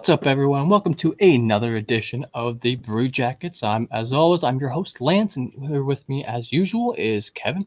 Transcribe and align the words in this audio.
What's 0.00 0.08
up, 0.08 0.26
everyone? 0.26 0.70
Welcome 0.70 0.94
to 0.94 1.14
another 1.20 1.76
edition 1.76 2.24
of 2.32 2.58
the 2.62 2.76
Brew 2.76 3.06
Jackets. 3.06 3.62
I'm, 3.62 3.86
as 3.92 4.14
always, 4.14 4.42
I'm 4.42 4.58
your 4.58 4.70
host 4.70 5.02
Lance, 5.02 5.36
and 5.36 5.52
here 5.52 5.84
with 5.84 6.08
me, 6.08 6.24
as 6.24 6.50
usual, 6.50 6.94
is 6.96 7.28
Kevin, 7.28 7.66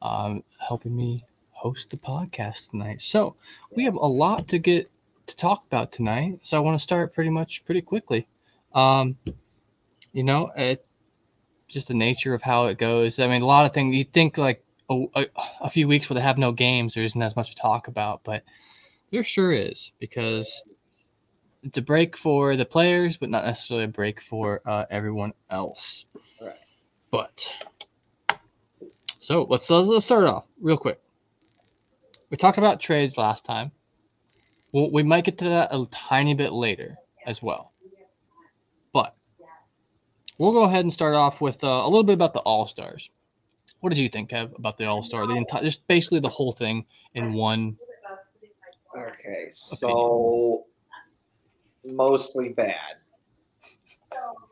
um, 0.00 0.42
helping 0.58 0.96
me 0.96 1.22
host 1.50 1.90
the 1.90 1.98
podcast 1.98 2.70
tonight. 2.70 3.02
So 3.02 3.36
we 3.76 3.84
have 3.84 3.96
a 3.96 4.06
lot 4.06 4.48
to 4.48 4.58
get 4.58 4.90
to 5.26 5.36
talk 5.36 5.62
about 5.66 5.92
tonight. 5.92 6.40
So 6.42 6.56
I 6.56 6.60
want 6.60 6.74
to 6.74 6.82
start 6.82 7.12
pretty 7.12 7.28
much 7.28 7.62
pretty 7.66 7.82
quickly. 7.82 8.26
Um, 8.74 9.14
you 10.14 10.22
know, 10.22 10.50
it 10.56 10.82
just 11.68 11.88
the 11.88 11.94
nature 11.94 12.32
of 12.32 12.40
how 12.40 12.64
it 12.68 12.78
goes. 12.78 13.18
I 13.18 13.28
mean, 13.28 13.42
a 13.42 13.46
lot 13.46 13.66
of 13.66 13.74
things 13.74 13.94
you 13.94 14.04
think 14.04 14.38
like 14.38 14.64
a, 14.88 15.04
a, 15.14 15.26
a 15.60 15.68
few 15.68 15.86
weeks 15.86 16.08
where 16.08 16.14
they 16.14 16.22
have 16.22 16.38
no 16.38 16.50
games, 16.50 16.94
there 16.94 17.04
isn't 17.04 17.20
as 17.20 17.36
much 17.36 17.50
to 17.50 17.60
talk 17.60 17.88
about, 17.88 18.22
but 18.24 18.42
there 19.10 19.22
sure 19.22 19.52
is 19.52 19.92
because 19.98 20.62
it's 21.68 21.76
a 21.76 21.82
break 21.82 22.16
for 22.16 22.56
the 22.56 22.64
players, 22.64 23.18
but 23.18 23.28
not 23.28 23.44
necessarily 23.44 23.84
a 23.84 23.88
break 23.88 24.22
for 24.22 24.62
uh, 24.64 24.86
everyone 24.90 25.34
else. 25.50 26.06
Right. 26.40 26.54
But 27.10 27.52
so 29.20 29.42
let's 29.42 29.68
let's 29.68 29.86
let's 29.86 30.06
start 30.06 30.24
off 30.24 30.44
real 30.62 30.78
quick. 30.78 30.98
We 32.30 32.38
talked 32.38 32.56
about 32.56 32.80
trades 32.80 33.18
last 33.18 33.44
time. 33.44 33.70
Well, 34.72 34.90
we 34.90 35.02
might 35.02 35.24
get 35.24 35.36
to 35.38 35.44
that 35.44 35.68
a 35.70 35.86
tiny 35.90 36.32
bit 36.32 36.52
later 36.52 36.96
as 37.26 37.42
well. 37.42 37.72
But 38.94 39.14
we'll 40.38 40.52
go 40.52 40.62
ahead 40.62 40.86
and 40.86 40.92
start 40.92 41.14
off 41.14 41.42
with 41.42 41.62
uh, 41.62 41.66
a 41.66 41.88
little 41.88 42.02
bit 42.02 42.14
about 42.14 42.32
the 42.32 42.40
All 42.40 42.66
Stars. 42.66 43.10
What 43.80 43.90
did 43.90 43.98
you 43.98 44.08
think, 44.08 44.30
Kev, 44.30 44.58
about 44.58 44.78
the 44.78 44.86
All 44.86 45.02
Star? 45.02 45.26
The 45.26 45.34
entire, 45.34 45.64
just 45.64 45.86
basically 45.86 46.20
the 46.20 46.30
whole 46.30 46.52
thing 46.52 46.86
in 47.12 47.34
one. 47.34 47.76
Okay, 48.96 49.48
so 49.50 50.64
mostly 51.94 52.50
bad. 52.50 52.96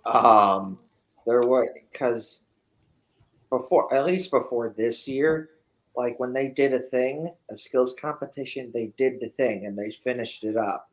Um, 0.05 0.79
there 1.27 1.41
were 1.43 1.73
because 1.91 2.45
before, 3.51 3.93
at 3.95 4.07
least 4.07 4.31
before 4.31 4.75
this 4.77 5.09
year, 5.09 5.49
like 5.97 6.19
when 6.21 6.33
they 6.33 6.49
did 6.49 6.75
a 6.75 6.79
thing, 6.79 7.33
a 7.51 7.57
skills 7.57 7.95
competition, 8.01 8.71
they 8.73 8.93
did 8.97 9.21
the 9.21 9.29
thing 9.31 9.67
and 9.67 9.77
they 9.77 9.91
finished 9.91 10.45
it 10.45 10.57
up, 10.57 10.89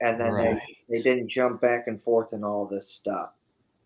and 0.00 0.20
then 0.20 0.34
Right. 0.34 0.60
they 0.88 0.96
they 0.98 1.02
didn't 1.02 1.28
jump 1.28 1.60
back 1.60 1.86
and 1.86 2.00
forth 2.00 2.32
and 2.32 2.44
all 2.44 2.66
this 2.66 2.88
stuff. 2.90 3.34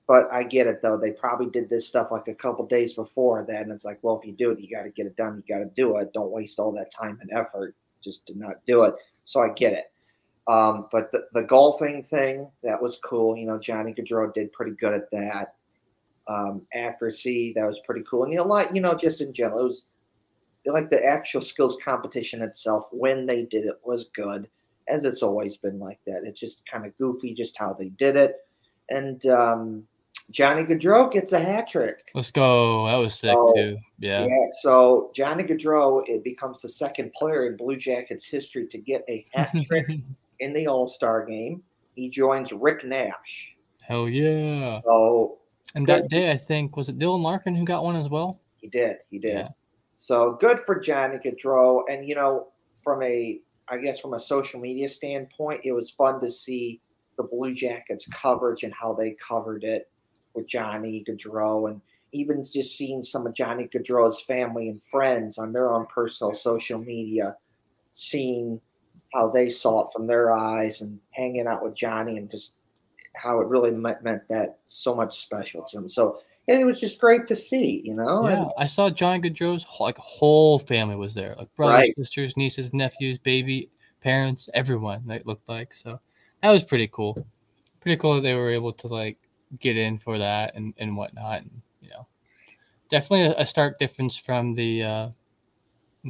But 0.08 0.32
I 0.32 0.42
get 0.42 0.66
it 0.66 0.82
though. 0.82 0.96
They 0.96 1.12
probably 1.12 1.50
did 1.50 1.68
this 1.70 1.86
stuff 1.88 2.10
like 2.10 2.28
a 2.28 2.34
couple 2.34 2.66
days 2.66 2.92
before 2.92 3.44
that, 3.48 3.62
and 3.62 3.70
it's 3.70 3.84
like, 3.84 3.98
well, 4.02 4.18
if 4.20 4.26
you 4.26 4.32
do 4.32 4.50
it, 4.50 4.60
you 4.60 4.68
got 4.74 4.82
to 4.82 4.90
get 4.90 5.06
it 5.06 5.16
done. 5.16 5.42
You 5.46 5.54
got 5.54 5.60
to 5.60 5.74
do 5.74 5.96
it. 5.98 6.12
Don't 6.12 6.32
waste 6.32 6.58
all 6.58 6.72
that 6.72 6.92
time 6.92 7.18
and 7.20 7.30
effort 7.32 7.74
just 8.02 8.26
to 8.26 8.36
not 8.36 8.56
do 8.66 8.84
it. 8.84 8.94
So 9.24 9.40
I 9.40 9.50
get 9.50 9.72
it. 9.74 9.84
Um, 10.48 10.88
but 10.90 11.12
the, 11.12 11.26
the 11.32 11.42
golfing 11.42 12.02
thing 12.02 12.50
that 12.62 12.80
was 12.80 12.98
cool. 13.04 13.36
You 13.36 13.46
know, 13.46 13.58
Johnny 13.58 13.92
Gaudreau 13.92 14.32
did 14.32 14.52
pretty 14.52 14.72
good 14.72 14.94
at 14.94 15.10
that. 15.12 15.54
Um, 16.28 16.62
accuracy 16.72 17.52
that 17.56 17.66
was 17.66 17.80
pretty 17.84 18.04
cool, 18.08 18.22
and 18.22 18.32
you 18.32 18.38
know, 18.38 18.46
like 18.46 18.72
you 18.72 18.80
know, 18.80 18.94
just 18.94 19.20
in 19.20 19.34
general, 19.34 19.62
it 19.62 19.64
was 19.64 19.86
like 20.66 20.88
the 20.88 21.04
actual 21.04 21.42
skills 21.42 21.76
competition 21.84 22.42
itself. 22.42 22.86
When 22.92 23.26
they 23.26 23.44
did 23.44 23.66
it 23.66 23.76
was 23.84 24.06
good, 24.14 24.46
as 24.88 25.04
it's 25.04 25.22
always 25.22 25.56
been 25.56 25.78
like 25.78 25.98
that. 26.06 26.22
It's 26.24 26.40
just 26.40 26.66
kind 26.66 26.86
of 26.86 26.96
goofy, 26.98 27.34
just 27.34 27.58
how 27.58 27.72
they 27.72 27.88
did 27.90 28.16
it. 28.16 28.36
And 28.90 29.24
um, 29.26 29.84
Johnny 30.30 30.62
Gaudreau 30.62 31.10
gets 31.10 31.32
a 31.32 31.40
hat 31.40 31.68
trick. 31.68 31.98
Let's 32.14 32.30
go. 32.30 32.86
That 32.86 32.96
was 32.96 33.14
sick 33.14 33.34
Oh, 33.36 33.52
too. 33.54 33.78
Yeah. 33.98 34.26
Yeah, 34.26 34.46
so 34.60 35.10
Johnny 35.14 35.44
Gaudreau 35.44 36.04
it 36.06 36.24
becomes 36.24 36.62
the 36.62 36.68
second 36.68 37.12
player 37.12 37.46
in 37.46 37.56
Blue 37.56 37.76
Jackets 37.76 38.26
history 38.26 38.66
to 38.68 38.78
get 38.78 39.04
a 39.08 39.26
hat 39.32 39.54
trick 39.66 39.90
in 40.42 40.52
the 40.52 40.66
All 40.66 40.86
Star 40.88 41.24
game. 41.24 41.62
He 41.94 42.08
joins 42.08 42.52
Rick 42.52 42.84
Nash. 42.84 43.54
Hell 43.82 44.08
yeah. 44.08 44.80
So 44.84 45.38
And 45.74 45.86
that 45.86 46.08
day, 46.08 46.30
I 46.30 46.36
think, 46.36 46.76
was 46.76 46.88
it 46.88 46.98
Dylan 46.98 47.22
Larkin 47.22 47.54
who 47.54 47.64
got 47.64 47.84
one 47.84 47.96
as 47.96 48.08
well? 48.08 48.40
he 48.60 48.68
did, 48.68 48.96
he 49.10 49.18
did. 49.18 49.32
Yeah. 49.32 49.48
So 49.96 50.32
good 50.40 50.58
for 50.60 50.80
Johnny 50.80 51.16
Gaudreau. 51.16 51.82
And 51.90 52.06
you 52.06 52.14
know, 52.14 52.48
from 52.74 53.02
a 53.02 53.38
I 53.68 53.78
guess 53.78 54.00
from 54.00 54.14
a 54.14 54.20
social 54.20 54.60
media 54.60 54.88
standpoint, 54.88 55.60
it 55.64 55.72
was 55.72 55.90
fun 55.90 56.20
to 56.20 56.30
see 56.30 56.80
the 57.16 57.24
Blue 57.24 57.54
Jackets 57.54 58.06
coverage 58.06 58.62
and 58.62 58.72
how 58.72 58.94
they 58.94 59.16
covered 59.26 59.64
it 59.64 59.88
with 60.34 60.48
Johnny 60.48 61.04
Gaudreau 61.06 61.70
and 61.70 61.80
even 62.12 62.42
just 62.42 62.76
seeing 62.76 63.02
some 63.02 63.26
of 63.26 63.34
Johnny 63.34 63.68
Gaudreau's 63.68 64.22
family 64.22 64.68
and 64.68 64.82
friends 64.82 65.38
on 65.38 65.52
their 65.52 65.72
own 65.72 65.86
personal 65.86 66.34
social 66.34 66.78
media, 66.78 67.36
seeing 67.94 68.60
how 69.12 69.28
they 69.28 69.48
saw 69.50 69.84
it 69.86 69.92
from 69.92 70.06
their 70.06 70.32
eyes 70.32 70.80
and 70.80 70.98
hanging 71.10 71.46
out 71.46 71.62
with 71.62 71.74
Johnny 71.74 72.16
and 72.18 72.30
just 72.30 72.56
how 73.14 73.40
it 73.40 73.48
really 73.48 73.70
meant, 73.70 74.02
meant 74.02 74.26
that 74.28 74.58
so 74.66 74.94
much 74.94 75.20
special 75.20 75.62
to 75.64 75.78
him. 75.78 75.88
So 75.88 76.18
and 76.48 76.60
it 76.60 76.64
was 76.64 76.80
just 76.80 76.98
great 76.98 77.28
to 77.28 77.36
see, 77.36 77.82
you 77.84 77.94
know. 77.94 78.26
Yeah, 78.26 78.34
And 78.34 78.50
I 78.58 78.66
saw 78.66 78.90
Johnny 78.90 79.30
Gaudreau's 79.30 79.62
whole, 79.64 79.86
like 79.86 79.96
whole 79.96 80.58
family 80.58 80.96
was 80.96 81.14
there, 81.14 81.34
like 81.38 81.54
brothers, 81.54 81.76
Right. 81.76 81.96
sisters, 81.96 82.36
nieces, 82.36 82.72
nephews, 82.72 83.18
baby, 83.18 83.68
parents, 84.00 84.48
everyone. 84.54 85.02
That 85.06 85.26
looked 85.26 85.48
like 85.48 85.72
so. 85.74 86.00
That 86.42 86.50
was 86.50 86.64
pretty 86.64 86.88
cool. 86.88 87.24
Pretty 87.80 87.96
cool 88.00 88.16
that 88.16 88.22
they 88.22 88.34
were 88.34 88.50
able 88.50 88.72
to 88.72 88.86
like 88.88 89.18
get 89.60 89.76
in 89.76 89.98
for 89.98 90.18
that 90.18 90.54
and 90.56 90.74
and 90.78 90.96
whatnot. 90.96 91.42
And 91.42 91.50
you 91.80 91.90
know, 91.90 92.06
definitely 92.90 93.26
a, 93.26 93.42
a 93.42 93.46
stark 93.46 93.78
difference 93.78 94.16
from 94.16 94.54
the 94.54 94.82
uh, 94.82 95.08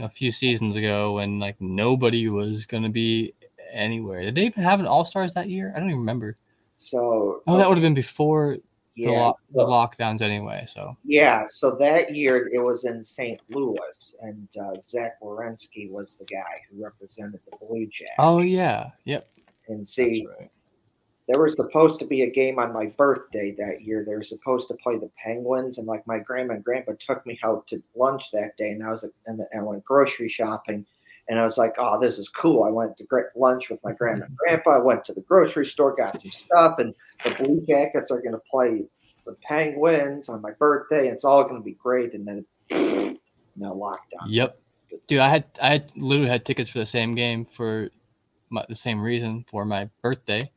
a 0.01 0.09
few 0.09 0.33
seasons 0.33 0.77
ago 0.77 1.15
when 1.15 1.39
like 1.39 1.61
nobody 1.61 2.29
was 2.29 2.67
gonna 2.67 2.89
be 2.89 3.35
anywhere. 3.73 4.23
Did 4.23 4.35
they 4.35 4.47
even 4.47 4.63
have 4.63 4.81
an 4.81 4.87
All 4.87 5.05
Stars 5.05 5.35
that 5.35 5.49
year? 5.49 5.73
I 5.75 5.79
don't 5.81 5.89
even 5.89 6.01
remember. 6.01 6.37
so 6.77 7.43
Oh, 7.47 7.57
that 7.57 7.69
would 7.69 7.77
have 7.79 7.83
been 7.83 7.95
before 7.95 8.57
the, 8.97 9.03
yeah, 9.03 9.11
lo- 9.11 9.35
the 9.53 9.65
lockdowns 9.65 10.21
anyway. 10.23 10.65
So 10.69 10.97
Yeah, 11.05 11.45
so 11.47 11.73
that 11.81 12.15
year 12.15 12.49
it 12.53 12.63
was 12.63 12.85
in 12.85 13.03
St. 13.03 13.41
Louis, 13.51 14.17
and 14.23 14.49
uh, 14.61 14.81
Zach 14.81 15.21
Werenski 15.23 15.91
was 15.91 16.17
the 16.17 16.25
guy 16.27 16.61
who 16.71 16.83
represented 16.83 17.41
the 17.51 17.57
Blue 17.67 17.87
Jackets. 17.87 18.15
oh 18.19 18.41
yeah, 18.41 18.91
yep. 19.05 19.29
and 19.69 19.87
see, 19.87 20.27
right. 20.39 20.51
There 21.33 21.41
was 21.41 21.55
supposed 21.55 21.99
to 21.99 22.05
be 22.05 22.21
a 22.23 22.31
game 22.31 22.59
on 22.59 22.75
my 22.75 22.87
birthday 22.99 23.53
that 23.53 23.81
year. 23.81 24.05
They 24.05 24.15
were 24.15 24.23
supposed 24.23 24.69
to 24.69 24.75
play 24.75 24.99
the 24.99 25.09
Penguins, 25.17 25.79
and 25.79 25.87
like 25.87 26.07
my 26.07 26.19
grandma 26.19 26.55
and 26.55 26.65
grandpa 26.65 26.93
took 26.99 27.25
me 27.25 27.41
out 27.43 27.67
to 27.69 27.83
lunch 27.97 28.31
that 28.33 28.55
day, 28.59 28.69
and 28.69 28.85
I 28.85 28.91
was 28.91 29.07
and 29.27 29.41
I 29.57 29.63
went 29.63 29.83
grocery 29.83 30.29
shopping, 30.29 30.85
and 31.31 31.39
I 31.39 31.45
was 31.47 31.57
like, 31.57 31.77
"Oh, 31.79 31.99
this 31.99 32.19
is 32.19 32.29
cool." 32.29 32.65
I 32.65 32.71
went 32.71 32.99
to 32.99 33.05
great 33.05 33.29
lunch 33.35 33.71
with 33.71 33.83
my 33.83 33.93
grandma 33.93 34.27
and 34.27 34.37
grandpa. 34.37 34.73
I 34.73 34.79
went 34.81 35.07
to 35.07 35.15
the 35.15 35.23
grocery 35.23 35.65
store, 35.65 35.97
got 35.97 36.21
some 36.21 36.31
stuff, 36.31 36.79
and 36.79 36.95
the 37.25 37.31
Blue 37.31 37.65
Jackets 37.67 38.11
are 38.11 38.21
going 38.21 38.33
to 38.33 38.43
play 38.51 38.87
the 39.25 39.35
Penguins 39.43 40.29
on 40.29 40.43
my 40.43 40.51
birthday. 40.51 41.09
It's 41.09 41.25
all 41.25 41.45
going 41.45 41.63
to 41.63 41.65
be 41.65 41.79
great, 41.83 42.13
and 42.13 42.29
then 42.29 42.45
no 43.57 43.75
lockdown. 43.75 44.27
Yep. 44.27 44.59
Dude, 45.07 45.21
I 45.21 45.31
had 45.31 45.45
I 45.63 45.71
had 45.71 45.93
literally 45.97 46.29
had 46.29 46.45
tickets 46.45 46.69
for 46.69 46.81
the 46.81 46.85
same 46.85 47.15
game 47.15 47.47
for 47.47 47.89
my, 48.51 48.67
the 48.69 48.77
same 48.77 49.01
reason 49.01 49.47
for 49.49 49.65
my 49.65 49.89
birthday. 50.03 50.51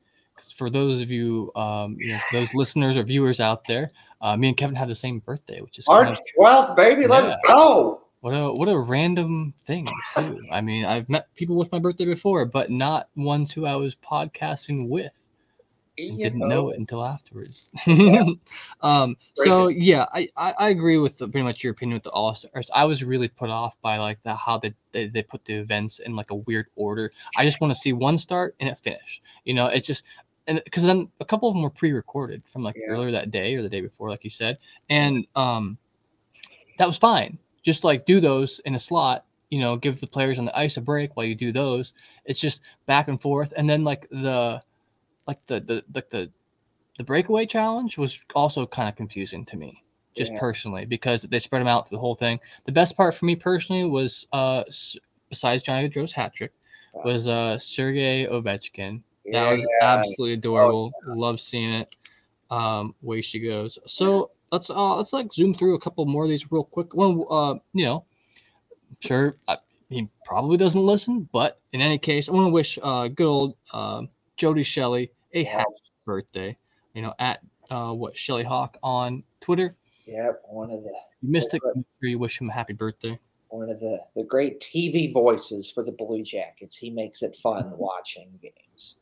For 0.55 0.69
those 0.69 1.01
of 1.01 1.09
you, 1.09 1.51
um, 1.55 1.97
you 1.99 2.13
know, 2.13 2.19
those 2.31 2.53
listeners 2.53 2.97
or 2.97 3.03
viewers 3.03 3.39
out 3.39 3.63
there, 3.65 3.91
uh, 4.21 4.35
me 4.35 4.49
and 4.49 4.57
Kevin 4.57 4.75
had 4.75 4.89
the 4.89 4.95
same 4.95 5.19
birthday, 5.19 5.61
which 5.61 5.77
is 5.77 5.87
March 5.87 6.17
twelfth, 6.35 6.75
baby, 6.75 7.07
let's 7.07 7.31
go. 7.47 8.01
what 8.21 8.31
a 8.31 8.51
what 8.51 8.67
a 8.67 8.77
random 8.77 9.53
thing 9.65 9.87
too. 10.15 10.39
I 10.51 10.61
mean, 10.61 10.85
I've 10.85 11.07
met 11.09 11.33
people 11.35 11.55
with 11.55 11.71
my 11.71 11.79
birthday 11.79 12.05
before, 12.05 12.45
but 12.45 12.71
not 12.71 13.09
ones 13.15 13.51
who 13.51 13.65
I 13.65 13.75
was 13.75 13.95
podcasting 13.95 14.89
with. 14.89 15.11
and 15.97 16.17
didn't 16.17 16.39
know. 16.39 16.47
know 16.47 16.69
it 16.71 16.79
until 16.79 17.05
afterwards. 17.05 17.69
Yeah. 17.87 18.25
um, 18.81 19.15
so 19.35 19.67
yeah, 19.69 20.05
I, 20.13 20.27
I, 20.35 20.53
I 20.57 20.69
agree 20.69 20.97
with 20.97 21.17
the, 21.17 21.27
pretty 21.27 21.43
much 21.45 21.63
your 21.63 21.71
opinion 21.71 21.95
with 21.95 22.03
the 22.03 22.09
All 22.09 22.35
Stars. 22.35 22.69
I 22.73 22.83
was 22.83 23.03
really 23.03 23.27
put 23.29 23.49
off 23.49 23.79
by 23.81 23.97
like 23.97 24.21
the 24.23 24.35
how 24.35 24.57
they, 24.57 24.73
they 24.91 25.07
they 25.07 25.21
put 25.21 25.45
the 25.45 25.53
events 25.53 25.99
in 25.99 26.15
like 26.15 26.31
a 26.31 26.35
weird 26.35 26.67
order. 26.75 27.11
I 27.37 27.45
just 27.45 27.61
want 27.61 27.73
to 27.73 27.79
see 27.79 27.93
one 27.93 28.17
start 28.17 28.55
and 28.59 28.67
it 28.67 28.79
finish. 28.79 29.21
You 29.45 29.53
know, 29.53 29.67
it's 29.67 29.87
just 29.87 30.03
and 30.47 30.61
because 30.65 30.83
then 30.83 31.09
a 31.19 31.25
couple 31.25 31.47
of 31.49 31.55
them 31.55 31.63
were 31.63 31.69
pre-recorded 31.69 32.43
from 32.45 32.63
like 32.63 32.75
Yeah. 32.75 32.93
earlier 32.93 33.11
that 33.11 33.31
day 33.31 33.55
or 33.55 33.61
the 33.61 33.69
day 33.69 33.81
before, 33.81 34.09
like 34.09 34.23
you 34.23 34.29
said, 34.29 34.57
and 34.89 35.25
um, 35.35 35.77
that 36.77 36.87
was 36.87 36.97
fine. 36.97 37.37
Just 37.63 37.83
like 37.83 38.05
do 38.05 38.19
those 38.19 38.59
in 38.65 38.75
a 38.75 38.79
slot. 38.79 39.25
You 39.49 39.59
know, 39.59 39.75
give 39.77 39.99
the 39.99 40.07
players 40.07 40.39
on 40.39 40.45
the 40.45 40.57
ice 40.57 40.77
a 40.77 40.81
break 40.81 41.15
while 41.15 41.25
you 41.25 41.35
do 41.35 41.51
those. 41.51 41.93
It's 42.25 42.41
just 42.41 42.63
back 42.87 43.07
and 43.07 43.21
forth, 43.21 43.53
and 43.55 43.69
then 43.69 43.83
like 43.83 44.07
the 44.09 44.61
like 45.27 45.39
the 45.47 45.59
the 45.61 45.83
like 45.93 46.09
the 46.09 46.31
the 46.97 47.03
breakaway 47.03 47.45
challenge 47.45 47.97
was 47.97 48.19
also 48.35 48.65
kind 48.65 48.89
of 48.89 48.95
confusing 48.95 49.45
to 49.45 49.57
me 49.57 49.83
just 50.15 50.31
Yeah. 50.31 50.39
personally 50.39 50.85
because 50.85 51.23
they 51.23 51.39
spread 51.39 51.59
them 51.61 51.67
out 51.67 51.87
through 51.89 51.97
the 51.97 52.01
whole 52.01 52.15
thing 52.15 52.39
the 52.65 52.71
best 52.71 52.95
part 52.95 53.13
for 53.13 53.25
me 53.25 53.35
personally 53.35 53.83
was 53.83 54.27
uh 54.31 54.63
besides 55.29 55.61
johnny 55.63 55.89
Gaudreau's 55.89 56.13
hat 56.13 56.33
trick 56.33 56.53
was 57.03 57.27
uh 57.27 57.57
sergey 57.59 58.25
ovechkin 58.25 59.01
that 59.31 59.51
was 59.51 59.65
absolutely 59.81 60.33
adorable 60.33 60.91
love 61.07 61.39
seeing 61.39 61.71
it 61.71 61.95
um 62.51 62.93
way 63.01 63.21
she 63.21 63.39
goes 63.39 63.79
so 63.85 64.29
let's 64.51 64.69
uh 64.69 64.95
let's 64.95 65.13
like 65.13 65.33
zoom 65.33 65.55
through 65.55 65.75
a 65.75 65.79
couple 65.79 66.05
more 66.05 66.23
of 66.23 66.29
these 66.29 66.51
real 66.51 66.63
quick 66.63 66.93
one 66.93 67.23
uh 67.29 67.55
you 67.73 67.85
know 67.85 68.05
sure 68.99 69.35
uh, 69.47 69.57
he 69.89 70.07
probably 70.25 70.57
doesn't 70.57 70.85
listen 70.85 71.27
but 71.31 71.59
in 71.73 71.81
any 71.81 71.97
case 71.97 72.29
i 72.29 72.31
want 72.31 72.45
to 72.45 72.51
wish 72.51 72.77
uh 72.83 73.07
good 73.07 73.25
old 73.25 73.55
um 73.73 74.07
jody 74.37 74.63
shelley 74.63 75.11
a 75.35 75.43
happy 75.43 75.65
birthday. 76.05 76.57
You 76.93 77.03
know, 77.03 77.13
at 77.19 77.41
uh, 77.69 77.91
what 77.91 78.17
Shelley 78.17 78.43
Hawk 78.43 78.77
on 78.81 79.23
Twitter. 79.41 79.75
Yep, 80.07 80.41
one 80.49 80.71
of 80.71 80.81
the 80.83 80.93
You 81.21 81.31
missed 81.31 81.53
it. 81.53 81.61
Sure 81.61 82.09
you 82.09 82.17
wish 82.17 82.39
him 82.39 82.49
a 82.49 82.53
happy 82.53 82.73
birthday. 82.73 83.19
one 83.49 83.69
of 83.69 83.79
the, 83.79 83.99
the 84.15 84.23
great 84.23 84.59
TV 84.61 85.11
voices 85.11 85.69
for 85.69 85.83
the 85.83 85.91
Blue 85.91 86.23
Jackets. 86.23 86.77
He 86.77 86.89
makes 86.89 87.21
it 87.21 87.35
fun 87.35 87.73
watching 87.77 88.39
games. 88.41 88.95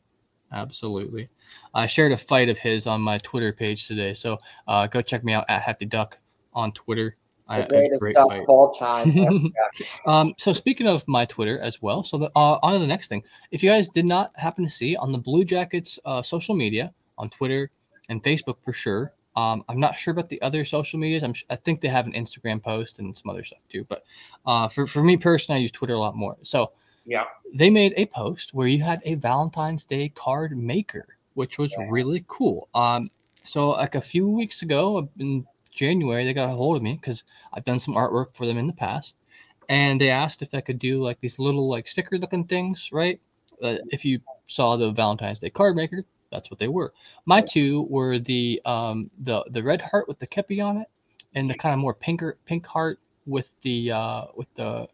Absolutely. 0.54 1.28
I 1.74 1.86
shared 1.86 2.12
a 2.12 2.16
fight 2.16 2.48
of 2.48 2.56
his 2.56 2.86
on 2.86 3.00
my 3.00 3.18
Twitter 3.18 3.52
page 3.52 3.88
today, 3.88 4.14
so 4.14 4.38
uh, 4.68 4.86
go 4.86 5.02
check 5.02 5.24
me 5.24 5.32
out 5.32 5.44
at 5.48 5.62
Happy 5.62 5.84
Duck 5.84 6.16
on 6.54 6.72
Twitter. 6.72 7.16
The 7.48 7.64
a 7.64 7.68
greatest 7.68 8.02
great 8.02 8.14
stuff 8.14 8.28
fight. 8.28 8.42
of 8.42 8.48
all 8.48 8.72
time. 8.72 9.52
um, 10.06 10.34
so 10.38 10.52
speaking 10.52 10.86
of 10.86 11.06
my 11.06 11.26
Twitter 11.26 11.58
as 11.58 11.82
well, 11.82 12.02
so 12.02 12.16
the, 12.16 12.30
uh, 12.36 12.58
on 12.62 12.72
to 12.72 12.78
the 12.78 12.86
next 12.86 13.08
thing. 13.08 13.22
If 13.50 13.62
you 13.62 13.68
guys 13.68 13.90
did 13.90 14.06
not 14.06 14.30
happen 14.36 14.64
to 14.64 14.70
see 14.70 14.96
on 14.96 15.10
the 15.10 15.18
Blue 15.18 15.44
Jackets 15.44 15.98
uh, 16.06 16.22
social 16.22 16.54
media 16.54 16.94
on 17.18 17.28
Twitter 17.28 17.70
and 18.08 18.22
Facebook 18.22 18.56
for 18.62 18.72
sure. 18.72 19.12
Um, 19.36 19.64
I'm 19.68 19.80
not 19.80 19.98
sure 19.98 20.12
about 20.12 20.28
the 20.28 20.40
other 20.42 20.64
social 20.64 20.98
medias. 20.98 21.24
I'm 21.24 21.34
sh- 21.34 21.44
I 21.50 21.56
think 21.56 21.80
they 21.80 21.88
have 21.88 22.06
an 22.06 22.12
Instagram 22.12 22.62
post 22.62 23.00
and 23.00 23.16
some 23.18 23.30
other 23.30 23.42
stuff 23.42 23.58
too. 23.68 23.84
But 23.88 24.04
uh, 24.46 24.68
for 24.68 24.86
for 24.86 25.02
me 25.02 25.16
personally, 25.16 25.58
I 25.58 25.62
use 25.62 25.72
Twitter 25.72 25.94
a 25.94 25.98
lot 25.98 26.14
more. 26.16 26.36
So 26.42 26.70
yeah, 27.06 27.24
they 27.54 27.70
made 27.70 27.94
a 27.96 28.06
post 28.06 28.54
where 28.54 28.68
you 28.68 28.82
had 28.82 29.00
a 29.04 29.14
Valentine's 29.14 29.84
Day 29.84 30.08
card 30.10 30.56
maker, 30.56 31.16
which 31.34 31.58
was 31.58 31.76
Yeah. 31.76 31.86
really 31.88 32.24
cool. 32.28 32.68
Um, 32.74 33.10
so 33.44 33.70
like 33.70 33.94
a 33.94 34.00
few 34.00 34.28
weeks 34.28 34.62
ago 34.62 35.08
in 35.18 35.46
January, 35.70 36.24
they 36.24 36.32
got 36.34 36.50
a 36.50 36.54
hold 36.54 36.76
of 36.76 36.82
me 36.82 36.94
because 36.94 37.24
I've 37.52 37.64
done 37.64 37.78
some 37.80 37.94
artwork 37.94 38.34
for 38.34 38.46
them 38.46 38.58
in 38.58 38.66
the 38.66 38.72
past, 38.72 39.16
and 39.68 40.00
they 40.00 40.10
asked 40.10 40.42
if 40.42 40.54
I 40.54 40.60
could 40.60 40.78
do 40.78 41.02
like 41.02 41.20
these 41.20 41.38
little 41.38 41.68
like 41.68 41.88
sticker 41.88 42.18
looking 42.18 42.44
things, 42.44 42.90
right? 42.92 43.20
Uh, 43.62 43.76
if 43.90 44.04
you 44.04 44.20
saw 44.46 44.76
the 44.76 44.90
Valentine's 44.90 45.38
Day 45.38 45.50
card 45.50 45.76
maker, 45.76 46.04
that's 46.30 46.50
what 46.50 46.58
they 46.58 46.68
were. 46.68 46.92
My 47.26 47.40
two 47.42 47.82
were 47.90 48.18
the 48.18 48.60
um 48.64 49.10
the 49.24 49.44
the 49.50 49.62
red 49.62 49.82
heart 49.82 50.08
with 50.08 50.18
the 50.18 50.26
kepi 50.26 50.60
on 50.64 50.78
it, 50.78 50.88
and 51.34 51.48
the 51.50 51.54
kind 51.54 51.72
of 51.72 51.78
more 51.78 51.94
pinker 51.94 52.36
pink 52.46 52.66
heart 52.66 52.98
with 53.26 53.50
the 53.62 53.92
uh 53.92 54.24
with 54.36 54.52
the 54.54 54.88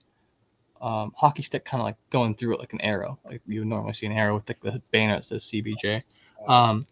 um, 0.81 1.13
hockey 1.17 1.43
stick 1.43 1.65
kind 1.65 1.81
of 1.81 1.85
like 1.85 1.97
going 2.11 2.35
through 2.35 2.55
it 2.55 2.61
like 2.61 2.73
an 2.73 2.81
arrow, 2.81 3.19
like 3.25 3.43
you 3.47 3.61
would 3.61 3.69
normally 3.69 3.93
see 3.93 4.07
an 4.07 4.13
arrow 4.13 4.35
with 4.35 4.49
like 4.49 4.61
the 4.61 4.81
banner 4.93 5.17
that 5.17 5.25
says 5.25 5.45
CBJ. 5.45 6.03
Um, 6.49 6.87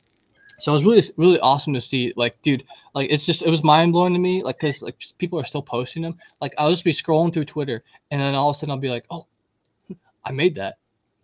so 0.59 0.73
it 0.73 0.75
was 0.75 0.85
really 0.85 1.03
really 1.17 1.41
awesome 1.41 1.73
to 1.75 1.81
see. 1.81 2.13
Like, 2.17 2.41
dude, 2.43 2.65
like 2.95 3.11
it's 3.11 3.25
just 3.25 3.43
it 3.43 3.51
was 3.51 3.63
mind 3.63 3.93
blowing 3.93 4.13
to 4.13 4.19
me. 4.19 4.43
Like, 4.43 4.59
cause 4.59 4.83
like 4.83 4.97
people 5.19 5.39
are 5.39 5.45
still 5.45 5.63
posting 5.63 6.03
them. 6.03 6.17
Like, 6.41 6.55
I'll 6.59 6.71
just 6.71 6.85
be 6.85 6.93
scrolling 6.93 7.33
through 7.33 7.45
Twitter, 7.47 7.83
and 8.11 8.21
then 8.21 8.35
all 8.35 8.51
of 8.51 8.57
a 8.57 8.59
sudden 8.59 8.73
I'll 8.73 8.79
be 8.79 8.91
like, 8.91 9.07
oh, 9.11 9.27
I 10.25 10.33
made 10.33 10.55
that. 10.57 10.79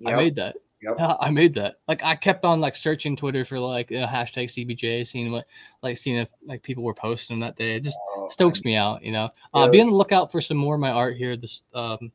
I 0.06 0.14
made 0.16 0.36
that. 0.36 0.56
yep. 0.98 1.16
I 1.20 1.30
made 1.30 1.54
that. 1.54 1.76
Like 1.88 2.02
I 2.04 2.14
kept 2.14 2.44
on 2.44 2.60
like 2.60 2.76
searching 2.76 3.16
Twitter 3.16 3.44
for 3.44 3.58
like 3.58 3.90
you 3.90 4.00
know, 4.00 4.06
hashtag 4.06 4.44
CBJ, 4.44 5.06
seeing 5.06 5.32
what 5.32 5.46
like 5.82 5.96
seeing 5.98 6.16
if 6.18 6.30
like 6.46 6.62
people 6.62 6.84
were 6.84 6.94
posting 6.94 7.38
them 7.38 7.46
that 7.46 7.56
day. 7.56 7.76
It 7.76 7.82
just 7.82 7.98
Oh, 8.16 8.28
stokes 8.28 8.64
me 8.64 8.76
out, 8.76 9.02
you 9.02 9.12
know. 9.12 9.30
Uh, 9.52 9.68
be 9.68 9.80
on 9.80 9.88
the 9.88 9.94
lookout 9.94 10.30
for 10.30 10.40
some 10.40 10.56
more 10.56 10.74
of 10.76 10.80
my 10.80 10.90
art 10.90 11.16
here 11.16 11.36
this 11.36 11.62
um 11.74 12.12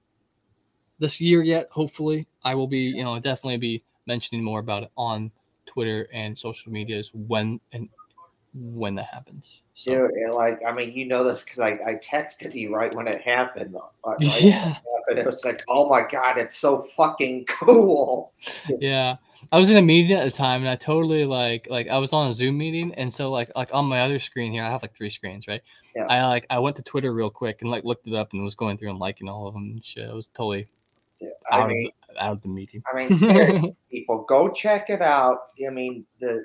this 0.99 1.19
year 1.19 1.41
yet. 1.43 1.67
Hopefully, 1.71 2.27
I 2.43 2.55
will 2.55 2.67
be, 2.67 2.79
you 2.79 3.03
know, 3.03 3.17
definitely 3.19 3.57
be 3.57 3.83
mentioning 4.05 4.43
more 4.43 4.59
about 4.59 4.83
it 4.83 4.91
on 4.97 5.31
Twitter 5.65 6.07
and 6.13 6.37
social 6.37 6.71
medias 6.71 7.11
when 7.13 7.59
and 7.71 7.89
when 8.53 8.95
that 8.95 9.05
happens. 9.05 9.61
So 9.75 9.91
Dude, 9.91 10.11
and 10.11 10.33
like 10.33 10.59
I 10.67 10.73
mean, 10.73 10.91
you 10.91 11.05
know 11.05 11.23
this 11.23 11.43
because 11.43 11.59
I, 11.59 11.79
I 11.85 11.95
texted 11.95 12.53
you 12.53 12.75
right 12.75 12.93
when 12.93 13.07
it 13.07 13.21
happened. 13.21 13.75
Right 14.05 14.17
yeah, 14.41 14.77
and 15.07 15.19
It 15.19 15.25
was 15.25 15.45
like, 15.45 15.63
oh 15.69 15.87
my 15.87 16.01
god, 16.01 16.37
it's 16.37 16.57
so 16.57 16.81
fucking 16.81 17.45
cool. 17.61 18.33
yeah. 18.79 19.15
I 19.53 19.57
was 19.57 19.69
in 19.69 19.77
a 19.77 19.81
meeting 19.81 20.15
at 20.17 20.25
the 20.25 20.31
time, 20.31 20.61
and 20.61 20.69
I 20.69 20.75
totally 20.75 21.23
like 21.23 21.67
like 21.69 21.87
I 21.87 21.97
was 21.97 22.11
on 22.11 22.29
a 22.29 22.33
Zoom 22.33 22.57
meeting, 22.57 22.93
and 22.95 23.13
so 23.13 23.31
like 23.31 23.51
like 23.55 23.69
on 23.73 23.85
my 23.85 24.01
other 24.01 24.19
screen 24.19 24.51
here, 24.51 24.63
I 24.63 24.69
have 24.69 24.81
like 24.81 24.95
three 24.95 25.09
screens, 25.09 25.47
right? 25.47 25.61
Yeah. 25.95 26.05
I 26.07 26.25
like 26.27 26.45
I 26.49 26.59
went 26.59 26.75
to 26.75 26.83
Twitter 26.83 27.13
real 27.13 27.29
quick 27.29 27.61
and 27.61 27.71
like 27.71 27.85
looked 27.85 28.07
it 28.07 28.13
up 28.13 28.33
and 28.33 28.43
was 28.43 28.55
going 28.55 28.77
through 28.77 28.89
and 28.89 28.99
liking 28.99 29.29
all 29.29 29.47
of 29.47 29.53
them. 29.53 29.63
And 29.63 29.85
shit. 29.85 30.09
I 30.09 30.13
was 30.13 30.27
totally 30.27 30.67
I 31.51 31.61
out 31.61 31.69
mean, 31.69 31.91
of 32.09 32.15
the, 32.15 32.23
out 32.23 32.31
of 32.33 32.41
the 32.41 32.47
meeting. 32.49 32.83
I 32.91 32.95
mean, 33.07 33.75
people, 33.91 34.25
go 34.27 34.49
check 34.49 34.89
it 34.89 35.01
out. 35.01 35.37
I 35.65 35.69
mean, 35.71 36.05
the, 36.21 36.43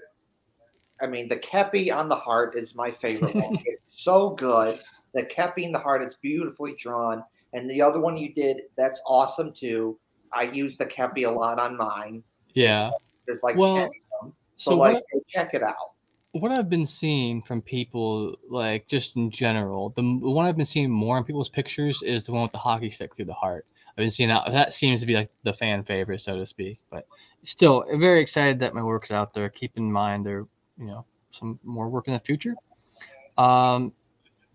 I 1.00 1.06
mean, 1.06 1.28
the 1.28 1.36
kepi 1.36 1.94
on 1.94 2.08
the 2.08 2.16
heart 2.16 2.56
is 2.56 2.74
my 2.74 2.90
favorite 2.90 3.34
one. 3.34 3.58
It's 3.66 3.84
so 4.02 4.30
good. 4.30 4.78
The 5.14 5.22
kepi 5.24 5.62
in 5.64 5.72
the 5.72 5.78
heart 5.78 6.02
is 6.02 6.14
beautifully 6.14 6.74
drawn, 6.78 7.22
and 7.52 7.70
the 7.70 7.80
other 7.82 8.00
one 8.00 8.16
you 8.16 8.34
did, 8.34 8.62
that's 8.76 9.00
awesome 9.06 9.52
too. 9.52 9.98
I 10.32 10.42
use 10.44 10.76
the 10.76 10.86
kepi 10.86 11.26
a 11.28 11.30
lot 11.30 11.58
on 11.60 11.76
mine. 11.76 12.22
yeah. 12.54 12.90
There's 13.26 13.42
like 13.42 13.56
Well, 13.56 13.74
ten 13.74 13.84
of 13.86 13.90
them, 14.22 14.32
so, 14.56 14.72
so 14.72 14.76
like, 14.76 14.94
what- 14.94 15.04
go 15.12 15.20
check 15.28 15.54
it 15.54 15.62
out. 15.62 15.92
what 16.32 16.50
I've 16.50 16.68
been 16.68 16.84
seeing 16.86 17.40
from 17.42 17.62
people, 17.62 18.36
like 18.50 18.86
just 18.88 19.14
in 19.16 19.30
general, 19.30 19.90
the 19.90 20.02
the 20.02 20.30
one 20.30 20.46
I've 20.46 20.56
been 20.56 20.66
seeing 20.66 20.90
more 20.90 21.16
on 21.16 21.24
people's 21.24 21.48
pictures 21.48 22.02
is 22.02 22.24
the 22.24 22.32
one 22.32 22.42
with 22.42 22.52
the 22.52 22.58
hockey 22.58 22.90
stick 22.90 23.14
through 23.14 23.26
the 23.26 23.32
heart. 23.34 23.66
I've 23.96 24.02
been 24.02 24.10
seeing 24.10 24.28
that. 24.28 24.50
That 24.50 24.74
seems 24.74 25.00
to 25.00 25.06
be 25.06 25.14
like 25.14 25.30
the 25.44 25.52
fan 25.52 25.84
favorite, 25.84 26.20
so 26.20 26.36
to 26.36 26.44
speak. 26.46 26.78
But 26.90 27.06
still, 27.44 27.84
very 27.96 28.20
excited 28.20 28.58
that 28.60 28.74
my 28.74 28.82
work's 28.82 29.10
out 29.12 29.32
there. 29.32 29.48
Keep 29.48 29.76
in 29.76 29.90
mind 29.90 30.26
there, 30.26 30.44
you 30.78 30.86
know, 30.86 31.04
some 31.30 31.58
more 31.62 31.88
work 31.88 32.08
in 32.08 32.14
the 32.14 32.20
future. 32.20 32.54
Um, 33.38 33.92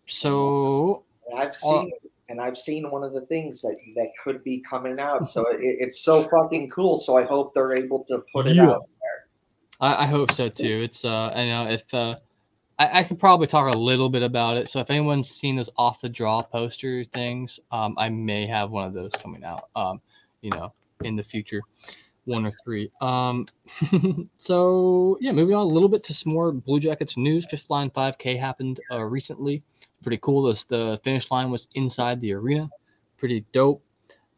so 0.07 1.03
And 1.29 1.39
I've 1.39 1.55
Well- 1.63 1.83
seen 1.83 1.91
and 2.29 2.39
I've 2.39 2.57
seen 2.57 2.91
one 2.91 3.03
of 3.03 3.11
the 3.13 3.21
things 3.21 3.61
that 3.63 3.75
that 3.95 4.09
could 4.23 4.43
be 4.43 4.59
coming 4.59 4.99
out. 4.99 5.29
So 5.29 5.47
it, 5.49 5.59
it's 5.61 6.01
so 6.01 6.21
fucking 6.23 6.69
cool. 6.69 6.99
So 6.99 7.17
I 7.17 7.23
hope 7.23 7.53
they're 7.55 7.73
able 7.75 8.03
to 8.05 8.23
put 8.33 8.45
it 8.45 8.55
Yeah. 8.55 8.69
out. 8.69 8.85
I, 9.79 10.03
I 10.03 10.05
hope 10.05 10.31
so 10.33 10.47
too. 10.49 10.81
It's 10.83 11.05
uh, 11.05 11.31
I 11.33 11.47
know 11.47 11.67
if 11.69 11.91
uh, 11.93 12.17
I, 12.79 12.99
I 12.99 13.03
could 13.03 13.19
probably 13.19 13.45
talk 13.45 13.71
a 13.71 13.77
little 13.77 14.09
bit 14.09 14.23
about 14.23 14.57
it. 14.57 14.69
So 14.69 14.79
if 14.79 14.89
anyone's 14.89 15.29
seen 15.29 15.57
those 15.57 15.69
off 15.77 16.01
the 16.01 16.09
draw 16.09 16.41
poster 16.41 17.03
things, 17.03 17.59
um, 17.71 17.93
I 17.97 18.09
may 18.09 18.47
have 18.47 18.71
one 18.71 18.87
of 18.87 18.93
those 18.93 19.11
coming 19.11 19.43
out. 19.43 19.69
Um, 19.75 20.01
you 20.41 20.49
know, 20.51 20.73
in 21.03 21.15
the 21.15 21.23
future, 21.23 21.61
one 22.25 22.45
or 22.45 22.51
three. 22.63 22.89
Um, 23.01 23.45
so 24.39 25.17
yeah, 25.19 25.33
moving 25.33 25.55
on 25.55 25.61
a 25.61 25.69
little 25.69 25.89
bit 25.89 26.03
to 26.05 26.13
some 26.13 26.33
more 26.33 26.51
Blue 26.51 26.79
Jackets 26.79 27.17
news. 27.17 27.45
Fifth 27.45 27.69
line 27.69 27.89
5K 27.89 28.39
happened 28.39 28.79
uh, 28.91 29.03
recently. 29.03 29.61
Pretty 30.01 30.19
cool. 30.21 30.43
This 30.43 30.63
the 30.63 30.99
finish 31.03 31.29
line 31.29 31.51
was 31.51 31.67
inside 31.75 32.21
the 32.21 32.33
arena. 32.33 32.69
Pretty 33.17 33.45
dope. 33.51 33.83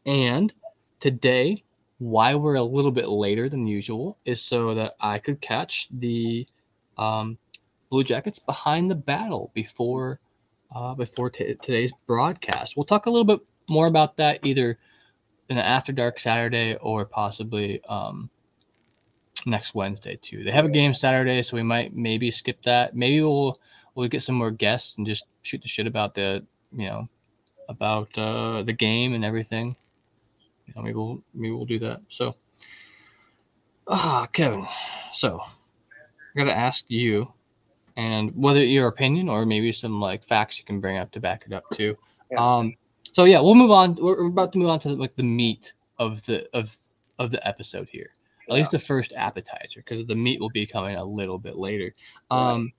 And 0.04 0.52
today 0.98 1.62
why 1.98 2.34
we're 2.34 2.56
a 2.56 2.62
little 2.62 2.90
bit 2.90 3.08
later 3.08 3.48
than 3.48 3.64
usual 3.64 4.18
is 4.24 4.42
so 4.42 4.74
that 4.74 4.96
I 5.00 5.20
could 5.20 5.40
catch 5.40 5.86
the 5.92 6.44
um, 6.98 7.38
Blue 7.92 8.02
Jackets 8.02 8.38
behind 8.38 8.90
the 8.90 8.94
battle 8.94 9.50
before 9.52 10.18
uh, 10.74 10.94
before 10.94 11.28
t- 11.28 11.54
today's 11.60 11.92
broadcast. 12.06 12.74
We'll 12.74 12.86
talk 12.86 13.04
a 13.04 13.10
little 13.10 13.26
bit 13.26 13.40
more 13.68 13.86
about 13.86 14.16
that 14.16 14.40
either 14.42 14.78
in 15.50 15.58
an 15.58 15.62
after 15.62 15.92
dark 15.92 16.18
Saturday 16.18 16.74
or 16.76 17.04
possibly 17.04 17.84
um, 17.84 18.30
next 19.44 19.74
Wednesday 19.74 20.18
too. 20.22 20.42
They 20.42 20.52
have 20.52 20.64
a 20.64 20.70
game 20.70 20.94
Saturday, 20.94 21.42
so 21.42 21.54
we 21.54 21.62
might 21.62 21.94
maybe 21.94 22.30
skip 22.30 22.62
that. 22.62 22.96
Maybe 22.96 23.20
we'll 23.20 23.60
we'll 23.94 24.08
get 24.08 24.22
some 24.22 24.36
more 24.36 24.50
guests 24.50 24.96
and 24.96 25.06
just 25.06 25.26
shoot 25.42 25.60
the 25.60 25.68
shit 25.68 25.86
about 25.86 26.14
the 26.14 26.42
you 26.74 26.86
know 26.86 27.06
about 27.68 28.08
uh, 28.16 28.62
the 28.62 28.72
game 28.72 29.12
and 29.12 29.22
everything. 29.22 29.76
You 30.66 30.72
know, 30.74 30.82
maybe 30.82 30.94
we'll 30.94 31.22
maybe 31.34 31.50
we'll 31.50 31.66
do 31.66 31.78
that. 31.80 32.00
So, 32.08 32.36
ah, 33.86 34.26
Kevin. 34.32 34.66
So, 35.12 35.42
I 35.42 36.38
gotta 36.38 36.56
ask 36.56 36.86
you, 36.88 37.30
and 37.96 38.30
whether 38.34 38.64
your 38.64 38.88
opinion 38.88 39.28
or 39.28 39.44
maybe 39.44 39.72
some 39.72 40.00
like 40.00 40.24
facts 40.24 40.58
you 40.58 40.64
can 40.64 40.80
bring 40.80 40.96
up 40.96 41.10
to 41.12 41.20
back 41.20 41.44
it 41.46 41.52
up 41.52 41.64
too. 41.74 41.96
Yeah. 42.30 42.38
Um, 42.56 42.74
so 43.12 43.24
yeah, 43.24 43.40
we'll 43.40 43.54
move 43.54 43.70
on. 43.70 43.94
We're, 43.96 44.22
we're 44.22 44.28
about 44.28 44.52
to 44.52 44.58
move 44.58 44.68
on 44.70 44.78
to 44.80 44.90
like 44.90 45.14
the 45.14 45.22
meat 45.22 45.72
of 45.98 46.24
the 46.26 46.48
of 46.56 46.78
of 47.18 47.30
the 47.30 47.46
episode 47.46 47.88
here. 47.90 48.10
At 48.48 48.54
least 48.54 48.72
the 48.72 48.78
first 48.78 49.12
appetizer, 49.14 49.82
because 49.86 50.06
the 50.06 50.16
meat 50.16 50.40
will 50.40 50.50
be 50.50 50.66
coming 50.66 50.96
a 50.96 51.04
little 51.04 51.38
bit 51.38 51.56
later. 51.56 51.94
Um, 52.30 52.72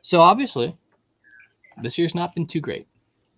so 0.00 0.20
obviously, 0.20 0.74
this 1.82 1.98
year's 1.98 2.14
not 2.14 2.34
been 2.34 2.46
too 2.46 2.60
great. 2.60 2.86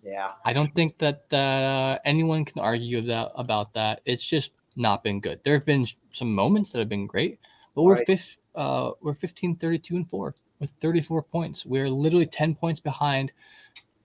Yeah. 0.03 0.29
I 0.45 0.53
don't 0.53 0.73
think 0.75 0.97
that 0.99 1.31
uh, 1.33 1.99
anyone 2.05 2.45
can 2.45 2.61
argue 2.61 3.01
that 3.03 3.33
about 3.35 3.73
that. 3.75 4.01
It's 4.05 4.25
just 4.25 4.53
not 4.77 5.03
been 5.03 5.21
good. 5.21 5.41
There 5.45 5.55
have 5.55 5.67
been 5.67 5.87
some 6.13 6.33
moments 6.33 6.73
that 6.73 6.79
have 6.79 6.89
been 6.89 7.07
great, 7.07 7.41
but 7.75 7.83
we're 7.83 7.95
Right. 7.97 8.07
fifth. 8.07 8.37
Uh, 8.55 8.93
we're 9.03 9.15
15, 9.15 9.57
32, 9.57 9.97
and 9.97 10.09
four 10.09 10.35
with 10.61 10.71
34 10.81 11.23
points. 11.23 11.67
We're 11.67 11.89
literally 11.89 12.27
10 12.27 12.55
points 12.55 12.81
behind 12.81 13.33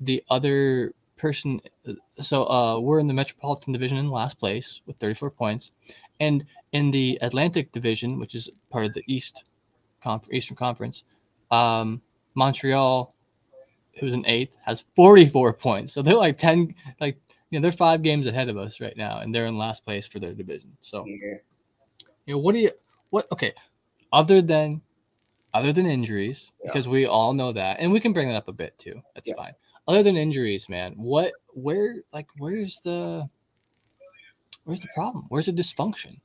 the 0.01 0.23
other 0.29 0.93
person. 1.17 1.61
So 2.21 2.45
uh, 2.49 2.79
we're 2.79 2.99
in 2.99 3.07
the 3.07 3.13
Metropolitan 3.13 3.73
Division 3.73 3.97
in 3.97 4.09
last 4.09 4.39
place 4.39 4.81
with 4.85 4.97
34 4.97 5.31
points, 5.31 5.71
and 6.19 6.45
in 6.71 6.91
the 6.91 7.17
Atlantic 7.21 7.71
Division, 7.71 8.19
which 8.19 8.35
is 8.35 8.49
part 8.69 8.85
of 8.85 8.93
the 8.93 9.03
East 9.07 9.43
Conf- 10.03 10.31
Eastern 10.31 10.55
Conference, 10.55 11.03
um, 11.51 12.01
Montreal, 12.35 13.13
who's 13.99 14.13
in 14.13 14.25
eighth, 14.25 14.55
has 14.65 14.85
44 14.95 15.53
points. 15.53 15.93
So 15.93 16.01
they're 16.01 16.15
like 16.15 16.37
10, 16.37 16.73
like 17.01 17.17
you 17.49 17.59
know, 17.59 17.63
they're 17.63 17.71
five 17.71 18.01
games 18.01 18.27
ahead 18.27 18.49
of 18.49 18.57
us 18.57 18.79
right 18.79 18.95
now, 18.95 19.19
and 19.19 19.33
they're 19.33 19.47
in 19.47 19.57
last 19.57 19.83
place 19.85 20.05
for 20.05 20.19
their 20.19 20.33
division. 20.33 20.75
So 20.81 21.05
Yeah. 21.05 21.37
you 22.25 22.35
know, 22.35 22.37
what 22.39 22.53
do 22.53 22.59
you 22.59 22.71
what 23.09 23.27
okay, 23.31 23.53
other 24.13 24.41
than 24.41 24.81
other 25.53 25.73
than 25.73 25.85
injuries, 25.85 26.51
Yeah. 26.63 26.71
because 26.71 26.87
we 26.87 27.05
all 27.05 27.33
know 27.33 27.51
that, 27.51 27.79
and 27.79 27.91
we 27.91 27.99
can 27.99 28.13
bring 28.13 28.27
that 28.29 28.35
up 28.35 28.47
a 28.47 28.53
bit 28.53 28.77
too. 28.77 29.01
That's 29.15 29.27
Yeah. 29.29 29.35
fine. 29.35 29.53
Other 29.87 30.03
than 30.03 30.15
injuries, 30.17 30.69
man, 30.69 30.93
what 30.93 31.33
where 31.53 32.03
like 32.13 32.27
where's 32.37 32.79
the 32.81 33.27
where's 34.65 34.81
the 34.81 34.89
problem? 34.93 35.25
Where's 35.29 35.47
the 35.47 35.51
dysfunction? 35.53 36.19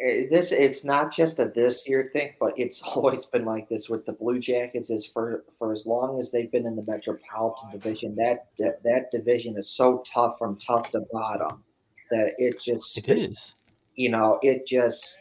Eh, 0.00 0.26
this 0.30 0.52
it's 0.52 0.84
not 0.84 1.12
just 1.12 1.38
a 1.40 1.46
this 1.54 1.86
year 1.88 2.08
thing, 2.12 2.32
but 2.40 2.58
it's 2.58 2.80
always 2.94 3.26
been 3.26 3.44
like 3.44 3.68
this 3.68 3.88
with 3.90 4.06
the 4.06 4.12
Blue 4.12 4.38
Jackets. 4.38 4.90
Is 4.90 5.04
for 5.06 5.44
for 5.58 5.72
as 5.72 5.84
long 5.84 6.18
as 6.18 6.30
they've 6.30 6.50
been 6.50 6.66
in 6.66 6.76
the 6.76 6.84
Metropolitan 6.84 7.70
Division, 7.72 8.14
that 8.16 8.46
that, 8.58 8.82
that 8.84 9.10
division 9.10 9.56
is 9.58 9.68
so 9.68 10.02
tough 10.06 10.38
from 10.38 10.56
top 10.56 10.90
to 10.92 11.00
bottom 11.12 11.62
that 12.10 12.32
it 12.38 12.60
just 12.60 12.96
It 13.06 13.18
is. 13.18 13.54
you 13.96 14.08
know 14.08 14.38
it 14.42 14.66
just 14.66 15.20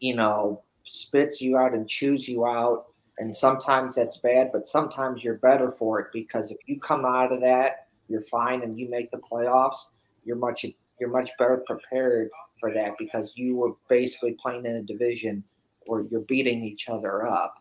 you 0.00 0.14
know 0.14 0.62
spits 0.84 1.40
you 1.40 1.56
out 1.56 1.74
and 1.74 1.88
chews 1.88 2.28
you 2.28 2.46
out, 2.46 2.86
and 3.18 3.34
sometimes 3.34 3.94
that's 3.94 4.16
bad, 4.16 4.50
but 4.52 4.66
sometimes 4.66 5.22
you're 5.22 5.34
better 5.34 5.70
for 5.70 6.00
it 6.00 6.08
because 6.12 6.50
if 6.50 6.58
you 6.66 6.80
come 6.80 7.04
out 7.04 7.32
of 7.32 7.40
that, 7.40 7.86
you're 8.08 8.22
fine 8.22 8.62
and 8.62 8.78
you 8.78 8.88
make 8.90 9.10
the 9.10 9.18
playoffs. 9.18 9.88
You're 10.24 10.36
much 10.36 10.64
you're 11.00 11.10
much 11.10 11.30
better 11.38 11.62
prepared 11.66 12.30
for 12.60 12.72
that 12.72 12.92
because 12.98 13.32
you 13.34 13.56
were 13.56 13.72
basically 13.88 14.32
playing 14.32 14.66
in 14.66 14.76
a 14.76 14.82
division 14.82 15.42
where 15.86 16.02
you're 16.02 16.20
beating 16.20 16.62
each 16.62 16.88
other 16.88 17.26
up, 17.26 17.54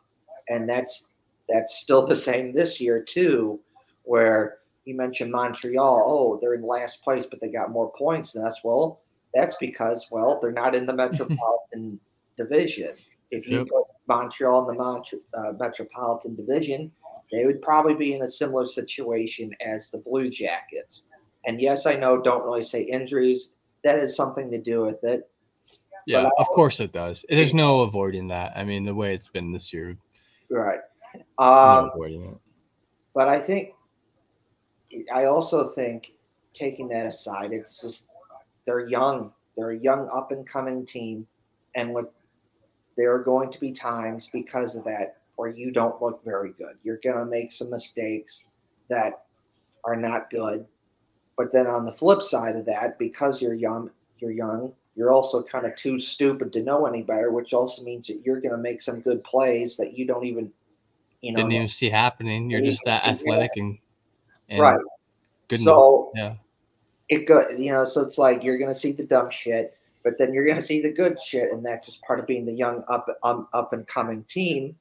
and 0.50 0.68
that's 0.68 1.08
that's 1.50 1.80
still 1.80 2.06
the 2.06 2.16
same 2.16 2.54
this 2.54 2.80
year 2.80 3.02
too, 3.02 3.60
where 4.04 4.58
you 4.86 4.96
mentioned 4.96 5.32
Montreal. 5.32 6.04
Oh, 6.06 6.40
they're 6.42 6.54
in 6.54 6.66
last 6.66 7.04
place, 7.04 7.26
but 7.30 7.42
they 7.42 7.50
got 7.50 7.72
more 7.72 7.92
points 7.94 8.34
than 8.34 8.46
us. 8.46 8.62
Well, 8.64 9.02
that's 9.34 9.56
because 9.60 10.08
well 10.12 10.40
they're 10.42 10.52
not 10.52 10.76
in 10.76 10.86
the 10.86 10.94
Metropolitan 11.04 12.00
Division. 12.38 12.94
If 13.32 13.48
you 13.48 13.60
Yep. 13.60 13.68
put 13.70 13.84
Montreal 14.08 14.70
in 14.70 14.76
the 14.76 14.82
Mont- 14.84 15.14
uh, 15.34 15.54
Metropolitan 15.58 16.36
Division, 16.36 16.92
they 17.32 17.46
would 17.46 17.62
probably 17.62 17.96
be 17.96 18.14
in 18.14 18.22
a 18.24 18.30
similar 18.30 18.66
situation 18.66 19.56
as 19.62 19.90
the 19.90 19.98
Blue 20.00 20.30
Jackets. 20.30 21.06
And 21.46 21.60
yes, 21.60 21.86
I 21.86 21.96
know, 21.96 22.22
don't 22.22 22.44
really 22.44 22.64
say 22.64 22.82
injuries. 22.84 23.54
That 23.84 23.98
has 23.98 24.16
something 24.16 24.52
to 24.52 24.60
do 24.60 24.82
with 24.82 25.04
it. 25.04 25.28
Yeah, 26.06 26.30
of 26.38 26.48
course 26.48 26.80
it 26.80 26.92
does. 26.92 27.24
There's 27.30 27.54
no 27.54 27.82
avoiding 27.82 28.28
that. 28.30 28.52
I 28.56 28.64
mean, 28.64 28.84
the 28.84 28.94
way 28.94 29.14
it's 29.16 29.30
been 29.30 29.52
this 29.52 29.72
year, 29.72 29.96
Right. 30.50 30.82
no 31.40 31.46
Um, 31.46 31.90
avoiding 31.94 32.26
it. 32.26 32.38
but 33.14 33.28
I 33.30 33.40
think, 33.40 33.74
I 35.14 35.26
also 35.26 35.70
think, 35.70 36.14
taking 36.54 36.90
that 36.90 37.06
aside, 37.06 37.54
it's 37.54 37.80
just 37.80 38.08
they're 38.66 38.90
young. 38.90 39.34
They're 39.56 39.72
a 39.72 39.78
young, 39.80 40.10
up 40.10 40.32
and 40.32 40.46
coming 40.48 40.86
team. 40.86 41.28
And 41.76 41.94
what 41.94 42.12
there 42.98 43.14
are 43.14 43.24
going 43.24 43.52
to 43.52 43.60
be 43.60 43.72
times 43.72 44.30
because 44.32 44.76
of 44.76 44.84
that 44.86 45.18
where 45.36 45.50
you 45.50 45.72
don't 45.72 46.02
look 46.02 46.24
very 46.24 46.52
good. 46.52 46.78
You're 46.84 47.00
going 47.04 47.18
to 47.18 47.26
make 47.26 47.52
some 47.52 47.70
mistakes 47.70 48.46
that 48.90 49.26
are 49.84 49.96
not 49.96 50.30
good. 50.30 50.66
But 51.38 51.52
then 51.52 51.68
on 51.68 51.86
the 51.86 51.94
flip 51.94 52.22
side 52.22 52.56
of 52.56 52.66
that, 52.66 53.00
because 53.00 53.42
you're 53.42 53.54
young, 53.54 53.90
you're 54.20 54.32
young, 54.32 54.74
you're 54.96 55.12
also 55.12 55.42
kind 55.42 55.66
of 55.66 55.76
too 55.76 56.00
stupid 56.00 56.54
to 56.54 56.62
know 56.62 56.86
any 56.86 57.02
better, 57.02 57.32
which 57.32 57.54
also 57.54 57.82
means 57.82 58.08
that 58.08 58.22
you're 58.24 58.42
going 58.42 58.52
to 58.52 58.62
make 58.62 58.82
some 58.82 59.00
good 59.00 59.24
plays 59.24 59.78
that 59.78 59.98
you 59.98 60.06
don't 60.06 60.26
even, 60.26 60.52
you 61.22 61.32
know, 61.32 61.38
Didn't 61.38 61.54
even 61.54 61.68
see 61.68 61.90
happening. 61.90 62.50
You're 62.50 62.62
just 62.62 62.82
that 62.86 63.06
athletic 63.06 63.52
and, 63.56 63.78
and 64.50 64.62
right. 64.62 64.80
Good 65.48 65.62
so 65.62 66.12
yeah. 66.16 66.36
it 67.10 67.26
good, 67.26 67.58
you 67.58 67.74
know. 67.74 67.84
So 67.84 68.02
it's 68.02 68.18
like 68.18 68.44
you're 68.44 68.58
going 68.58 68.70
to 68.72 68.80
see 68.80 68.92
the 68.92 69.04
dumb 69.04 69.30
shit, 69.30 69.76
but 70.04 70.18
then 70.18 70.34
you're 70.34 70.46
going 70.46 70.56
to 70.58 70.62
see 70.62 70.82
the 70.82 70.92
good 70.92 71.22
shit, 71.22 71.52
and 71.52 71.66
that's 71.66 71.88
just 71.88 72.02
part 72.04 72.20
of 72.20 72.28
being 72.28 72.46
the 72.46 72.54
young 72.54 72.84
up 72.88 73.08
um, 73.24 73.48
up 73.54 73.74
and 73.74 73.88
coming 73.88 74.24
team. 74.26 74.76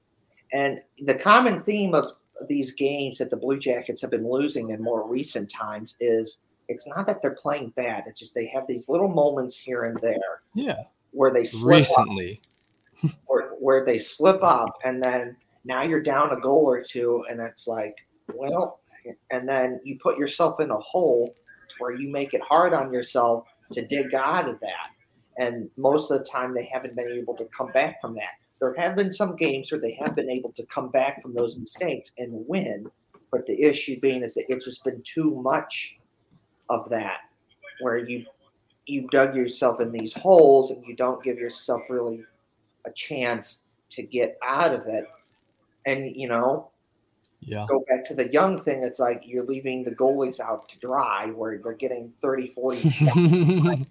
And 0.52 0.80
the 1.00 1.14
common 1.14 1.62
theme 1.62 1.94
of 1.94 2.10
these 2.48 2.72
games 2.72 3.18
that 3.18 3.30
the 3.30 3.36
Blue 3.36 3.58
Jackets 3.58 4.00
have 4.02 4.10
been 4.10 4.28
losing 4.28 4.70
in 4.70 4.82
more 4.82 5.06
recent 5.08 5.50
times 5.50 5.96
is 6.00 6.40
it's 6.68 6.86
not 6.88 7.06
that 7.06 7.20
they're 7.22 7.34
playing 7.34 7.70
bad; 7.76 8.04
it's 8.06 8.18
just 8.18 8.34
they 8.34 8.46
have 8.46 8.66
these 8.66 8.88
little 8.88 9.08
moments 9.08 9.58
here 9.58 9.84
and 9.84 9.98
there 10.00 10.42
Yeah. 10.54 10.84
where 11.12 11.32
they 11.32 11.44
slip 11.44 11.74
up, 11.74 11.78
Recently. 11.78 12.40
where, 13.26 13.50
where 13.60 13.84
they 13.84 13.98
slip 13.98 14.42
up, 14.42 14.78
and 14.84 15.02
then 15.02 15.36
now 15.64 15.82
you're 15.82 16.02
down 16.02 16.32
a 16.32 16.40
goal 16.40 16.64
or 16.66 16.82
two, 16.82 17.24
and 17.30 17.40
it's 17.40 17.68
like, 17.68 18.06
well, 18.34 18.80
and 19.30 19.48
then 19.48 19.80
you 19.84 19.98
put 19.98 20.18
yourself 20.18 20.60
in 20.60 20.70
a 20.70 20.78
hole 20.78 21.34
where 21.78 21.92
you 21.92 22.08
make 22.10 22.34
it 22.34 22.40
hard 22.42 22.72
on 22.74 22.92
yourself 22.92 23.46
to 23.72 23.86
dig 23.86 24.14
out 24.14 24.48
of 24.48 24.60
that. 24.60 24.90
And 25.38 25.70
most 25.76 26.10
of 26.10 26.18
the 26.18 26.24
time, 26.24 26.54
they 26.54 26.64
haven't 26.66 26.96
been 26.96 27.08
able 27.10 27.34
to 27.36 27.44
come 27.46 27.70
back 27.72 28.00
from 28.00 28.14
that. 28.14 28.38
There 28.60 28.74
have 28.74 28.94
been 28.96 29.12
some 29.12 29.36
games 29.36 29.72
where 29.72 29.80
they 29.80 29.94
have 29.94 30.14
been 30.14 30.28
able 30.30 30.52
to 30.52 30.66
come 30.66 30.90
back 30.90 31.22
from 31.22 31.32
those 31.34 31.56
mistakes 31.56 32.12
and 32.18 32.44
win, 32.46 32.90
but 33.32 33.46
the 33.46 33.62
issue 33.62 33.98
being 34.00 34.22
is 34.22 34.34
that 34.34 34.44
it's 34.48 34.64
just 34.66 34.84
been 34.84 35.02
too 35.02 35.40
much 35.40 35.96
of 36.68 36.88
that, 36.90 37.20
where 37.80 37.96
you 37.98 38.26
you 38.86 39.06
dug 39.08 39.36
yourself 39.36 39.80
in 39.80 39.92
these 39.92 40.12
holes 40.12 40.70
and 40.70 40.84
you 40.84 40.96
don't 40.96 41.22
give 41.22 41.38
yourself 41.38 41.82
really 41.88 42.24
a 42.86 42.90
chance 42.92 43.64
to 43.90 44.02
get 44.02 44.36
out 44.44 44.74
of 44.74 44.82
it. 44.86 45.04
And 45.86 46.14
you 46.14 46.28
know, 46.28 46.70
Yeah. 47.40 47.66
go 47.68 47.82
back 47.88 48.04
to 48.06 48.14
the 48.14 48.30
young 48.30 48.58
thing, 48.58 48.82
it's 48.82 48.98
like 49.00 49.22
you're 49.24 49.44
leaving 49.44 49.84
the 49.84 49.92
goalies 49.94 50.40
out 50.40 50.68
to 50.70 50.78
dry 50.80 51.30
where 51.30 51.56
they're 51.58 51.72
getting 51.72 52.12
30, 52.20 52.48
40 52.48 52.90
shots. 52.90 53.86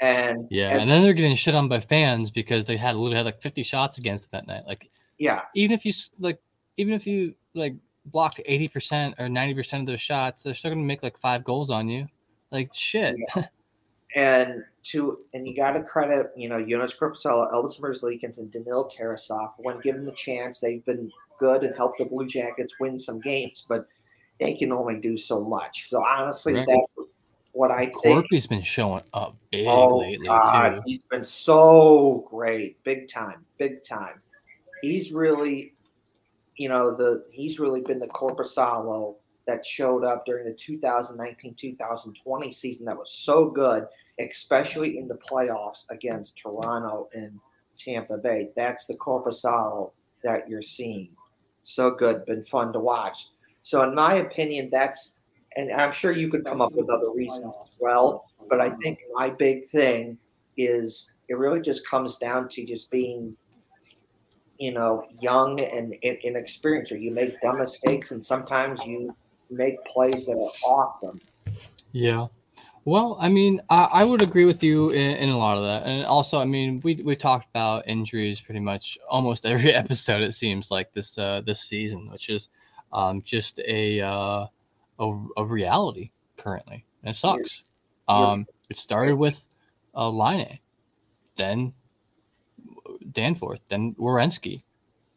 And 0.00 0.46
yeah, 0.50 0.68
as- 0.68 0.82
and 0.82 0.90
then 0.90 1.02
they're 1.02 1.12
getting 1.12 1.36
shit 1.36 1.54
on 1.54 1.68
by 1.68 1.80
fans 1.80 2.30
because 2.30 2.64
they 2.64 2.76
had 2.76 2.96
literally 2.96 3.16
had 3.16 3.26
like 3.26 3.42
50 3.42 3.62
shots 3.62 3.98
against 3.98 4.30
them 4.30 4.44
that 4.46 4.52
night. 4.52 4.66
Like 4.66 4.90
yeah, 5.18 5.42
even 5.54 5.72
if 5.72 5.84
you 5.84 5.92
like, 6.18 6.40
even 6.76 6.94
if 6.94 7.06
you 7.06 7.34
like 7.54 7.74
block 8.06 8.36
80% 8.48 9.14
or 9.18 9.26
90% 9.26 9.80
of 9.80 9.86
their 9.86 9.98
shots, 9.98 10.42
they're 10.42 10.54
still 10.54 10.70
gonna 10.70 10.82
make 10.82 11.02
like 11.02 11.18
five 11.18 11.44
goals 11.44 11.70
on 11.70 11.88
you. 11.88 12.06
Like 12.50 12.70
shit. 12.72 13.16
and 14.16 14.64
to 14.82 15.18
and 15.34 15.46
you 15.46 15.54
got 15.54 15.72
to 15.72 15.82
credit 15.82 16.30
you 16.36 16.48
know 16.48 16.64
Jonas 16.64 16.94
Korpisalo, 16.94 17.52
Elvis 17.52 17.80
Merzlikins, 17.80 18.38
and 18.38 18.50
Danil 18.50 18.90
Tarasov 18.90 19.52
when 19.58 19.78
given 19.80 20.04
the 20.04 20.12
chance. 20.12 20.60
They've 20.60 20.84
been 20.84 21.10
good 21.38 21.62
and 21.62 21.74
helped 21.76 21.98
the 21.98 22.06
Blue 22.06 22.26
Jackets 22.26 22.74
win 22.80 22.98
some 22.98 23.20
games, 23.20 23.64
but 23.68 23.86
they 24.38 24.54
can 24.54 24.72
only 24.72 24.98
do 25.00 25.16
so 25.16 25.44
much. 25.44 25.88
So 25.88 26.04
honestly, 26.04 26.54
Correct. 26.54 26.70
that's 26.70 27.08
what 27.52 27.70
I 27.70 27.86
think. 27.86 28.02
Corpy's 28.02 28.46
been 28.46 28.62
showing 28.62 29.02
up 29.12 29.36
big 29.50 29.66
Oh 29.68 29.98
lately 29.98 30.26
God, 30.26 30.76
too. 30.76 30.80
he's 30.86 31.00
been 31.10 31.24
so 31.24 32.24
great, 32.28 32.82
big 32.84 33.08
time, 33.08 33.44
big 33.58 33.82
time. 33.82 34.22
He's 34.82 35.12
really, 35.12 35.74
you 36.56 36.68
know, 36.68 36.96
the 36.96 37.24
he's 37.30 37.58
really 37.58 37.80
been 37.80 37.98
the 37.98 38.06
Korpisalo 38.08 39.16
that 39.46 39.64
showed 39.66 40.04
up 40.04 40.26
during 40.26 40.44
the 40.44 40.52
2019-2020 40.52 42.54
season 42.54 42.86
that 42.86 42.96
was 42.96 43.12
so 43.12 43.50
good, 43.50 43.84
especially 44.20 44.98
in 44.98 45.08
the 45.08 45.18
playoffs 45.18 45.86
against 45.90 46.38
Toronto 46.38 47.08
and 47.14 47.40
Tampa 47.76 48.18
Bay. 48.18 48.50
That's 48.54 48.86
the 48.86 48.94
Korpisalo 48.94 49.90
that 50.22 50.48
you're 50.48 50.62
seeing. 50.62 51.08
So 51.62 51.90
good, 51.90 52.24
been 52.26 52.44
fun 52.44 52.72
to 52.74 52.78
watch. 52.78 53.26
So 53.62 53.82
in 53.82 53.92
my 53.94 54.16
opinion, 54.16 54.68
that's 54.70 55.16
and 55.56 55.72
I'm 55.72 55.92
sure 55.92 56.12
you 56.12 56.28
could 56.30 56.44
come 56.44 56.60
up 56.60 56.72
with 56.72 56.88
other 56.88 57.10
reasons 57.10 57.54
as 57.62 57.70
well. 57.78 58.24
But 58.48 58.60
I 58.60 58.70
think 58.70 59.00
my 59.14 59.30
big 59.30 59.66
thing 59.66 60.18
is 60.56 61.08
it 61.28 61.38
really 61.38 61.60
just 61.60 61.86
comes 61.86 62.16
down 62.18 62.48
to 62.50 62.64
just 62.64 62.90
being 62.90 63.36
you 64.60 64.72
know, 64.72 65.06
young 65.20 65.58
and 65.58 65.94
inexperienced, 66.02 66.92
or 66.92 66.96
you 66.96 67.10
make 67.10 67.40
dumb 67.40 67.58
mistakes, 67.58 68.10
and 68.10 68.24
sometimes 68.24 68.78
you 68.84 69.16
make 69.50 69.82
plays 69.86 70.26
that 70.26 70.34
are 70.34 70.70
awesome. 70.70 71.18
Yeah. 71.92 72.26
Well, 72.84 73.16
I 73.18 73.30
mean, 73.30 73.62
I, 73.70 73.84
I 73.84 74.04
would 74.04 74.20
agree 74.20 74.44
with 74.44 74.62
you 74.62 74.90
in, 74.90 75.16
in 75.16 75.28
a 75.30 75.38
lot 75.38 75.56
of 75.56 75.64
that, 75.64 75.84
and 75.88 76.04
also, 76.04 76.38
I 76.38 76.44
mean, 76.44 76.80
we 76.84 76.96
we 76.96 77.16
talked 77.16 77.48
about 77.48 77.88
injuries 77.88 78.40
pretty 78.40 78.60
much 78.60 78.98
almost 79.08 79.46
every 79.54 79.74
episode. 79.74 80.22
It 80.22 80.34
seems 80.34 80.70
like 80.70 80.92
this 80.92 81.16
uh, 81.16 81.40
this 81.46 81.62
season, 81.62 82.10
which 82.10 82.28
is 82.28 82.50
um, 82.92 83.22
just 83.22 83.60
a, 83.60 84.02
uh, 84.02 84.46
a 85.00 85.26
a 85.38 85.44
reality 85.44 86.10
currently, 86.36 86.84
and 87.02 87.10
it 87.10 87.16
sucks. 87.16 87.64
Um, 88.08 88.46
it 88.68 88.76
started 88.76 89.14
with 89.16 89.48
uh, 89.94 90.08
Laine, 90.10 90.58
then 91.36 91.72
Danforth, 93.12 93.60
then 93.68 93.94
Werenski, 93.98 94.62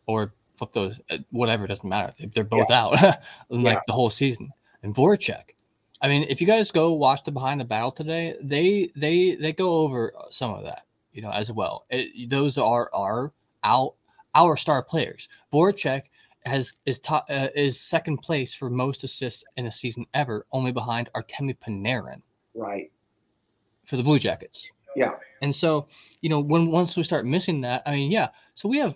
or 0.05 0.33
flip 0.55 0.73
those, 0.73 0.99
uh, 1.09 1.17
whatever, 1.31 1.67
doesn't 1.67 1.87
matter. 1.87 2.13
They're 2.33 2.43
both 2.43 2.69
out 2.71 2.91
like 3.49 3.73
Yeah. 3.75 3.79
the 3.87 3.93
whole 3.93 4.09
season. 4.09 4.51
And 4.83 4.93
Voracek. 4.95 5.55
I 6.01 6.07
mean, 6.07 6.23
if 6.29 6.41
you 6.41 6.47
guys 6.47 6.69
go 6.71 6.93
watch 6.93 7.23
the 7.23 7.31
behind 7.31 7.61
the 7.61 7.65
battle 7.65 7.91
today, 7.91 8.35
they 8.41 8.91
they 8.95 9.35
they 9.35 9.53
go 9.53 9.75
over 9.75 10.13
some 10.29 10.53
of 10.53 10.63
that, 10.65 10.85
you 11.13 11.21
know, 11.21 11.31
as 11.31 11.51
well. 11.51 11.85
It, 11.89 12.29
those 12.29 12.57
are 12.57 12.89
our 12.93 13.31
out 13.63 13.95
our 14.35 14.57
star 14.57 14.83
players. 14.83 15.29
Voracek 15.53 16.03
has 16.45 16.77
is 16.85 17.00
top 17.00 17.25
uh, 17.29 17.47
is 17.55 17.79
second 17.79 18.17
place 18.17 18.53
for 18.53 18.69
most 18.69 19.03
assists 19.03 19.43
in 19.57 19.65
a 19.67 19.71
season 19.71 20.05
ever, 20.13 20.45
only 20.51 20.71
behind 20.71 21.09
Artemi 21.15 21.55
Panarin 21.57 22.21
Right. 22.53 22.91
for 23.85 23.97
the 23.97 24.03
Blue 24.03 24.19
Jackets. 24.19 24.69
Yeah. 24.95 25.15
And 25.41 25.55
so, 25.55 25.88
you 26.21 26.29
know, 26.29 26.39
when 26.39 26.69
once 26.69 26.95
we 26.95 27.03
start 27.03 27.25
missing 27.25 27.62
that, 27.62 27.81
I 27.85 27.91
mean, 27.91 28.12
yeah. 28.12 28.29
So 28.55 28.69
we 28.69 28.77
have, 28.77 28.95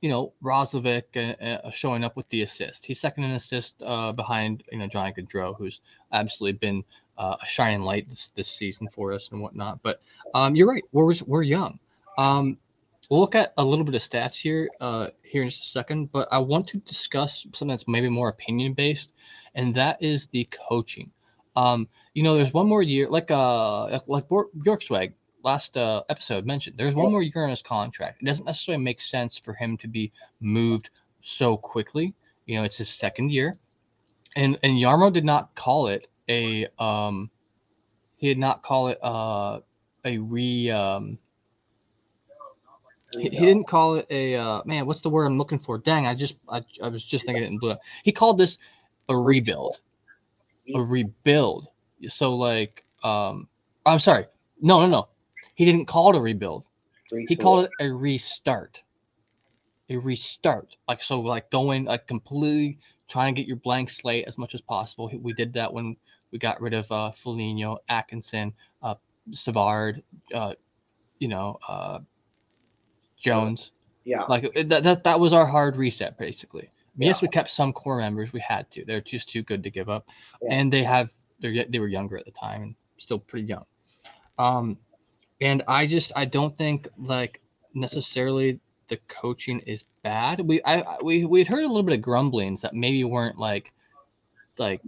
you 0.00 0.10
know, 0.10 0.32
Roslovic 0.42 1.04
uh, 1.16 1.42
uh, 1.42 1.70
showing 1.70 2.04
up 2.04 2.16
with 2.16 2.28
the 2.28 2.42
assist. 2.42 2.84
He's 2.84 3.00
second 3.00 3.24
in 3.24 3.30
assist 3.32 3.82
uh, 3.82 4.12
behind, 4.12 4.62
you 4.70 4.78
know, 4.78 4.86
Johnny 4.86 5.12
Gaudreau, 5.12 5.56
who's 5.56 5.80
absolutely 6.12 6.58
been 6.58 6.84
uh, 7.16 7.36
a 7.42 7.46
shining 7.46 7.82
light 7.82 8.08
this, 8.10 8.28
this 8.34 8.48
season 8.48 8.88
for 8.88 9.12
us 9.12 9.30
and 9.32 9.40
whatnot. 9.40 9.82
But 9.82 10.00
um, 10.34 10.54
you're 10.54 10.68
right. 10.68 10.82
We're 10.92 11.14
we're 11.26 11.42
young. 11.42 11.78
Um, 12.18 12.58
we'll 13.08 13.20
look 13.20 13.34
at 13.34 13.52
a 13.56 13.64
little 13.64 13.84
bit 13.84 13.94
of 13.94 14.02
stats 14.02 14.34
here 14.34 14.70
uh, 14.80 15.08
here 15.22 15.42
in 15.42 15.50
just 15.50 15.64
a 15.64 15.68
second. 15.68 16.12
But 16.12 16.28
I 16.30 16.38
want 16.38 16.68
to 16.68 16.78
discuss 16.78 17.42
something 17.42 17.68
that's 17.68 17.88
maybe 17.88 18.08
more 18.08 18.28
opinion 18.28 18.74
based, 18.74 19.12
and 19.54 19.74
that 19.74 20.02
is 20.02 20.28
the 20.28 20.48
coaching. 20.68 21.10
Um, 21.56 21.88
you 22.14 22.22
know, 22.22 22.34
there's 22.36 22.52
one 22.52 22.68
more 22.68 22.82
year, 22.82 23.08
like 23.08 23.30
uh, 23.30 23.98
like 24.06 24.28
Bjorkswag 24.28 25.12
last 25.42 25.76
uh, 25.76 26.02
episode 26.08 26.46
mentioned. 26.46 26.76
There's 26.78 26.94
one 26.94 27.12
more 27.12 27.22
year 27.22 27.44
on 27.44 27.50
his 27.50 27.62
contract. 27.62 28.22
It 28.22 28.24
doesn't 28.24 28.46
necessarily 28.46 28.82
make 28.82 29.00
sense 29.00 29.36
for 29.36 29.52
him 29.54 29.76
to 29.78 29.88
be 29.88 30.10
moved 30.40 30.90
so 31.22 31.56
quickly. 31.56 32.14
You 32.46 32.56
know, 32.58 32.64
it's 32.64 32.78
his 32.78 32.88
second 32.88 33.30
year, 33.30 33.56
and 34.36 34.58
and 34.62 34.78
Jarmo 34.78 35.12
did 35.12 35.24
not 35.24 35.54
call 35.54 35.88
it 35.88 36.08
a 36.28 36.66
um, 36.78 37.30
he 38.16 38.28
did 38.28 38.38
not 38.38 38.62
call 38.62 38.88
it 38.88 38.98
uh 39.02 39.60
a 40.04 40.18
re 40.18 40.70
um. 40.70 41.18
He, 43.16 43.28
he 43.28 43.46
didn't 43.46 43.68
call 43.68 43.96
it 43.96 44.06
a 44.10 44.36
uh, 44.36 44.62
man. 44.64 44.86
What's 44.86 45.02
the 45.02 45.10
word 45.10 45.26
I'm 45.26 45.38
looking 45.38 45.58
for? 45.58 45.78
Dang, 45.78 46.06
I 46.06 46.14
just 46.14 46.36
I, 46.48 46.64
I 46.82 46.88
was 46.88 47.04
just 47.04 47.26
thinking 47.26 47.44
it 47.44 47.48
in 47.48 47.58
blue. 47.58 47.76
He 48.02 48.12
called 48.12 48.38
this 48.38 48.58
a 49.08 49.16
rebuild 49.16 49.80
a 50.74 50.80
rebuild. 50.80 51.68
So 52.08 52.34
like 52.34 52.84
um 53.02 53.48
I'm 53.86 53.98
sorry. 53.98 54.26
No, 54.60 54.80
no, 54.80 54.88
no. 54.88 55.08
He 55.54 55.64
didn't 55.64 55.86
call 55.86 56.10
it 56.10 56.18
a 56.18 56.20
rebuild. 56.20 56.68
He 57.10 57.36
called 57.36 57.66
it 57.66 57.70
a 57.80 57.92
restart. 57.92 58.82
A 59.90 59.96
restart. 59.96 60.76
Like 60.88 61.02
so 61.02 61.20
like 61.20 61.50
going 61.50 61.84
like 61.84 62.06
completely 62.06 62.78
trying 63.08 63.34
to 63.34 63.40
get 63.40 63.46
your 63.46 63.58
blank 63.58 63.90
slate 63.90 64.24
as 64.26 64.38
much 64.38 64.54
as 64.54 64.60
possible. 64.60 65.10
We 65.20 65.32
did 65.34 65.52
that 65.54 65.72
when 65.72 65.96
we 66.32 66.38
got 66.38 66.60
rid 66.60 66.74
of 66.74 66.90
uh 66.90 67.10
Foligno, 67.10 67.78
Atkinson, 67.88 68.52
uh 68.82 68.94
Savard, 69.32 70.02
uh 70.34 70.54
you 71.18 71.28
know, 71.28 71.58
uh 71.68 72.00
Jones. 73.24 73.70
Yeah. 74.04 74.22
Like 74.28 74.52
that, 74.54 74.82
that 74.82 75.04
that 75.04 75.18
was 75.20 75.32
our 75.32 75.46
hard 75.46 75.76
reset 75.76 76.18
basically. 76.18 76.68
Yes, 76.96 77.20
Yeah. 77.22 77.26
we 77.26 77.32
kept 77.32 77.50
some 77.50 77.72
core 77.72 77.98
members. 77.98 78.32
We 78.32 78.40
had 78.40 78.70
to. 78.72 78.84
They're 78.84 79.00
just 79.00 79.28
too 79.28 79.42
good 79.42 79.62
to 79.64 79.70
give 79.70 79.88
up, 79.88 80.06
Yeah. 80.42 80.54
and 80.54 80.72
they 80.72 80.82
have 80.84 81.10
they 81.40 81.64
they 81.68 81.78
were 81.78 81.88
younger 81.88 82.16
at 82.18 82.24
the 82.24 82.30
time 82.30 82.62
and 82.62 82.74
still 82.98 83.18
pretty 83.18 83.46
young. 83.48 83.64
Um, 84.38 84.78
and 85.40 85.62
I 85.66 85.86
just 85.86 86.12
I 86.14 86.24
don't 86.26 86.56
think 86.56 86.86
like 86.98 87.40
necessarily 87.74 88.60
the 88.88 88.98
coaching 89.08 89.60
is 89.60 89.84
bad. 90.02 90.40
We 90.40 90.62
I 90.62 90.80
I- 90.82 90.98
we 91.02 91.24
we 91.24 91.40
had 91.40 91.48
heard 91.48 91.64
a 91.64 91.68
little 91.68 91.82
bit 91.82 91.94
of 91.96 92.02
grumblings 92.02 92.60
that 92.60 92.74
maybe 92.74 93.02
weren't 93.04 93.38
like 93.38 93.72
like 94.58 94.80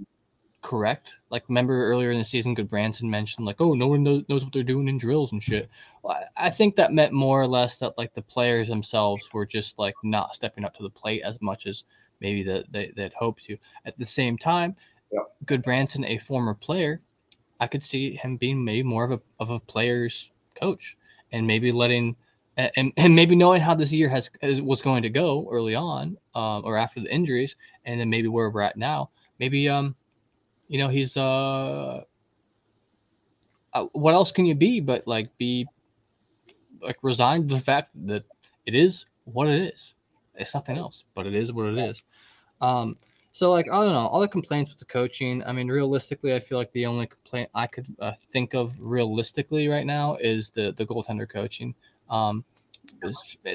correct. 0.67 1.11
Like 1.31 1.45
remember 1.49 1.85
earlier 1.87 2.11
in 2.11 2.19
the 2.19 2.25
season, 2.25 2.55
Gudbranson 2.57 3.05
mentioned 3.05 3.47
like, 3.47 3.61
oh, 3.61 3.75
no 3.75 3.87
one 3.87 4.03
knows, 4.03 4.25
knows 4.29 4.43
what 4.43 4.53
they're 4.53 4.65
doing 4.65 4.89
in 4.89 4.99
drills 4.99 5.31
and 5.31 5.41
shit. 5.41 5.71
Well, 6.03 6.17
I 6.37 6.47
I 6.49 6.51
think 6.51 6.75
that 6.75 6.93
meant 6.93 7.13
more 7.13 7.41
or 7.41 7.47
less 7.47 7.79
that 7.79 7.97
like 7.97 8.13
the 8.15 8.23
players 8.23 8.67
themselves 8.67 9.29
were 9.33 9.47
just 9.47 9.79
like 9.79 9.95
not 10.03 10.35
stepping 10.35 10.65
up 10.65 10.75
to 10.75 10.83
the 10.83 10.91
plate 10.91 11.23
as 11.25 11.41
much 11.41 11.69
as 11.69 11.85
maybe 12.21 12.43
that 12.43 12.65
they, 12.73 12.93
they'd 12.97 13.13
hoped 13.13 13.45
to. 13.45 13.57
At 13.85 13.97
the 13.97 14.05
same 14.07 14.37
time, 14.37 14.75
Yep. 15.13 15.37
Gudbranson, 15.45 16.05
a 16.05 16.19
former 16.19 16.53
player, 16.53 16.99
I 17.61 17.69
could 17.69 17.85
see 17.85 18.17
him 18.17 18.37
being 18.37 18.65
maybe 18.65 18.83
more 18.83 19.05
of 19.05 19.13
a 19.13 19.21
of 19.39 19.51
a 19.51 19.61
player's 19.61 20.31
coach 20.61 20.97
and 21.31 21.47
maybe 21.47 21.71
letting 21.71 22.17
and, 22.57 22.73
and- 22.77 22.93
and 22.97 23.15
maybe 23.15 23.37
knowing 23.37 23.61
how 23.63 23.75
this 23.77 23.93
year 23.93 24.09
has, 24.09 24.31
has 24.43 24.61
was 24.61 24.83
going 24.83 25.05
to 25.05 25.11
go 25.11 25.49
early 25.53 25.77
on 25.77 26.17
um, 26.35 26.63
or 26.65 26.77
after 26.77 27.01
the 27.01 27.15
injuries 27.15 27.55
and 27.85 28.01
then 28.01 28.11
maybe 28.11 28.27
where 28.27 28.51
we're 28.51 28.63
at 28.63 28.77
now 28.77 29.11
maybe 29.39 29.69
um 29.69 29.95
you 30.69 30.79
know 30.79 30.89
he's 30.89 31.17
uh, 31.17 32.03
uh 33.73 33.85
what 33.93 34.15
else 34.15 34.33
can 34.33 34.47
you 34.47 34.55
be 34.55 34.81
but 34.81 35.07
like 35.07 35.37
be 35.39 35.67
like 36.83 36.99
resigned 37.03 37.49
to 37.49 37.55
the 37.55 37.61
fact 37.61 37.91
that 38.07 38.25
it 38.67 38.75
is 38.75 39.07
what 39.25 39.49
it 39.49 39.73
is. 39.75 39.95
It's 40.35 40.55
nothing 40.55 40.77
else 40.77 41.05
but 41.15 41.27
it 41.27 41.35
is 41.35 41.53
what 41.53 41.67
it 41.67 41.79
is. 41.79 42.03
Um 42.61 42.97
so 43.37 43.51
like 43.53 43.67
i 43.71 43.85
don't 43.85 43.93
know 43.93 44.07
all 44.07 44.21
the 44.21 44.27
complaints 44.27 44.71
with 44.71 44.79
the 44.79 44.85
coaching 44.87 45.45
i 45.45 45.53
mean 45.53 45.69
realistically 45.69 46.35
i 46.35 46.41
feel 46.41 46.57
like 46.57 46.73
the 46.73 46.87
only 46.87 47.07
complaint 47.07 47.51
i 47.55 47.67
could 47.67 47.85
uh, 48.01 48.13
think 48.33 48.55
of 48.55 48.73
realistically 48.81 49.69
right 49.69 49.85
now 49.85 50.17
is 50.23 50.51
the 50.51 50.73
the 50.79 50.87
goaltender 50.87 51.29
coaching. 51.29 51.75
Um 52.09 52.45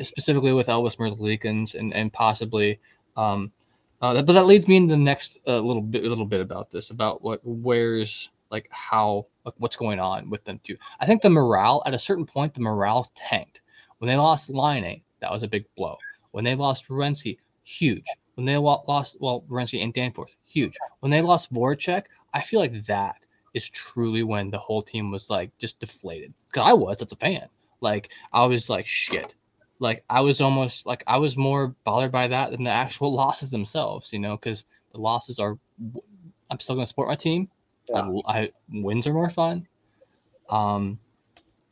specifically 0.03 0.53
with 0.53 0.67
elvis 0.67 0.97
Merzlikins 0.97 1.73
and 1.73 1.95
and 1.95 2.13
possibly 2.13 2.79
um 3.17 3.51
uh, 4.01 4.13
that- 4.13 4.25
but 4.25 4.33
that 4.33 4.45
leads 4.45 4.67
me 4.67 4.77
into 4.77 4.95
the 4.95 5.01
next 5.01 5.39
uh, 5.47 5.59
little 5.59 5.81
bit, 5.81 6.03
a 6.03 6.09
little 6.09 6.25
bit 6.25 6.41
about 6.41 6.71
this, 6.71 6.89
about 6.89 7.21
what, 7.21 7.39
where's, 7.43 8.29
like, 8.49 8.67
how, 8.71 9.25
like, 9.45 9.53
what's 9.57 9.77
going 9.77 9.99
on 9.99 10.29
with 10.29 10.43
them 10.43 10.59
too. 10.63 10.77
I 10.99 11.05
think 11.05 11.21
the 11.21 11.29
morale 11.29 11.83
at 11.85 11.93
a 11.93 11.99
certain 11.99 12.25
point, 12.25 12.53
the 12.53 12.61
morale 12.61 13.09
tanked 13.15 13.61
when 13.99 14.07
they 14.07 14.17
lost 14.17 14.49
Laine. 14.49 15.01
That 15.19 15.31
was 15.31 15.43
a 15.43 15.47
big 15.47 15.65
blow. 15.77 15.97
When 16.31 16.43
they 16.43 16.55
lost 16.55 16.87
Rensky, 16.89 17.37
huge. 17.63 18.05
When 18.35 18.45
they 18.45 18.57
lost, 18.57 19.17
well, 19.19 19.43
Rensky 19.49 19.83
and 19.83 19.93
Danforth, 19.93 20.35
huge. 20.43 20.77
When 21.01 21.11
they 21.11 21.21
lost 21.21 21.53
Voracek, 21.53 22.05
I 22.33 22.41
feel 22.41 22.59
like 22.59 22.85
that 22.85 23.17
is 23.53 23.69
truly 23.69 24.23
when 24.23 24.49
the 24.49 24.57
whole 24.57 24.81
team 24.81 25.11
was 25.11 25.29
like 25.29 25.55
just 25.57 25.79
deflated. 25.79 26.33
Cause 26.53 26.63
I 26.65 26.73
was, 26.73 27.01
as 27.01 27.11
a 27.11 27.15
fan. 27.17 27.47
Like 27.81 28.11
I 28.33 28.45
was 28.45 28.69
like, 28.69 28.87
shit 28.87 29.35
like 29.81 30.05
I 30.09 30.21
was 30.21 30.39
almost 30.39 30.85
like 30.85 31.03
I 31.07 31.17
was 31.17 31.35
more 31.35 31.75
bothered 31.83 32.11
by 32.11 32.27
that 32.27 32.51
than 32.51 32.63
the 32.63 32.69
actual 32.85 33.13
losses 33.13 33.51
themselves, 33.51 34.13
you 34.13 34.19
know, 34.19 34.37
because 34.37 34.65
the 34.93 34.99
losses 34.99 35.39
are. 35.39 35.57
I'm 36.49 36.59
still 36.59 36.75
going 36.75 36.83
to 36.83 36.87
support 36.87 37.07
my 37.07 37.15
team. 37.15 37.49
Yeah. 37.89 38.11
I, 38.27 38.39
I 38.39 38.51
wins 38.71 39.07
are 39.07 39.13
more 39.13 39.29
fun. 39.29 39.67
Um, 40.49 40.99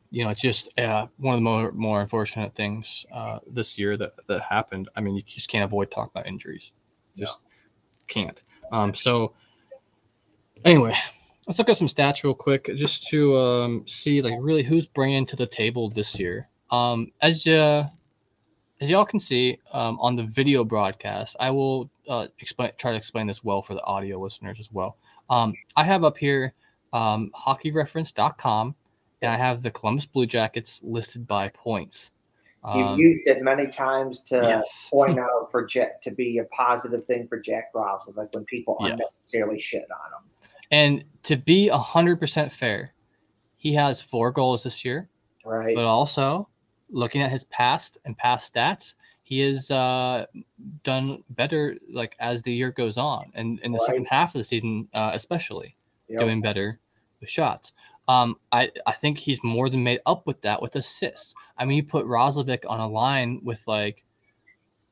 you 0.09 0.23
know, 0.23 0.31
it's 0.31 0.41
just 0.41 0.77
uh, 0.79 1.05
one 1.17 1.35
of 1.35 1.39
the 1.39 1.43
more 1.43 1.71
more 1.71 2.01
unfortunate 2.01 2.55
things 2.55 3.05
uh, 3.13 3.39
this 3.47 3.77
year 3.77 3.95
that 3.97 4.13
that 4.27 4.41
happened. 4.41 4.89
I 4.95 5.01
mean, 5.01 5.15
you 5.15 5.21
just 5.21 5.49
can't 5.49 5.63
avoid 5.63 5.91
talking 5.91 6.11
about 6.15 6.27
injuries. 6.27 6.71
Just 7.17 7.37
can't. 8.07 8.41
Um, 8.71 8.95
so 8.95 9.33
anyway, 10.65 10.95
let's 11.45 11.59
look 11.59 11.69
at 11.69 11.77
some 11.77 11.87
stats 11.87 12.23
real 12.23 12.33
quick, 12.33 12.71
just 12.75 13.07
to 13.09 13.37
um, 13.37 13.87
see 13.87 14.21
like 14.21 14.33
really 14.39 14.63
who's 14.63 14.87
bringing 14.87 15.25
to 15.27 15.35
the 15.35 15.45
table 15.45 15.89
this 15.89 16.19
year. 16.19 16.47
Um, 16.71 17.11
as 17.21 17.45
uh, 17.45 17.87
as 18.81 18.89
y'all 18.89 19.05
can 19.05 19.19
see 19.19 19.59
um, 19.73 19.99
on 19.99 20.15
the 20.15 20.23
video 20.23 20.63
broadcast, 20.63 21.35
I 21.39 21.51
will 21.51 21.89
uh, 22.07 22.27
explain 22.39 22.71
try 22.77 22.91
to 22.91 22.97
explain 22.97 23.27
this 23.27 23.43
well 23.43 23.61
for 23.61 23.73
the 23.73 23.83
audio 23.83 24.19
listeners 24.19 24.59
as 24.59 24.71
well. 24.71 24.97
Um, 25.29 25.53
I 25.75 25.83
have 25.83 26.03
up 26.03 26.17
here 26.17 26.53
um, 26.93 27.31
hockeyreference.com, 27.37 28.75
and 29.21 29.31
I 29.31 29.37
have 29.37 29.61
the 29.61 29.71
Columbus 29.71 30.05
Blue 30.05 30.25
Jackets 30.25 30.81
listed 30.83 31.27
by 31.27 31.49
points. 31.49 32.11
You've 32.73 32.87
Um, 32.87 32.99
used 32.99 33.25
it 33.27 33.41
many 33.41 33.67
times 33.67 34.21
to 34.21 34.35
yes. 34.35 34.89
point 34.93 35.19
out 35.19 35.49
for 35.51 35.65
Jack 35.65 36.01
to 36.03 36.11
be 36.11 36.39
a 36.39 36.45
positive 36.45 37.05
thing 37.05 37.27
for 37.27 37.39
Jack 37.39 37.69
Ross, 37.73 38.09
like 38.15 38.33
when 38.33 38.43
people 38.45 38.77
Yeah. 38.81 38.93
unnecessarily 38.93 39.59
shit 39.59 39.83
on 39.83 40.23
him. 40.23 40.29
And 40.71 41.03
to 41.23 41.35
be 41.37 41.69
100% 41.69 42.51
fair, 42.51 42.93
he 43.57 43.73
has 43.73 44.01
four 44.01 44.31
goals 44.31 44.63
this 44.63 44.83
year, 44.83 45.09
Right. 45.45 45.75
but 45.75 45.85
also 45.85 46.47
looking 46.89 47.21
at 47.21 47.31
his 47.31 47.43
past 47.45 47.97
and 48.05 48.17
past 48.17 48.53
stats, 48.53 48.95
he 49.23 49.39
has 49.41 49.69
uh, 49.71 50.25
done 50.83 51.23
better 51.31 51.75
like 51.91 52.15
as 52.19 52.41
the 52.41 52.51
year 52.53 52.71
goes 52.71 52.97
on, 52.97 53.31
and 53.35 53.59
in 53.59 53.71
the 53.71 53.77
Right. 53.77 53.85
second 53.87 54.05
half 54.05 54.33
of 54.35 54.39
the 54.39 54.43
season, 54.43 54.87
uh, 54.93 55.11
especially 55.13 55.75
Yep. 56.09 56.21
doing 56.21 56.41
better 56.41 56.79
with 57.21 57.29
shots. 57.29 57.73
Um, 58.07 58.37
I, 58.51 58.71
I 58.87 58.93
think 58.93 59.19
he's 59.19 59.43
more 59.43 59.69
than 59.69 59.83
made 59.83 59.99
up 60.07 60.25
with 60.25 60.41
that 60.41 60.59
with 60.61 60.75
assists. 60.75 61.35
I 61.57 61.65
mean, 61.65 61.77
you 61.77 61.83
put 61.83 62.07
Roslovic 62.07 62.63
on 62.67 62.79
a 62.79 62.87
line 62.87 63.39
with 63.43 63.67
like, 63.67 64.03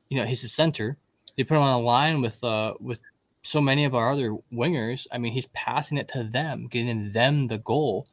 you 0.08 0.18
know, 0.18 0.24
he's 0.24 0.44
a 0.44 0.48
center. 0.48 0.96
You 1.36 1.44
put 1.44 1.56
him 1.56 1.62
on 1.62 1.80
a 1.80 1.84
line 1.84 2.22
with 2.22 2.42
uh 2.44 2.74
with 2.80 3.00
so 3.42 3.60
many 3.60 3.84
of 3.84 3.94
our 3.96 4.12
other 4.12 4.36
wingers. 4.52 5.06
I 5.10 5.18
mean, 5.18 5.32
he's 5.32 5.46
passing 5.48 5.98
it 5.98 6.08
to 6.08 6.24
them, 6.24 6.68
getting 6.68 7.12
them 7.12 7.48
the 7.48 7.58
goal. 7.58 8.06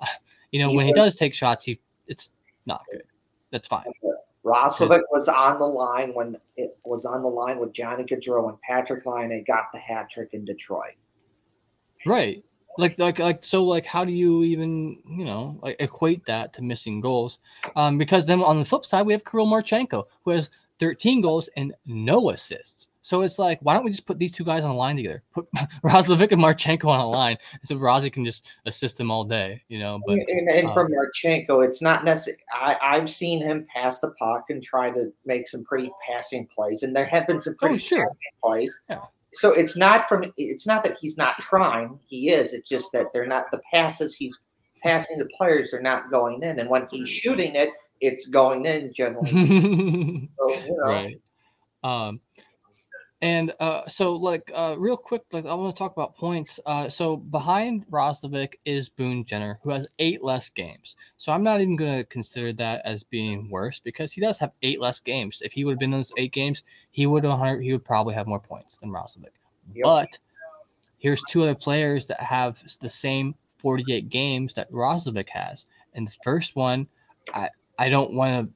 You 0.52 0.60
know, 0.60 0.70
when 0.70 0.84
he 0.84 0.92
does 0.92 1.14
take 1.16 1.32
shots, 1.34 1.64
he 1.64 1.80
it's 2.06 2.30
not 2.66 2.82
good. 2.92 3.02
That's 3.52 3.68
fine. 3.68 3.84
Roslovic 4.44 5.02
was 5.12 5.28
on 5.28 5.60
the 5.60 5.66
line 5.66 6.12
when 6.14 6.36
it 6.56 6.76
was 6.84 7.04
on 7.04 7.22
the 7.22 7.28
line 7.28 7.58
with 7.58 7.72
Johnny 7.72 8.02
Gaudreau 8.02 8.48
and 8.48 8.58
Patrik 8.68 9.06
Laine 9.06 9.44
got 9.46 9.66
the 9.72 9.78
hat 9.78 10.10
trick 10.10 10.30
in 10.32 10.44
Detroit. 10.44 10.94
Right. 12.04 12.42
Like 12.78 12.98
like 12.98 13.18
like 13.18 13.44
so 13.44 13.62
like 13.62 13.84
how 13.84 14.04
do 14.04 14.10
you 14.10 14.42
even, 14.42 14.98
you 15.06 15.24
know, 15.24 15.60
like 15.62 15.76
equate 15.78 16.24
that 16.26 16.52
to 16.54 16.62
missing 16.62 17.00
goals? 17.00 17.38
Um 17.76 17.98
because 17.98 18.26
then 18.26 18.42
on 18.42 18.58
the 18.58 18.64
flip 18.64 18.84
side 18.84 19.06
we 19.06 19.12
have 19.12 19.24
Kirill 19.24 19.46
Marchenko 19.46 20.04
who 20.24 20.32
has 20.32 20.50
13 20.80 21.20
goals 21.20 21.48
and 21.56 21.74
no 21.86 22.30
assists. 22.30 22.88
So 23.02 23.22
it's 23.22 23.38
like 23.38 23.58
why 23.62 23.74
don't 23.74 23.84
we 23.84 23.90
just 23.90 24.06
put 24.06 24.18
these 24.18 24.32
two 24.32 24.44
guys 24.44 24.64
on 24.64 24.70
a 24.70 24.76
line 24.76 24.96
together? 24.96 25.22
Put 25.34 25.50
Roslovic 25.84 26.30
and 26.32 26.40
Marchenko 26.40 26.86
on 26.86 27.00
a 27.00 27.08
line 27.08 27.36
so 27.64 27.76
Rossi 27.76 28.10
can 28.10 28.24
just 28.24 28.46
assist 28.64 28.96
them 28.96 29.10
all 29.10 29.24
day, 29.24 29.60
you 29.68 29.78
know, 29.80 30.00
but 30.06 30.14
and, 30.14 30.48
and 30.50 30.68
um, 30.68 30.72
from 30.72 30.92
Marchenko, 30.92 31.64
it's 31.66 31.82
not 31.82 32.04
necessary. 32.04 32.38
I've 32.60 33.10
seen 33.10 33.42
him 33.42 33.66
pass 33.74 34.00
the 34.00 34.10
puck 34.18 34.44
and 34.50 34.62
try 34.62 34.90
to 34.90 35.10
make 35.26 35.48
some 35.48 35.64
pretty 35.64 35.90
passing 36.06 36.46
plays, 36.46 36.82
and 36.84 36.94
there 36.94 37.04
have 37.06 37.26
been 37.26 37.40
some 37.40 37.56
pretty 37.56 37.74
Oh, 37.74 37.78
sure. 37.78 38.06
passing 38.06 38.20
plays. 38.42 38.78
Yeah. 38.88 39.00
So 39.34 39.50
it's 39.52 39.76
not 39.76 40.04
from. 40.08 40.32
It's 40.36 40.66
not 40.66 40.84
that 40.84 40.96
he's 41.00 41.16
not 41.16 41.38
trying. 41.38 41.98
He 42.06 42.30
is. 42.30 42.52
It's 42.52 42.68
just 42.68 42.92
that 42.92 43.06
they're 43.12 43.26
not 43.26 43.50
the 43.50 43.60
passes 43.72 44.14
he's 44.14 44.38
passing 44.82 45.18
the 45.18 45.28
players 45.38 45.72
are 45.72 45.80
not 45.82 46.10
going 46.10 46.42
in, 46.42 46.60
and 46.60 46.68
when 46.68 46.86
he's 46.90 47.08
shooting 47.08 47.54
it, 47.54 47.70
it's 48.00 48.26
going 48.26 48.66
in 48.66 48.92
generally. 48.92 50.28
So, 50.38 50.54
you 50.54 50.76
know, 50.76 50.84
right 50.84 51.16
um 51.84 52.20
and 53.22 53.54
uh 53.60 53.88
so 53.88 54.14
like 54.14 54.50
uh 54.54 54.74
real 54.76 54.96
quick 54.96 55.22
like 55.30 55.46
i 55.46 55.54
want 55.54 55.74
to 55.74 55.78
talk 55.78 55.92
about 55.92 56.14
points 56.16 56.58
uh 56.66 56.88
so 56.88 57.16
behind 57.16 57.86
Roslovic 57.88 58.54
is 58.64 58.88
boone 58.88 59.24
jenner 59.24 59.58
who 59.62 59.70
has 59.70 59.86
eight 60.00 60.22
less 60.22 60.50
games 60.50 60.96
so 61.16 61.32
i'm 61.32 61.44
not 61.44 61.60
even 61.60 61.76
going 61.76 61.96
to 61.96 62.04
consider 62.04 62.52
that 62.52 62.82
as 62.84 63.04
being 63.04 63.48
worse 63.48 63.78
because 63.78 64.12
he 64.12 64.20
does 64.20 64.38
have 64.38 64.50
eight 64.62 64.80
less 64.80 65.00
games 65.00 65.40
if 65.44 65.52
he 65.52 65.64
would 65.64 65.72
have 65.72 65.78
been 65.78 65.92
in 65.92 66.00
those 66.00 66.12
eight 66.18 66.32
games 66.32 66.64
he 66.90 67.06
would 67.06 67.24
have 67.24 67.60
he 67.60 67.72
would 67.72 67.84
probably 67.84 68.12
have 68.12 68.26
more 68.26 68.40
points 68.40 68.76
than 68.78 68.90
Roslovic. 68.90 69.30
Yep. 69.74 69.84
but 69.84 70.18
here's 70.98 71.22
two 71.28 71.42
other 71.42 71.54
players 71.54 72.06
that 72.08 72.20
have 72.20 72.62
the 72.80 72.90
same 72.90 73.34
48 73.58 74.08
games 74.08 74.54
that 74.54 74.70
Roslovic 74.72 75.28
has 75.28 75.66
and 75.94 76.08
the 76.08 76.16
first 76.24 76.56
one 76.56 76.88
i 77.32 77.48
i 77.78 77.88
don't 77.88 78.12
want 78.12 78.48
to 78.48 78.52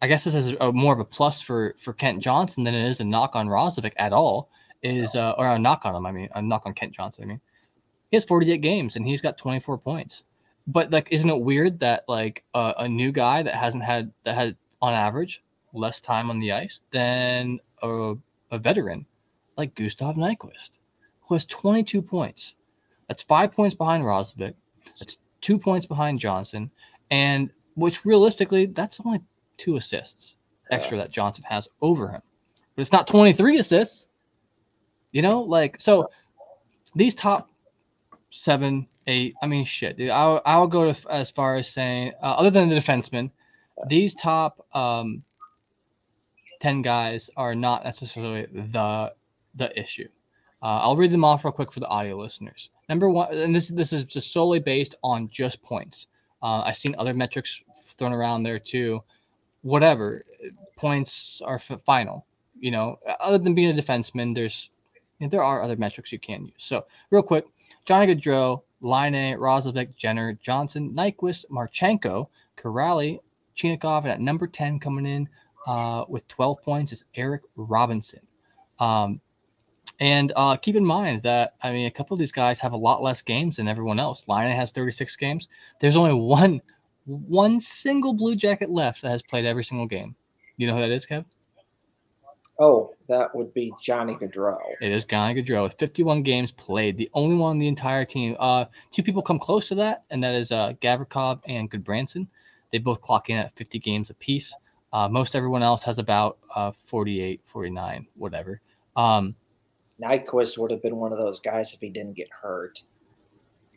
I 0.00 0.06
guess 0.06 0.24
this 0.24 0.34
is 0.34 0.54
a, 0.60 0.72
more 0.72 0.92
of 0.92 1.00
a 1.00 1.04
plus 1.04 1.40
for 1.40 1.74
for 1.78 1.92
Kent 1.92 2.22
Johnson 2.22 2.64
than 2.64 2.74
it 2.74 2.88
is 2.88 3.00
a 3.00 3.04
knock 3.04 3.34
on 3.34 3.48
Roslovic 3.48 3.92
at 3.96 4.12
all. 4.12 4.48
Is 4.82 5.16
uh, 5.16 5.34
or 5.36 5.48
a 5.48 5.58
knock 5.58 5.84
on 5.84 5.96
him. 5.96 6.06
I 6.06 6.12
mean, 6.12 6.28
a 6.34 6.40
knock 6.40 6.62
on 6.64 6.72
Kent 6.72 6.92
Johnson. 6.92 7.24
I 7.24 7.26
mean, 7.26 7.40
he 8.10 8.16
has 8.16 8.24
48 8.24 8.58
games 8.58 8.94
and 8.94 9.06
he's 9.06 9.20
got 9.20 9.36
24 9.36 9.78
points. 9.78 10.22
But 10.68 10.92
like, 10.92 11.08
isn't 11.10 11.28
it 11.28 11.40
weird 11.40 11.80
that 11.80 12.04
like 12.06 12.44
uh, 12.54 12.74
a 12.78 12.88
new 12.88 13.10
guy 13.10 13.42
that 13.42 13.54
hasn't 13.54 13.82
had 13.82 14.12
that 14.24 14.36
had 14.36 14.56
on 14.80 14.94
average 14.94 15.42
less 15.72 16.00
time 16.00 16.30
on 16.30 16.38
the 16.38 16.52
ice 16.52 16.82
than 16.92 17.58
a, 17.82 18.14
a 18.50 18.58
veteran 18.58 19.04
like 19.56 19.74
Gustav 19.74 20.14
Nyquist, 20.14 20.78
who 21.22 21.34
has 21.34 21.44
22 21.44 22.00
points. 22.00 22.54
That's 23.08 23.22
five 23.22 23.52
points 23.52 23.74
behind 23.74 24.04
Roslovic. 24.04 24.54
That's 24.86 25.16
two 25.40 25.58
points 25.58 25.86
behind 25.86 26.20
Johnson, 26.20 26.70
and 27.10 27.50
which 27.74 28.04
realistically, 28.04 28.66
that's 28.66 29.00
only 29.04 29.20
two 29.58 29.76
assists 29.76 30.36
extra 30.70 30.98
that 30.98 31.10
Johnson 31.10 31.44
has 31.48 31.68
over 31.82 32.08
him. 32.08 32.22
But 32.74 32.82
it's 32.82 32.92
not 32.92 33.06
23 33.06 33.58
assists. 33.58 34.08
You 35.12 35.22
know, 35.22 35.42
like 35.42 35.80
so 35.80 36.10
these 36.94 37.14
top 37.14 37.50
seven, 38.30 38.86
eight, 39.06 39.34
I 39.42 39.46
mean 39.46 39.64
shit, 39.64 39.96
dude. 39.96 40.10
I'll 40.10 40.40
I'll 40.44 40.66
go 40.66 40.92
to 40.92 41.12
as 41.12 41.30
far 41.30 41.56
as 41.56 41.68
saying 41.68 42.12
uh, 42.22 42.26
other 42.26 42.50
than 42.50 42.68
the 42.68 42.76
defensemen, 42.76 43.30
these 43.88 44.14
top 44.14 44.66
um 44.74 45.22
10 46.60 46.82
guys 46.82 47.30
are 47.36 47.54
not 47.54 47.84
necessarily 47.84 48.46
the 48.52 49.12
the 49.54 49.78
issue. 49.78 50.08
Uh, 50.60 50.80
I'll 50.82 50.96
read 50.96 51.12
them 51.12 51.24
off 51.24 51.44
real 51.44 51.52
quick 51.52 51.72
for 51.72 51.80
the 51.80 51.88
audio 51.88 52.16
listeners. 52.16 52.70
Number 52.88 53.08
one, 53.08 53.32
and 53.32 53.54
this 53.54 53.68
this 53.68 53.92
is 53.92 54.04
just 54.04 54.32
solely 54.32 54.58
based 54.58 54.96
on 55.02 55.28
just 55.30 55.62
points. 55.62 56.08
Uh, 56.42 56.62
I've 56.62 56.76
seen 56.76 56.94
other 56.98 57.14
metrics 57.14 57.62
thrown 57.96 58.12
around 58.12 58.42
there 58.42 58.58
too. 58.58 59.02
Whatever 59.68 60.24
points 60.76 61.42
are 61.44 61.58
final. 61.58 62.24
You 62.58 62.70
know, 62.70 62.98
other 63.20 63.38
than 63.38 63.54
being 63.54 63.78
a 63.78 63.82
defenseman, 63.82 64.34
there's 64.34 64.70
you 65.18 65.26
know, 65.26 65.30
there 65.30 65.42
are 65.42 65.62
other 65.62 65.76
metrics 65.76 66.10
you 66.10 66.18
can 66.18 66.46
use. 66.46 66.54
So 66.58 66.86
real 67.10 67.22
quick, 67.22 67.44
Johnny 67.84 68.14
Gaudreau, 68.14 68.62
Laine, 68.80 69.36
Roslovic, 69.36 69.94
Jenner, 69.96 70.38
Johnson, 70.40 70.94
Nyquist, 70.94 71.44
Marchenko, 71.50 72.28
Kuraly, 72.56 73.18
Chinakhov, 73.56 74.02
and 74.02 74.08
at 74.12 74.20
number 74.20 74.46
10 74.46 74.78
coming 74.78 75.06
in 75.06 75.28
uh, 75.66 76.04
with 76.08 76.26
12 76.28 76.62
points 76.62 76.92
is 76.92 77.04
Eric 77.14 77.42
Robinson. 77.56 78.20
Um, 78.78 79.20
and 80.00 80.32
uh, 80.36 80.56
keep 80.56 80.76
in 80.76 80.84
mind 80.84 81.22
that 81.24 81.54
I 81.62 81.72
mean 81.72 81.86
a 81.86 81.90
couple 81.90 82.14
of 82.14 82.20
these 82.20 82.32
guys 82.32 82.60
have 82.60 82.72
a 82.72 82.76
lot 82.76 83.02
less 83.02 83.20
games 83.20 83.56
than 83.56 83.68
everyone 83.68 83.98
else. 83.98 84.24
Laine 84.28 84.54
has 84.54 84.70
36 84.70 85.16
games. 85.16 85.48
There's 85.80 85.96
only 85.96 86.14
one 86.14 86.62
one 87.08 87.60
single 87.60 88.12
Blue 88.12 88.36
Jacket 88.36 88.70
left 88.70 89.02
that 89.02 89.10
has 89.10 89.22
played 89.22 89.44
every 89.44 89.64
single 89.64 89.86
game. 89.86 90.14
You 90.56 90.66
know 90.66 90.74
who 90.74 90.80
that 90.80 90.90
is, 90.90 91.06
Kev? 91.06 91.24
Oh, 92.60 92.92
that 93.08 93.34
would 93.34 93.54
be 93.54 93.72
Johnny 93.80 94.14
Gaudreau. 94.14 94.58
It 94.80 94.90
is 94.90 95.04
Johnny 95.04 95.40
Gaudreau 95.40 95.62
with 95.62 95.78
51 95.78 96.22
games 96.22 96.50
played, 96.50 96.96
the 96.96 97.08
only 97.14 97.36
one 97.36 97.50
on 97.50 97.58
the 97.58 97.68
entire 97.68 98.04
team. 98.04 98.36
Uh, 98.38 98.64
two 98.90 99.02
people 99.02 99.22
come 99.22 99.38
close 99.38 99.68
to 99.68 99.76
that, 99.76 100.02
and 100.10 100.22
that 100.22 100.34
is 100.34 100.50
uh, 100.50 100.72
Gavrikov 100.82 101.40
and 101.46 101.70
Gudbranson. 101.70 102.26
They 102.72 102.78
both 102.78 103.00
clock 103.00 103.30
in 103.30 103.36
at 103.36 103.54
50 103.56 103.78
games 103.78 104.10
apiece. 104.10 104.54
Uh, 104.92 105.08
most 105.08 105.36
everyone 105.36 105.62
else 105.62 105.84
has 105.84 105.98
about 105.98 106.38
uh, 106.54 106.72
48, 106.86 107.40
49, 107.46 108.06
whatever. 108.16 108.60
Um, 108.96 109.34
Nyquist 110.00 110.58
would 110.58 110.70
have 110.70 110.82
been 110.82 110.96
one 110.96 111.12
of 111.12 111.18
those 111.18 111.40
guys 111.40 111.72
if 111.72 111.80
he 111.80 111.88
didn't 111.88 112.14
get 112.14 112.28
hurt. 112.30 112.82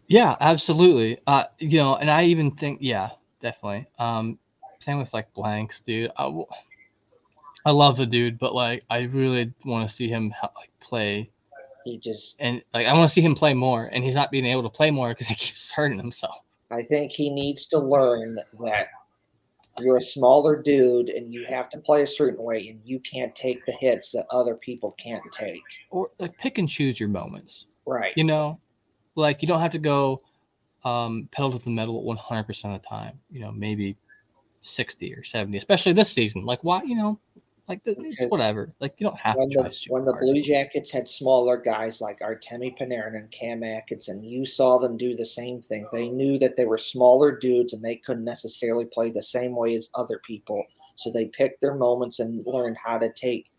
Yeah, 0.08 0.36
absolutely. 0.42 1.20
Uh, 1.28 1.46
you 1.60 1.78
know, 1.78 1.96
and 1.96 2.10
I 2.10 2.26
even 2.26 2.52
think, 2.52 2.80
yeah, 2.82 3.12
definitely. 3.42 3.88
Um, 4.00 4.38
same 4.80 5.00
with 5.00 5.14
like 5.14 5.34
blanks, 5.34 5.80
dude. 5.80 6.12
I, 6.18 6.24
w- 6.24 6.46
I 7.66 7.72
love 7.72 7.98
the 7.98 8.06
dude, 8.06 8.40
but 8.40 8.56
like, 8.56 8.84
I 8.90 9.02
really 9.02 9.54
want 9.66 9.88
to 9.88 9.96
see 9.96 10.08
him 10.08 10.34
like 10.42 10.72
play, 10.80 11.30
He 11.86 11.98
just, 11.98 12.38
and 12.40 12.64
like, 12.74 12.88
I 12.88 12.94
want 12.94 13.08
to 13.08 13.14
see 13.14 13.22
him 13.22 13.36
play 13.36 13.54
more, 13.54 13.86
and 13.86 14.04
he's 14.04 14.16
not 14.16 14.32
being 14.32 14.46
able 14.46 14.64
to 14.64 14.70
play 14.70 14.92
more 14.92 15.10
because 15.10 15.28
he 15.28 15.36
keeps 15.36 15.72
hurting 15.72 15.98
himself. 15.98 16.38
I 16.72 16.84
think 16.84 17.12
he 17.12 17.30
needs 17.30 17.68
to 17.68 17.80
learn 17.80 18.40
that 18.64 18.88
you're 19.80 19.98
a 19.98 20.02
smaller 20.02 20.62
dude 20.62 21.10
and 21.10 21.34
you 21.34 21.46
have 21.50 21.70
to 21.70 21.80
play 21.80 22.04
a 22.04 22.08
certain 22.08 22.44
way 22.44 22.70
and 22.70 22.80
you 22.84 23.00
can't 23.00 23.36
take 23.36 23.66
the 23.66 23.74
hits 23.74 24.12
that 24.12 24.26
other 24.32 24.56
people 24.56 24.92
can't 24.98 25.24
take. 25.32 25.62
Or 25.90 26.08
like, 26.20 26.38
pick 26.38 26.58
and 26.58 26.68
choose 26.68 27.00
your 27.00 27.10
moments. 27.10 27.66
Right. 27.86 28.14
You 28.16 28.24
know, 28.24 28.60
like 29.16 29.42
you 29.42 29.48
don't 29.48 29.62
have 29.62 29.72
to 29.72 29.80
go 29.80 30.22
um, 30.84 31.30
pedal 31.32 31.52
to 31.52 31.64
the 31.64 31.70
metal 31.70 32.04
100% 32.04 32.76
of 32.76 32.82
the 32.82 32.88
time. 32.88 33.20
You 33.30 33.42
know, 33.42 33.52
maybe 33.52 33.98
60 34.64 35.14
or 35.14 35.24
70, 35.24 35.58
especially 35.58 35.94
this 35.94 36.12
season. 36.12 36.46
Like, 36.46 36.64
why? 36.64 36.84
You 36.84 36.96
know, 36.96 37.20
like 37.68 37.84
the, 37.84 37.96
it's 38.00 38.32
whatever. 38.32 38.74
Like 38.80 38.96
you 38.98 39.06
don't 39.06 39.20
have 39.20 39.36
When 39.38 39.50
to 39.52 39.64
the, 39.64 39.86
when 39.90 40.04
the. 40.04 40.14
Blue 40.14 40.42
Jackets 40.42 40.92
had 40.92 41.08
smaller 41.08 41.58
guys 41.58 42.02
like 42.02 42.20
Artemi 42.20 42.78
Panarin 42.78 43.16
and 43.16 43.32
Cam 43.32 43.64
Atkinson, 43.64 44.24
you 44.24 44.46
saw 44.46 44.78
them 44.78 44.98
do 44.98 45.16
the 45.16 45.26
same 45.26 45.62
thing. 45.62 45.88
They 45.92 46.10
knew 46.10 46.38
that 46.40 46.58
they 46.58 46.66
were 46.66 46.78
smaller 46.78 47.38
dudes 47.38 47.74
and 47.74 47.82
they 47.82 47.96
couldn't 47.96 48.26
necessarily 48.26 48.86
play 48.86 49.10
the 49.10 49.24
same 49.24 49.56
way 49.56 49.76
as 49.76 49.90
other 49.96 50.20
people. 50.26 50.66
So 50.96 51.12
they 51.12 51.28
picked 51.28 51.62
their 51.62 51.76
moments 51.76 52.20
and 52.20 52.46
learned 52.46 52.78
how 52.84 52.98
to 52.98 53.12
take 53.14 53.50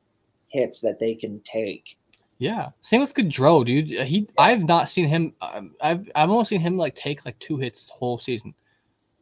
hits 0.49 0.81
that 0.83 0.99
they 0.99 1.15
can 1.15 1.41
take. 1.45 1.97
Yeah, 2.43 2.71
same 2.81 3.01
with 3.01 3.15
Gaudreau, 3.15 3.65
dude. 3.65 3.87
He, 4.05 4.29
I've 4.37 4.65
not 4.65 4.89
seen 4.89 5.07
him. 5.07 5.33
Um, 5.41 5.77
I've, 5.81 6.11
I've 6.17 6.29
only 6.29 6.45
seen 6.45 6.61
him 6.61 6.77
like 6.77 6.97
take 6.97 7.25
like 7.25 7.39
two 7.39 7.57
hits 7.57 7.89
whole 7.89 8.19
season. 8.19 8.53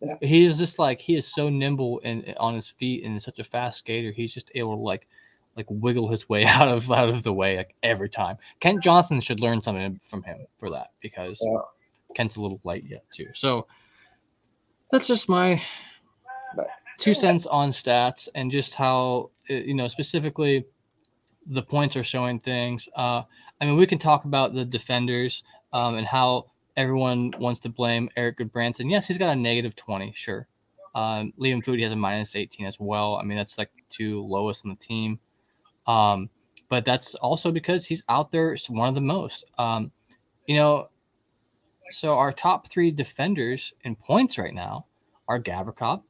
Yeah. 0.01 0.15
He 0.23 0.47
is 0.47 0.57
just 0.57 0.79
like 0.79 1.03
he 1.03 1.17
is 1.17 1.27
so 1.27 1.51
nimble 1.51 2.01
and 2.03 2.35
on 2.39 2.55
his 2.55 2.69
feet 2.69 3.05
and 3.05 3.23
such 3.23 3.39
a 3.39 3.45
fast 3.45 3.77
skater. 3.81 4.11
He's 4.11 4.33
just 4.33 4.51
able 4.55 4.75
to 4.75 4.81
like, 4.81 5.07
like 5.55 5.67
wiggle 5.69 6.09
his 6.09 6.31
way 6.31 6.45
out 6.59 6.69
of 6.69 6.91
out 6.91 7.11
of 7.11 7.23
the 7.23 7.33
way 7.35 7.59
like 7.59 7.75
every 7.83 8.09
time. 8.09 8.39
Kent 8.61 8.83
Johnson 8.83 9.21
should 9.21 9.41
learn 9.41 9.63
something 9.63 10.01
from 10.03 10.23
him 10.23 10.47
for 10.57 10.71
that 10.71 10.93
because 11.03 11.39
Yeah. 11.43 11.59
Kent's 12.17 12.37
a 12.37 12.41
little 12.41 12.61
light 12.65 12.85
yet 12.89 13.05
too. 13.13 13.27
So 13.35 13.67
that's 14.93 15.07
just 15.07 15.29
my 15.29 15.61
But- 16.57 16.69
two 16.97 17.13
cents 17.13 17.45
on 17.45 17.71
stats 17.71 18.31
and 18.35 18.51
just 18.51 18.75
how 18.75 19.31
uh, 19.51 19.55
you 19.57 19.75
know, 19.75 19.89
specifically, 19.89 20.65
the 21.51 21.63
points 21.63 21.97
are 21.97 22.05
showing 22.05 22.41
things. 22.41 22.89
Uh, 22.97 23.23
I 23.61 23.67
mean, 23.67 23.77
we 23.77 23.87
can 23.87 23.99
talk 23.99 24.25
about 24.25 24.55
the 24.55 24.65
defenders 24.65 25.43
um, 25.73 25.97
and 25.97 26.07
how 26.07 26.47
everyone 26.77 27.33
wants 27.39 27.61
to 27.61 27.69
blame 27.69 28.09
Erik 28.17 28.39
Gudbranson. 28.39 28.91
Yes, 28.91 29.07
he's 29.07 29.19
got 29.19 29.31
a 29.31 29.37
negative 29.37 29.77
20, 29.77 30.13
sure. 30.15 30.47
Um, 30.95 31.33
Liam 31.39 31.63
Foudy 31.63 31.83
has 31.83 31.93
a 31.93 31.97
minus 31.97 32.35
18 32.35 32.67
as 32.67 32.79
well. 32.81 33.17
I 33.17 33.25
mean, 33.25 33.37
that's 33.37 33.59
like 33.59 33.71
two 33.91 34.25
lowest 34.25 34.65
on 34.65 34.71
the 34.71 34.77
team. 34.77 35.19
Um, 35.87 36.31
but 36.69 36.85
that's 36.85 37.17
also 37.17 37.51
because 37.51 37.85
he's 37.85 38.05
out 38.09 38.31
there 38.31 38.57
one 38.69 38.89
of 38.89 38.95
the 38.95 39.01
most. 39.01 39.45
Um, 39.59 39.91
you 40.47 40.57
know, 40.57 40.89
so 41.91 42.15
our 42.15 42.33
top 42.33 42.69
three 42.69 42.93
defenders 42.93 43.73
in 43.83 43.97
points 43.97 44.39
right 44.39 44.55
now 44.55 44.87
are 45.29 45.41
Gavrikov 45.41 46.03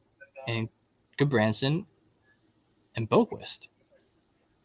and 0.46 0.68
Gudbranson 1.18 1.86
and 2.96 3.08
Boqvist. 3.08 3.68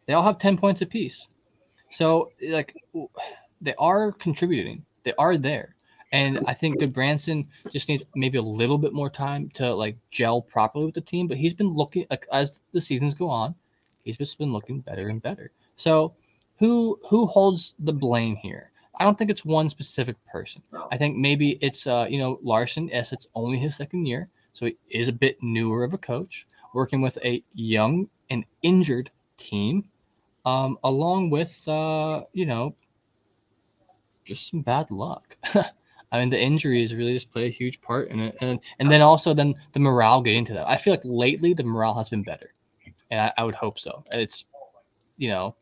They 0.05 0.13
all 0.13 0.23
have 0.23 0.37
10 0.37 0.57
points 0.57 0.81
apiece. 0.81 1.27
So, 1.89 2.31
like, 2.41 2.75
they 3.61 3.73
are 3.75 4.11
contributing. 4.11 4.85
They 5.03 5.13
are 5.17 5.37
there. 5.37 5.75
And 6.11 6.39
I 6.47 6.53
think 6.53 6.79
Gudbranson 6.79 7.47
just 7.71 7.89
needs 7.89 8.03
maybe 8.15 8.37
a 8.37 8.41
little 8.41 8.77
bit 8.77 8.93
more 8.93 9.09
time 9.09 9.49
to 9.55 9.73
like 9.73 9.97
gel 10.11 10.41
properly 10.41 10.85
with 10.85 10.95
the 10.95 11.01
team. 11.01 11.27
But 11.27 11.37
he's 11.37 11.53
been 11.53 11.73
looking 11.73 12.05
like 12.09 12.25
as 12.31 12.61
the 12.71 12.79
seasons 12.79 13.13
go 13.13 13.29
on, 13.29 13.53
he's 14.03 14.17
just 14.17 14.37
been 14.37 14.53
looking 14.53 14.79
better 14.79 15.09
and 15.09 15.21
better. 15.21 15.51
So 15.75 16.13
who 16.57 16.99
who 17.09 17.25
holds 17.25 17.75
the 17.79 17.91
blame 17.91 18.37
here? 18.37 18.71
I 18.97 19.03
don't 19.03 19.17
think 19.17 19.29
it's 19.29 19.43
one 19.43 19.67
specific 19.67 20.15
person. 20.25 20.61
I 20.89 20.97
think 20.97 21.17
maybe 21.17 21.57
it's 21.61 21.85
uh, 21.85 22.07
you 22.09 22.17
know, 22.17 22.39
Larsen. 22.41 22.87
yes, 22.87 23.11
it's 23.11 23.27
only 23.35 23.57
his 23.57 23.75
second 23.75 24.05
year. 24.05 24.27
So 24.53 24.67
he 24.67 24.77
is 24.89 25.09
a 25.09 25.13
bit 25.13 25.37
newer 25.43 25.83
of 25.83 25.93
a 25.93 25.97
coach, 25.97 26.47
working 26.73 27.01
with 27.01 27.17
a 27.25 27.43
young 27.53 28.07
and 28.29 28.45
injured 28.61 29.11
team, 29.37 29.83
um, 30.45 30.77
along 30.84 31.29
with 31.29 31.67
uh, 31.67 32.23
you 32.34 32.45
know, 32.45 32.75
just 34.23 34.49
some 34.49 34.62
bad 34.62 34.89
luck. 34.91 35.38
I 36.12 36.19
mean, 36.19 36.29
the 36.29 36.41
injuries 36.41 36.93
really 36.93 37.13
just 37.13 37.31
play 37.31 37.47
a 37.47 37.51
huge 37.51 37.81
part 37.81 38.10
in 38.10 38.19
it, 38.19 38.38
and 38.41 38.60
and 38.79 38.91
then 38.91 39.01
also 39.01 39.34
then 39.34 39.53
the 39.73 39.79
morale 39.79 40.21
getting 40.21 40.45
to 40.45 40.53
that. 40.53 40.69
I 40.69 40.77
feel 40.77 40.93
like 40.93 41.01
lately 41.03 41.53
the 41.53 41.63
morale 41.63 41.95
has 41.95 42.10
been 42.10 42.23
better, 42.23 42.51
and 43.12 43.19
I, 43.19 43.34
I 43.38 43.43
would 43.43 43.55
hope 43.55 43.79
so. 43.79 44.03
It's, 44.13 44.45
you 45.17 45.29
know, 45.29 45.55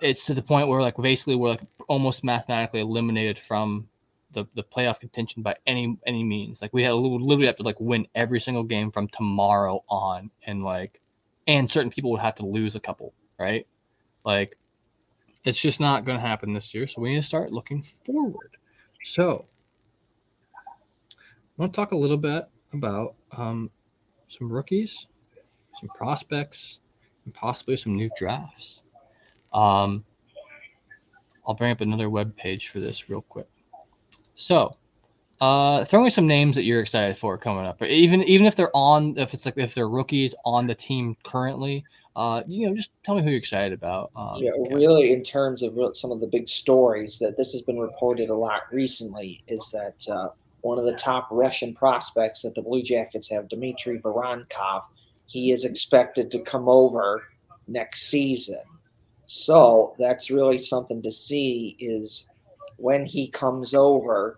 it's 0.00 0.26
to 0.26 0.34
the 0.34 0.42
point 0.42 0.68
where 0.68 0.82
like 0.82 0.96
basically 0.96 1.36
we're 1.36 1.50
like 1.50 1.62
almost 1.88 2.24
mathematically 2.24 2.80
eliminated 2.80 3.38
from 3.38 3.88
the, 4.32 4.44
the 4.54 4.62
playoff 4.62 5.00
contention 5.00 5.42
by 5.42 5.56
any 5.66 5.96
any 6.06 6.22
means. 6.22 6.60
Like 6.60 6.72
we 6.72 6.82
had 6.82 6.92
literally 6.92 7.46
have 7.46 7.56
to 7.56 7.62
like 7.62 7.80
win 7.80 8.06
every 8.14 8.40
single 8.40 8.64
game 8.64 8.90
from 8.90 9.08
tomorrow 9.08 9.82
on, 9.88 10.30
and 10.46 10.62
like, 10.64 11.00
and 11.46 11.70
certain 11.70 11.90
people 11.90 12.10
would 12.10 12.20
have 12.20 12.34
to 12.36 12.46
lose 12.46 12.74
a 12.76 12.80
couple, 12.80 13.14
right? 13.38 13.66
Like, 14.24 14.56
it's 15.44 15.60
just 15.60 15.80
not 15.80 16.04
going 16.04 16.18
to 16.18 16.26
happen 16.26 16.52
this 16.52 16.74
year. 16.74 16.86
So 16.86 17.00
we 17.00 17.10
need 17.10 17.16
to 17.16 17.22
start 17.22 17.52
looking 17.52 17.82
forward. 17.82 18.56
So, 19.04 19.44
I 20.54 20.62
want 21.56 21.72
to 21.72 21.76
talk 21.76 21.92
a 21.92 21.96
little 21.96 22.16
bit 22.16 22.46
about 22.72 23.14
um, 23.36 23.70
some 24.28 24.52
rookies, 24.52 25.06
some 25.80 25.88
prospects, 25.90 26.80
and 27.24 27.34
possibly 27.34 27.76
some 27.76 27.96
new 27.96 28.10
drafts. 28.16 28.80
Um, 29.52 30.04
I'll 31.46 31.54
bring 31.54 31.72
up 31.72 31.80
another 31.80 32.10
web 32.10 32.36
page 32.36 32.68
for 32.68 32.80
this 32.80 33.08
real 33.08 33.22
quick. 33.22 33.46
So, 34.36 34.76
uh, 35.40 35.84
throw 35.84 36.02
me 36.02 36.10
some 36.10 36.26
names 36.26 36.56
that 36.56 36.64
you're 36.64 36.80
excited 36.80 37.18
for 37.18 37.38
coming 37.38 37.64
up. 37.64 37.82
Even 37.82 38.22
even 38.24 38.46
if 38.46 38.56
they're 38.56 38.74
on, 38.74 39.16
if 39.16 39.34
it's 39.34 39.46
like 39.46 39.56
if 39.56 39.74
they're 39.74 39.88
rookies 39.88 40.34
on 40.44 40.66
the 40.66 40.74
team 40.74 41.16
currently, 41.24 41.84
uh, 42.16 42.42
you 42.46 42.66
know, 42.68 42.74
just 42.74 42.90
tell 43.04 43.14
me 43.14 43.22
who 43.22 43.30
you're 43.30 43.38
excited 43.38 43.72
about. 43.72 44.10
Um, 44.16 44.36
yeah, 44.36 44.50
really, 44.70 45.12
in 45.12 45.22
terms 45.22 45.62
of 45.62 45.78
some 45.96 46.10
of 46.10 46.20
the 46.20 46.26
big 46.26 46.48
stories 46.48 47.18
that 47.20 47.36
this 47.36 47.52
has 47.52 47.62
been 47.62 47.78
reported 47.78 48.30
a 48.30 48.34
lot 48.34 48.62
recently, 48.72 49.42
is 49.46 49.70
that 49.70 49.94
uh, 50.10 50.28
one 50.62 50.78
of 50.78 50.84
the 50.84 50.94
top 50.94 51.28
Russian 51.30 51.74
prospects 51.74 52.42
that 52.42 52.54
the 52.54 52.62
Blue 52.62 52.82
Jackets 52.82 53.28
have, 53.30 53.48
Dmitry 53.48 54.00
Voronkov, 54.00 54.82
he 55.26 55.52
is 55.52 55.64
expected 55.64 56.30
to 56.32 56.40
come 56.40 56.68
over 56.68 57.22
next 57.66 58.08
season. 58.08 58.62
So 59.24 59.94
that's 59.98 60.30
really 60.30 60.60
something 60.60 61.02
to 61.02 61.12
see. 61.12 61.76
Is 61.78 62.24
when 62.76 63.04
he 63.04 63.28
comes 63.28 63.74
over, 63.74 64.36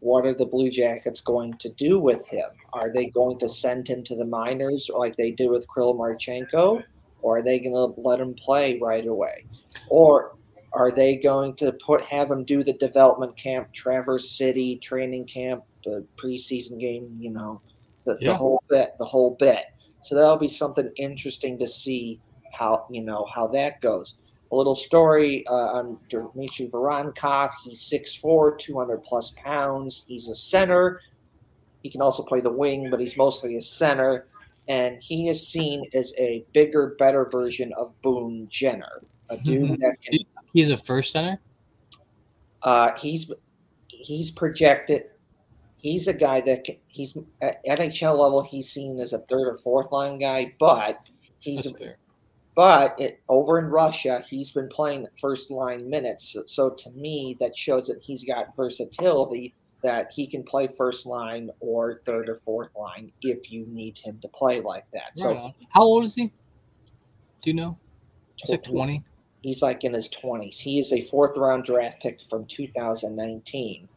what 0.00 0.24
are 0.24 0.34
the 0.34 0.46
Blue 0.46 0.70
Jackets 0.70 1.20
going 1.20 1.54
to 1.58 1.68
do 1.70 1.98
with 1.98 2.26
him? 2.26 2.48
Are 2.72 2.92
they 2.94 3.06
going 3.06 3.38
to 3.40 3.48
send 3.48 3.88
him 3.88 4.04
to 4.04 4.14
the 4.14 4.24
minors 4.24 4.90
like 4.94 5.16
they 5.16 5.32
did 5.32 5.50
with 5.50 5.66
Kirill 5.74 5.94
Marchenko? 5.94 6.84
Or 7.20 7.38
are 7.38 7.42
they 7.42 7.58
going 7.58 7.72
to 7.72 8.00
let 8.00 8.20
him 8.20 8.34
play 8.34 8.78
right 8.78 9.06
away? 9.06 9.44
Or 9.88 10.36
are 10.72 10.92
they 10.92 11.16
going 11.16 11.54
to 11.56 11.72
put 11.72 12.02
have 12.02 12.30
him 12.30 12.44
do 12.44 12.62
the 12.62 12.74
development 12.74 13.36
camp, 13.36 13.72
Traverse 13.72 14.30
City 14.30 14.76
training 14.76 15.24
camp, 15.24 15.64
the 15.84 16.04
preseason 16.16 16.78
game, 16.78 17.16
you 17.18 17.30
know, 17.30 17.60
the, 18.04 18.16
yeah. 18.20 18.32
the 18.32 18.36
whole 18.36 18.62
bit, 18.68 18.94
the 18.98 19.04
whole 19.04 19.36
bit. 19.38 19.64
So 20.02 20.14
that'll 20.14 20.36
be 20.36 20.48
something 20.48 20.90
interesting 20.96 21.58
to 21.58 21.66
see 21.66 22.20
how 22.52 22.86
you 22.90 23.02
know 23.02 23.26
how 23.34 23.46
that 23.48 23.80
goes. 23.80 24.14
A 24.50 24.56
little 24.56 24.76
story 24.76 25.46
uh, 25.46 25.52
on 25.52 25.98
Dmitry 26.08 26.68
Voronkov. 26.68 27.50
He's 27.64 27.80
6'4", 27.80 28.58
200 28.58 29.04
plus 29.04 29.34
pounds. 29.36 30.04
He's 30.06 30.28
a 30.28 30.34
center. 30.34 31.00
He 31.82 31.90
can 31.90 32.00
also 32.00 32.22
play 32.22 32.40
the 32.40 32.50
wing, 32.50 32.88
but 32.90 33.00
he's 33.00 33.16
mostly 33.16 33.56
a 33.56 33.62
center. 33.62 34.26
And 34.68 35.02
he 35.02 35.28
is 35.28 35.46
seen 35.46 35.84
as 35.94 36.12
a 36.18 36.44
bigger, 36.52 36.94
better 36.98 37.26
version 37.30 37.72
of 37.74 37.92
Boone 38.02 38.48
Jenner, 38.50 39.02
a 39.30 39.36
dude 39.36 39.62
mm-hmm. 39.62 39.74
that 39.80 39.96
can. 40.02 40.18
He's 40.52 40.70
a 40.70 40.76
first 40.76 41.12
center. 41.12 41.38
Uh, 42.62 42.90
he's 42.98 43.30
he's 43.88 44.30
projected. 44.30 45.04
He's 45.78 46.08
a 46.08 46.12
guy 46.12 46.40
that 46.42 46.64
can, 46.64 46.76
he's 46.88 47.16
at 47.40 47.64
NHL 47.64 48.18
level. 48.18 48.42
He's 48.42 48.68
seen 48.68 48.98
as 48.98 49.12
a 49.12 49.20
third 49.20 49.46
or 49.46 49.56
fourth 49.58 49.92
line 49.92 50.18
guy, 50.18 50.52
but 50.58 51.08
he's 51.38 51.66
a, 51.66 51.72
but 52.58 52.98
it, 52.98 53.20
over 53.28 53.60
in 53.60 53.66
Russia, 53.66 54.24
he's 54.28 54.50
been 54.50 54.68
playing 54.68 55.06
first 55.20 55.48
line 55.48 55.88
minutes. 55.88 56.32
So, 56.32 56.42
so, 56.46 56.70
to 56.70 56.90
me, 56.90 57.36
that 57.38 57.56
shows 57.56 57.86
that 57.86 58.00
he's 58.02 58.24
got 58.24 58.56
versatility 58.56 59.54
that 59.84 60.10
he 60.10 60.26
can 60.26 60.42
play 60.42 60.68
first 60.76 61.06
line 61.06 61.50
or 61.60 62.00
third 62.04 62.28
or 62.28 62.34
fourth 62.44 62.74
line 62.74 63.12
if 63.22 63.52
you 63.52 63.64
need 63.68 63.96
him 63.96 64.18
to 64.22 64.28
play 64.34 64.60
like 64.60 64.90
that. 64.92 65.12
So, 65.14 65.34
right 65.34 65.54
how 65.68 65.82
old 65.82 66.02
is 66.02 66.16
he? 66.16 66.32
Do 67.42 67.50
you 67.50 67.54
know? 67.54 67.78
Is 68.42 68.50
it 68.50 68.64
20? 68.64 69.04
He's 69.42 69.62
like 69.62 69.84
in 69.84 69.94
his 69.94 70.08
20s. 70.08 70.58
He 70.58 70.80
is 70.80 70.92
a 70.92 71.00
fourth 71.02 71.36
round 71.36 71.62
draft 71.62 72.02
pick 72.02 72.20
from 72.28 72.44
2019. 72.46 73.88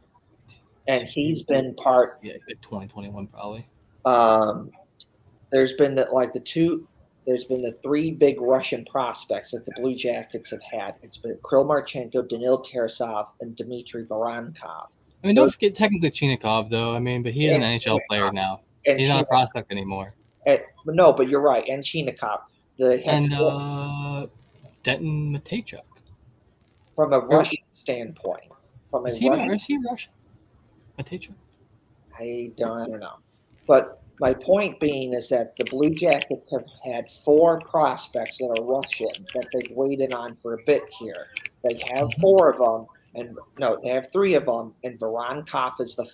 And 0.88 1.02
he's 1.02 1.42
been 1.42 1.74
part. 1.74 2.20
Yeah, 2.22 2.34
2021 2.62 3.26
probably. 3.26 3.66
Um, 4.06 4.70
there's 5.52 5.74
been 5.74 5.96
that 5.96 6.14
like 6.14 6.32
the 6.32 6.40
two 6.40 6.88
there's 7.26 7.46
been 7.46 7.62
the 7.62 7.74
three 7.84 8.12
big 8.12 8.42
Russian 8.42 8.86
prospects 8.86 9.52
that 9.52 9.66
the 9.66 9.72
Blue 9.76 9.96
Jackets 9.96 10.52
have 10.52 10.62
had. 10.62 10.96
It's 11.04 11.18
been 11.18 11.38
Kirill 11.48 11.66
Marchenko, 11.66 12.28
Danil 12.28 12.66
Tarasov, 12.66 13.28
and 13.42 13.56
Dmitry 13.56 14.06
Voronkov. 14.06 14.88
I 15.24 15.28
mean, 15.28 15.36
don't 15.36 15.46
Those, 15.46 15.54
forget 15.54 15.76
technically 15.76 16.10
Chinakhov, 16.10 16.70
though. 16.70 16.96
I 16.96 17.00
mean, 17.00 17.22
but 17.22 17.34
he's 17.34 17.52
an 17.52 17.62
NHL 17.62 18.00
player 18.08 18.32
now. 18.32 18.62
He's 18.84 19.08
not 19.08 19.22
a 19.22 19.26
prospect 19.26 19.72
anymore. 19.72 20.14
And, 20.48 20.62
no, 20.88 21.14
but 21.14 21.30
you're 21.30 21.42
right. 21.42 21.68
And 21.68 21.84
Chinakhov. 21.84 22.42
The 22.80 23.06
and 23.08 23.32
uh, 23.34 24.26
Denton 24.82 25.38
Mateychuk. 25.38 25.82
From 26.96 27.14
a 27.14 27.20
Russian 27.20 27.60
standpoint. 27.74 28.52
From 28.90 29.06
a 29.06 29.10
is, 29.10 29.18
he, 29.18 29.30
Russian, 29.30 29.54
is 29.54 29.66
he 29.66 29.78
Russian? 29.88 30.12
Mateychuk? 30.98 31.34
I 32.18 32.52
don't, 32.58 32.82
I 32.82 32.86
don't 32.88 33.00
know. 33.00 33.18
But 33.68 34.01
my 34.22 34.36
point 34.36 34.80
being 34.80 35.14
is 35.14 35.30
that 35.30 35.56
the 35.58 35.66
Blue 35.66 35.90
Jackets 35.96 36.52
have 36.52 36.66
had 36.86 37.12
four 37.26 37.60
prospects 37.62 38.38
that 38.38 38.56
are 38.56 38.64
Russian 38.64 39.10
that 39.34 39.48
they've 39.52 39.76
waited 39.76 40.14
on 40.14 40.36
for 40.36 40.54
a 40.54 40.64
bit 40.68 40.84
here. 41.00 41.28
They 41.64 41.82
have 41.92 42.08
mm-hmm. 42.08 42.22
four 42.22 42.52
of 42.52 42.60
them, 42.60 42.88
and 43.16 43.36
no, 43.58 43.80
they 43.82 43.90
have 43.90 44.12
three 44.12 44.36
of 44.36 44.46
them, 44.46 44.76
and 44.84 45.00
Voronkov 45.00 45.82
is 45.82 45.96
the, 45.96 46.08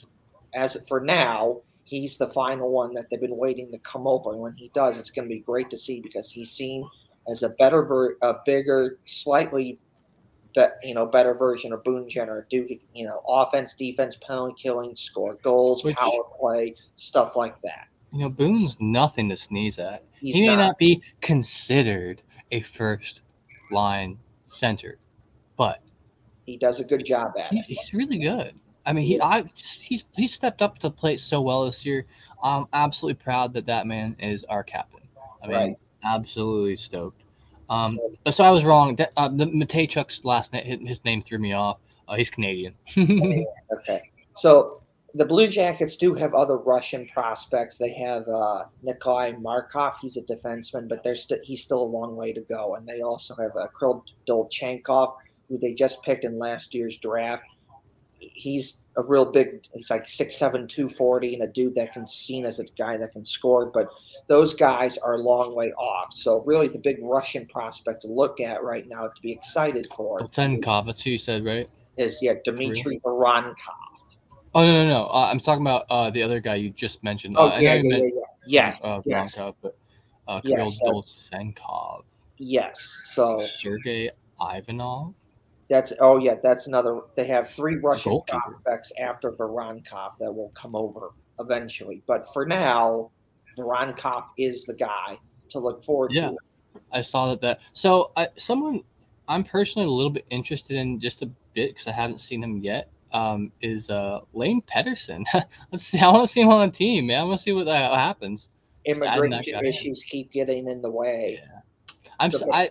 as 0.55 0.77
for 0.87 1.01
now, 1.01 1.59
he's 1.83 2.17
the 2.17 2.29
final 2.29 2.71
one 2.71 2.93
that 2.93 3.09
they've 3.11 3.19
been 3.19 3.35
waiting 3.35 3.69
to 3.73 3.77
come 3.79 4.07
over. 4.07 4.31
And 4.31 4.39
when 4.39 4.53
he 4.53 4.71
does, 4.73 4.97
it's 4.97 5.11
going 5.11 5.27
to 5.27 5.33
be 5.33 5.41
great 5.41 5.69
to 5.71 5.77
see 5.77 5.99
because 5.99 6.31
he's 6.31 6.51
seen 6.51 6.89
as 7.29 7.43
a 7.43 7.49
better, 7.49 8.15
a 8.21 8.35
bigger, 8.45 8.97
slightly 9.03 9.79
you 10.81 10.95
know, 10.95 11.05
better 11.05 11.33
version 11.33 11.71
of 11.73 11.83
Boone 11.83 12.09
Jenner. 12.09 12.47
Do 12.49 12.67
you 12.93 13.05
know 13.05 13.21
offense, 13.27 13.73
defense, 13.73 14.17
penalty 14.25 14.55
killing, 14.61 14.95
score 14.95 15.37
goals, 15.43 15.83
Which, 15.83 15.95
power 15.95 16.23
play, 16.39 16.73
stuff 16.95 17.35
like 17.35 17.61
that. 17.61 17.87
You 18.11 18.19
know, 18.19 18.29
Boone's 18.29 18.77
nothing 18.79 19.29
to 19.29 19.37
sneeze 19.37 19.79
at. 19.79 20.03
He's 20.19 20.35
he 20.35 20.41
may 20.41 20.55
not. 20.55 20.57
not 20.57 20.77
be 20.77 21.01
considered 21.21 22.21
a 22.51 22.61
first 22.61 23.21
line 23.71 24.17
center, 24.47 24.97
but 25.57 25.81
he 26.45 26.57
does 26.57 26.79
a 26.79 26.83
good 26.83 27.05
job 27.05 27.33
at 27.37 27.51
he's, 27.51 27.65
it. 27.69 27.73
He's 27.73 27.93
really 27.93 28.19
good. 28.19 28.53
I 28.85 28.93
mean, 28.93 29.05
he 29.05 29.19
I 29.19 29.41
just 29.41 29.83
he's 29.83 30.05
he 30.15 30.27
stepped 30.27 30.61
up 30.61 30.79
to 30.79 30.87
the 30.87 30.91
plate 30.91 31.19
so 31.19 31.41
well 31.41 31.65
this 31.65 31.85
year. 31.85 32.05
I'm 32.41 32.65
absolutely 32.73 33.21
proud 33.21 33.53
that 33.53 33.65
that 33.65 33.85
man 33.85 34.15
is 34.19 34.45
our 34.45 34.63
captain. 34.63 35.01
I 35.43 35.47
mean, 35.47 35.55
right. 35.55 35.75
absolutely 36.03 36.77
stoked. 36.77 37.21
Um, 37.69 37.99
So- 38.23 38.31
so 38.31 38.43
I 38.43 38.51
was 38.51 38.63
wrong. 38.63 38.95
That, 38.95 39.11
uh, 39.17 39.27
the 39.27 39.45
Mateychuk's 39.45 40.23
last 40.23 40.53
name, 40.53 40.85
his 40.85 41.03
name 41.03 41.21
threw 41.21 41.37
me 41.37 41.53
off. 41.53 41.79
Uh, 42.07 42.15
he's 42.15 42.29
Canadian. 42.29 42.73
Okay. 43.79 44.09
So 44.35 44.81
the 45.17 45.25
Blue 45.25 45.47
Jackets 45.47 45.97
do 45.97 46.13
have 46.13 46.35
other 46.35 46.57
Russian 46.57 47.07
prospects. 47.07 47.79
They 47.79 47.91
have 47.93 48.27
uh, 48.27 48.65
Nikolai 48.83 49.33
Markov. 49.39 49.95
He's 49.99 50.15
a 50.15 50.21
defenseman, 50.21 50.87
but 50.87 51.03
there's 51.03 51.23
st- 51.23 51.41
he's 51.43 51.63
still 51.63 51.81
a 51.81 51.91
long 51.91 52.15
way 52.15 52.31
to 52.33 52.41
go. 52.41 52.75
And 52.75 52.87
they 52.87 53.01
also 53.01 53.35
have 53.35 53.51
uh, 53.55 53.67
Kirill 53.77 54.05
Dolzhenkov, 54.27 55.15
who 55.49 55.57
they 55.57 55.73
just 55.73 56.03
picked 56.03 56.23
in 56.23 56.37
last 56.37 56.75
year's 56.75 56.99
draft. 56.99 57.43
He's 58.19 58.79
a 58.95 59.03
real 59.03 59.25
big. 59.25 59.61
He's 59.73 59.89
like 59.89 60.05
6'7", 60.05 60.69
240, 60.69 61.33
and 61.33 61.43
a 61.43 61.47
dude 61.47 61.73
that 61.75 61.93
can 61.93 62.07
seen 62.07 62.45
as 62.45 62.59
a 62.59 62.65
guy 62.77 62.97
that 62.97 63.13
can 63.13 63.25
score. 63.25 63.67
But 63.67 63.89
those 64.27 64.53
guys 64.53 64.99
are 64.99 65.15
a 65.15 65.21
long 65.21 65.55
way 65.55 65.71
off. 65.73 66.13
So 66.13 66.43
really, 66.45 66.67
the 66.67 66.79
big 66.79 66.97
Russian 67.01 67.47
prospect 67.47 68.03
to 68.03 68.07
look 68.07 68.39
at 68.39 68.63
right 68.63 68.87
now 68.87 69.07
to 69.07 69.21
be 69.23 69.31
excited 69.31 69.87
for 69.95 70.19
Dolzhenkov, 70.19 70.85
that's 70.85 71.01
who 71.01 71.11
you 71.11 71.17
said, 71.17 71.43
right? 71.43 71.67
is 71.97 72.19
yeah 72.21 72.33
Dmitry 72.45 72.99
Voronkov. 73.03 73.55
Oh 74.57 74.65
no, 74.65 74.71
no, 74.71 74.89
no. 74.89 75.05
Uh, 75.05 75.29
I'm 75.31 75.39
talking 75.39 75.61
about 75.61 75.85
uh, 75.91 76.09
the 76.09 76.23
other 76.23 76.39
guy 76.39 76.55
you 76.55 76.71
just 76.71 77.03
mentioned. 77.03 77.35
Oh 77.37 77.45
uh, 77.45 77.51
I 77.51 77.59
yeah, 77.59 77.75
yeah, 77.75 77.81
you 77.83 77.89
yeah, 77.91 77.97
yeah. 77.97 78.21
Yes, 78.47 78.83
uh, 78.83 79.01
yes, 79.05 79.39
but 79.61 79.75
uh, 80.27 80.41
Kirill 80.41 80.65
Yes, 80.65 81.05
yes. 82.39 83.03
So 83.05 83.39
Sergey 83.43 84.09
Ivanov. 84.41 85.13
that's 85.69 85.93
oh 85.99 86.17
yeah, 86.17 86.37
that's 86.41 86.65
another. 86.65 87.01
They 87.15 87.27
have 87.27 87.51
three 87.51 87.75
Russian 87.75 88.13
goalkeeper. 88.13 88.39
prospects 88.39 88.91
after 88.99 89.33
Voronkov 89.33 90.13
that 90.19 90.33
will 90.33 90.51
come 90.59 90.75
over 90.75 91.11
eventually. 91.37 92.01
But 92.07 92.25
for 92.33 92.43
now, 92.47 93.11
Voronkov 93.59 94.23
is 94.39 94.65
the 94.65 94.73
guy 94.73 95.19
to 95.51 95.59
look 95.59 95.83
forward 95.83 96.13
Yeah. 96.13 96.29
to. 96.29 96.37
I 96.91 97.01
saw 97.01 97.27
that. 97.27 97.41
That 97.41 97.59
so 97.73 98.11
I 98.17 98.29
someone 98.37 98.81
I'm 99.27 99.43
personally 99.43 99.87
a 99.87 99.91
little 99.91 100.09
bit 100.09 100.25
interested 100.31 100.77
in 100.77 100.99
just 100.99 101.21
a 101.21 101.27
bit 101.53 101.75
because 101.75 101.85
I 101.85 101.91
haven't 101.91 102.21
seen 102.21 102.41
him 102.41 102.57
yet. 102.57 102.89
Um, 103.13 103.51
is 103.61 103.89
uh 103.89 104.21
Lane 104.33 104.61
Pederson? 104.61 105.23
Let's 105.71 105.85
see. 105.85 105.99
I 105.99 106.09
want 106.09 106.27
to 106.27 106.31
see 106.31 106.41
him 106.41 106.49
on 106.49 106.67
the 106.67 106.73
team, 106.73 107.07
man. 107.07 107.21
I 107.21 107.23
want 107.23 107.39
to 107.39 107.43
see 107.43 107.53
what, 107.53 107.67
uh, 107.67 107.95
happens. 107.95 108.49
Just 108.85 109.01
adding 109.01 109.31
that 109.31 109.47
Immigration 109.47 109.65
issues 109.65 110.03
keep 110.03 110.31
getting 110.31 110.67
in 110.67 110.81
the 110.81 110.89
way. 110.89 111.39
Yeah. 111.41 111.59
I'm 112.19 112.31
So- 112.31 112.51
I. 112.51 112.69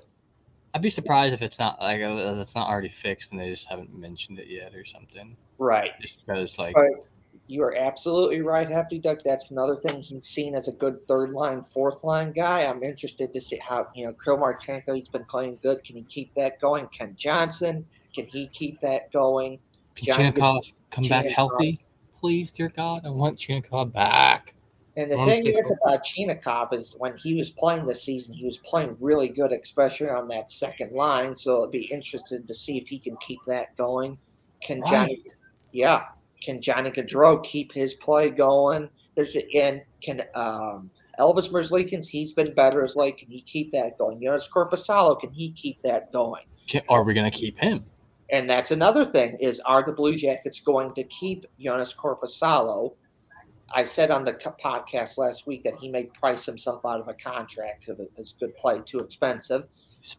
I'd 0.75 0.83
be 0.83 0.91
surprised 0.91 1.33
if 1.33 1.41
it's 1.41 1.59
not 1.59 1.81
like 1.81 2.03
uh, 2.03 2.35
that's 2.35 2.55
not 2.55 2.69
already 2.69 2.91
fixed 2.91 3.33
and 3.33 3.41
they 3.41 3.49
just 3.49 3.67
haven't 3.67 3.95
mentioned 3.99 4.39
it 4.39 4.47
yet 4.47 4.75
or 4.75 4.85
something. 4.85 5.35
Right. 5.57 5.93
Just 6.03 6.19
because 6.27 6.59
like 6.59 6.75
But 6.75 7.07
you 7.49 7.63
are 7.63 7.75
absolutely 7.77 8.43
right, 8.43 8.69
Hefty 8.69 8.99
Duck. 8.99 9.21
That's 9.25 9.51
another 9.51 9.77
thing 9.77 10.03
he's 10.03 10.27
seen 10.27 10.55
as 10.55 10.69
a 10.69 10.73
good 10.73 11.01
third 11.09 11.31
line, 11.31 11.65
fourth 11.73 12.05
line 12.05 12.33
guy. 12.33 12.65
I'm 12.67 12.83
interested 12.83 13.33
to 13.33 13.41
see 13.41 13.59
how 13.59 13.87
you 13.95 14.07
know 14.07 14.13
Kirill 14.23 14.39
Marchenko. 14.39 14.95
He's 14.95 15.09
been 15.09 15.25
playing 15.25 15.59
good. 15.63 15.83
Can 15.83 15.97
he 15.97 16.03
keep 16.03 16.35
that 16.35 16.61
going? 16.61 16.87
Kent 16.89 17.17
Johnson, 17.17 17.87
can 18.15 18.27
he 18.27 18.49
keep 18.49 18.79
that 18.81 19.11
going? 19.13 19.59
Chinakhov 19.97 20.73
come 20.91 21.09
back 21.09 21.27
healthy, 21.27 21.81
please, 22.19 22.53
dear 22.53 22.69
God. 22.69 23.03
I 23.05 23.11
want 23.11 23.39
Chinakhov 23.39 23.93
back. 23.93 24.55
And 24.97 25.11
the 25.11 25.17
thing 25.27 25.47
is 25.47 25.73
about 25.83 26.05
Chinakhov 26.05 26.73
is 26.73 26.95
when 26.99 27.17
he 27.19 27.35
was 27.35 27.51
playing 27.51 27.85
this 27.85 28.03
season, 28.03 28.35
he 28.35 28.47
was 28.47 28.57
playing 28.59 28.97
really 28.99 29.29
good, 29.29 29.53
especially 29.53 30.09
on 30.09 30.27
that 30.29 30.51
second 30.51 30.93
line. 30.93 31.37
So 31.37 31.59
it'd 31.59 31.73
be 31.73 31.85
interesting 31.93 32.47
to 32.47 32.55
see 32.55 32.79
if 32.79 32.89
he 32.89 32.99
can 32.99 33.17
keep 33.19 33.41
that 33.47 33.77
going. 33.77 34.17
Can 34.63 34.83
Johnny, 34.89 35.23
yeah, 35.73 36.05
can 36.43 36.63
Johnny 36.63 36.91
Gaudreau 36.91 37.45
keep 37.45 37.73
his 37.73 37.93
play 37.95 38.31
going? 38.31 38.89
There's 39.15 39.37
and 39.55 39.83
can 40.03 40.23
um, 40.35 40.91
Elvis 41.19 41.51
Merzlikins, 41.51 42.07
he's 42.07 42.33
been 42.33 42.53
better 42.55 42.83
as 42.83 42.97
late. 42.97 43.19
Can 43.19 43.29
he 43.29 43.43
keep 43.43 43.73
that 43.73 43.99
going? 43.99 44.21
Jonas 44.23 44.49
Korpisalo, 44.49 45.21
can 45.21 45.31
he 45.31 45.53
keep 45.53 45.83
that 45.83 46.11
going? 46.11 46.45
Are 46.89 47.03
we 47.03 47.13
gonna 47.13 47.31
keep 47.31 47.59
him? 47.59 47.85
And 48.31 48.49
that's 48.51 48.71
another 48.71 49.05
thing: 49.05 49.37
is 49.41 49.61
are 49.61 49.85
the 49.85 49.93
Blue 49.93 50.17
Jackets 50.17 50.61
going 50.61 50.93
to 50.95 51.05
keep 51.05 51.47
Jonas 51.61 51.95
Korpisalo? 51.95 52.93
I 53.75 53.85
said 53.85 54.11
on 54.11 54.25
the 54.25 54.33
podcast 54.33 55.19
last 55.19 55.47
week 55.47 55.65
that 55.65 55.75
he 55.81 55.89
may 55.89 56.05
price 56.05 56.47
himself 56.47 56.85
out 56.85 57.01
of 57.01 57.09
a 57.09 57.15
contract 57.15 57.85
because 57.87 58.07
his 58.17 58.35
good 58.39 58.57
play 58.57 58.81
too 58.85 58.99
expensive. 58.99 59.65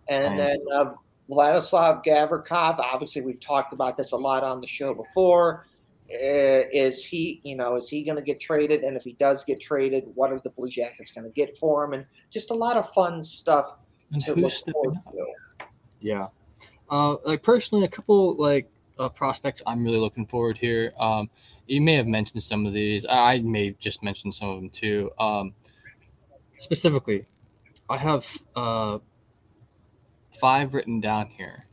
And 0.10 0.38
then 0.38 0.60
uh, 0.74 0.94
Vladislav 1.30 2.04
Gavrikov, 2.06 2.80
obviously 2.80 3.22
we've 3.22 3.40
talked 3.40 3.74
about 3.74 3.96
this 3.98 4.12
a 4.12 4.18
lot 4.18 4.44
on 4.44 4.60
the 4.60 4.68
show 4.68 4.94
before. 4.94 5.66
Uh, 6.10 6.64
is 6.72 7.04
he, 7.04 7.42
you 7.44 7.56
know, 7.56 7.76
is 7.76 7.90
he 7.90 8.04
going 8.04 8.16
to 8.16 8.24
get 8.24 8.40
traded? 8.40 8.82
And 8.82 8.96
if 8.96 9.04
he 9.04 9.14
does 9.14 9.44
get 9.44 9.60
traded, 9.60 10.06
what 10.16 10.32
are 10.32 10.40
the 10.42 10.50
Blue 10.52 10.70
Jackets 10.70 11.12
going 11.12 11.26
to 11.26 11.34
get 11.34 11.58
for 11.58 11.84
him? 11.84 11.94
And 11.94 12.06
just 12.32 12.52
a 12.52 12.54
lot 12.54 12.78
of 12.78 12.90
fun 12.94 13.24
stuff 13.24 13.78
And 14.12 14.22
to 14.24 14.34
look 14.36 14.54
forward 14.72 14.96
to. 15.12 15.26
Yeah. 16.00 16.28
Uh, 16.90 17.18
like 17.26 17.44
personally, 17.44 17.84
a 17.86 17.88
couple 17.88 18.36
like 18.38 18.70
uh, 19.00 19.10
prospects 19.10 19.62
I'm 19.68 19.84
really 19.84 19.98
looking 19.98 20.26
forward 20.26 20.58
here. 20.58 20.94
Um, 21.00 21.30
you 21.68 21.82
may 21.82 21.96
have 21.96 22.08
mentioned 22.08 22.42
some 22.44 22.66
of 22.66 22.74
these. 22.74 23.06
I 23.06 23.34
I 23.34 23.40
may 23.40 23.72
just 23.80 24.04
mentioned 24.04 24.34
some 24.36 24.50
of 24.50 24.56
them 24.58 24.70
too. 24.70 25.12
Um, 25.20 25.54
specifically, 26.60 27.26
I 27.90 27.98
have 27.98 28.26
uh, 28.56 29.00
five 30.40 30.74
written 30.74 31.00
down 31.02 31.28
here. 31.28 31.66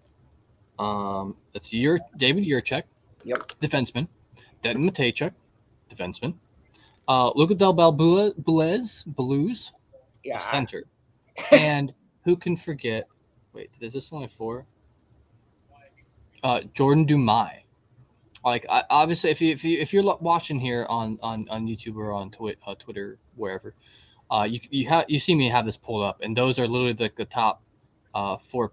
Um, 0.79 1.37
that's 1.53 1.73
your 1.73 2.01
David 2.17 2.45
Jiricek, 2.45 2.83
Yep. 3.25 3.39
defenseman. 3.61 4.09
Denton 4.63 4.91
Mateychuk, 4.91 5.33
defenseman. 5.91 6.35
Uh, 7.07 7.31
Luca 7.35 7.55
Del 7.55 7.73
Bel 7.73 7.93
Belluz, 7.93 9.05
Blues, 9.07 9.73
Yeah. 10.25 10.39
center. 10.39 10.85
and 11.53 11.93
who 12.25 12.35
can 12.35 12.57
forget? 12.57 13.07
Wait, 13.53 13.71
is 13.81 13.93
this 13.93 14.13
only 14.13 14.27
four? 14.27 14.67
Uh, 16.45 16.61
Jordan 16.75 17.07
Dumais. 17.07 17.63
Like, 18.45 18.67
I, 18.69 18.85
obviously, 18.91 19.31
if 19.31 19.41
you 19.41 19.51
if 19.53 19.65
you 19.65 19.81
if 19.81 19.95
you're 19.95 20.05
watching 20.21 20.61
here 20.61 20.87
on 20.91 21.19
on 21.23 21.49
on 21.49 21.67
YouTube 21.67 21.97
or 21.97 22.13
on 22.13 22.31
Twi- 22.31 22.57
uh, 22.67 22.75
Twitter, 22.75 23.19
wherever, 23.35 23.75
uh, 24.31 24.43
you 24.43 24.61
you 24.71 24.87
have 24.87 25.07
you 25.09 25.19
see 25.19 25.35
me 25.35 25.49
have 25.49 25.65
this 25.65 25.79
pulled 25.79 26.05
up, 26.05 26.21
and 26.21 26.37
those 26.37 26.59
are 26.59 26.69
literally 26.69 26.93
the, 26.93 27.11
the 27.17 27.25
top, 27.25 27.63
uh, 28.15 28.37
four. 28.37 28.73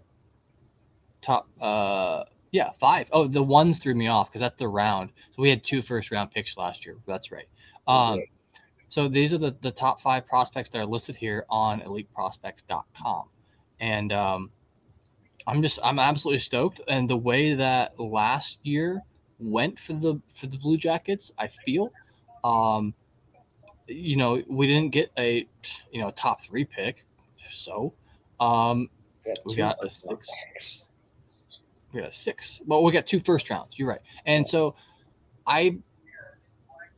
Top, 1.21 1.47
uh, 1.61 2.25
yeah, 2.51 2.71
five. 2.71 3.07
Oh, 3.13 3.27
the 3.27 3.41
ones 3.41 3.79
threw 3.79 3.95
me 3.95 4.07
off 4.07 4.29
because 4.29 4.41
that's 4.41 4.57
the 4.57 4.67
round. 4.67 5.11
So 5.33 5.41
we 5.41 5.49
had 5.49 5.63
two 5.63 5.81
first 5.81 6.11
round 6.11 6.31
picks 6.31 6.57
last 6.57 6.85
year. 6.85 6.97
That's 7.07 7.31
right. 7.31 7.47
Um, 7.87 8.21
so 8.89 9.07
these 9.07 9.33
are 9.33 9.37
the, 9.37 9.55
the 9.61 9.71
top 9.71 10.01
five 10.01 10.25
prospects 10.25 10.69
that 10.71 10.79
are 10.79 10.85
listed 10.85 11.15
here 11.15 11.45
on 11.49 11.79
eliteprospects.com. 11.81 13.29
And 13.79 14.11
um, 14.11 14.49
I'm 15.47 15.61
just 15.61 15.79
I'm 15.83 15.99
absolutely 15.99 16.39
stoked. 16.39 16.81
And 16.87 17.09
the 17.09 17.17
way 17.17 17.53
that 17.55 17.99
last 17.99 18.59
year 18.63 19.01
went 19.39 19.79
for 19.79 19.93
the 19.93 20.21
for 20.27 20.47
the 20.47 20.57
Blue 20.57 20.77
Jackets, 20.77 21.31
I 21.37 21.47
feel, 21.47 21.91
um, 22.43 22.93
you 23.87 24.15
know, 24.17 24.41
we 24.47 24.67
didn't 24.67 24.91
get 24.91 25.11
a 25.17 25.47
you 25.91 26.01
know 26.01 26.11
top 26.11 26.43
three 26.43 26.65
pick, 26.65 27.05
so 27.51 27.93
um, 28.39 28.89
we 29.45 29.55
two 29.55 29.57
got 29.57 29.77
a 29.83 29.89
six. 29.89 30.85
we 31.93 32.01
got 32.01 32.13
six. 32.13 32.61
Well, 32.65 32.83
we 32.83 32.91
got 32.91 33.05
two 33.07 33.19
first 33.19 33.49
rounds. 33.49 33.77
You're 33.77 33.89
right. 33.89 34.01
And 34.25 34.47
so, 34.47 34.75
I, 35.47 35.77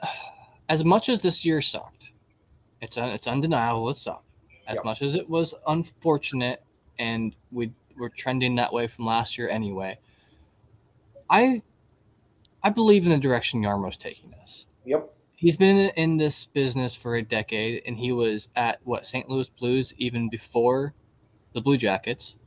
as 0.70 0.84
much 0.84 1.10
as 1.10 1.22
this 1.22 1.46
year 1.46 1.62
sucked, 1.62 2.12
it's 2.82 2.98
it's 2.98 3.28
undeniable 3.28 3.90
it 3.90 3.98
sucked. 3.98 4.26
As 4.68 4.76
Yep. 4.76 4.86
much 4.86 5.02
as 5.02 5.16
it 5.16 5.30
was 5.30 5.54
unfortunate, 5.68 6.64
and 7.00 7.36
we 7.52 7.72
were 7.98 8.10
trending 8.10 8.56
that 8.56 8.74
way 8.74 8.88
from 8.88 9.06
last 9.06 9.38
year 9.38 9.50
anyway. 9.50 9.98
I, 11.30 11.62
I 12.64 12.70
believe 12.70 13.06
in 13.06 13.12
the 13.12 13.18
direction 13.18 13.62
Jarmo's 13.62 13.98
taking 13.98 14.34
us. 14.42 14.66
Yep. 14.86 15.14
He's 15.36 15.58
been 15.58 15.78
in 15.78 16.18
this 16.18 16.46
business 16.46 16.96
for 16.96 17.16
a 17.16 17.22
decade, 17.22 17.84
and 17.86 17.98
he 17.98 18.12
was 18.12 18.50
at 18.56 18.80
what 18.84 19.06
St. 19.06 19.28
Louis 19.28 19.50
Blues 19.60 19.94
even 19.98 20.30
before 20.30 20.94
the 21.54 21.62
Blue 21.62 21.78
Jackets. 21.78 22.38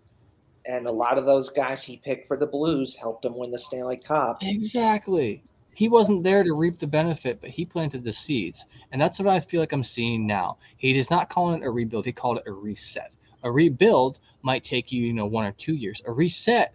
And 0.65 0.87
a 0.87 0.93
lot 0.93 1.19
of 1.19 1.27
those 1.27 1.51
guys 1.51 1.83
he 1.83 1.99
picked 1.99 2.27
for 2.27 2.37
the 2.37 2.47
Blues 2.47 2.97
helped 2.97 3.25
him 3.25 3.39
win 3.39 3.51
the 3.51 3.59
Stanley 3.59 3.99
Cup. 3.99 4.43
Exactly. 4.43 5.45
He 5.75 5.91
wasn't 5.91 6.25
there 6.25 6.43
to 6.43 6.55
reap 6.55 6.79
the 6.79 6.87
benefit, 6.87 7.41
but 7.41 7.51
he 7.51 7.67
planted 7.67 8.03
the 8.03 8.13
seeds. 8.13 8.65
And 8.91 9.01
that's 9.01 9.19
what 9.19 9.29
I 9.29 9.41
feel 9.41 9.61
like 9.61 9.73
I'm 9.73 9.85
seeing 9.85 10.27
now. 10.27 10.57
He 10.79 10.97
is 10.97 11.11
not 11.11 11.29
calling 11.29 11.61
it 11.63 11.67
a 11.67 11.71
rebuild, 11.71 12.07
he 12.07 12.13
called 12.13 12.39
it 12.39 12.45
a 12.47 12.53
reset. 12.53 13.13
A 13.43 13.53
rebuild 13.53 14.19
might 14.47 14.63
take 14.65 14.93
you, 14.93 15.03
you 15.03 15.13
know, 15.13 15.27
one 15.27 15.45
or 15.45 15.53
two 15.53 15.75
years. 15.75 16.01
A 16.07 16.13
reset 16.13 16.73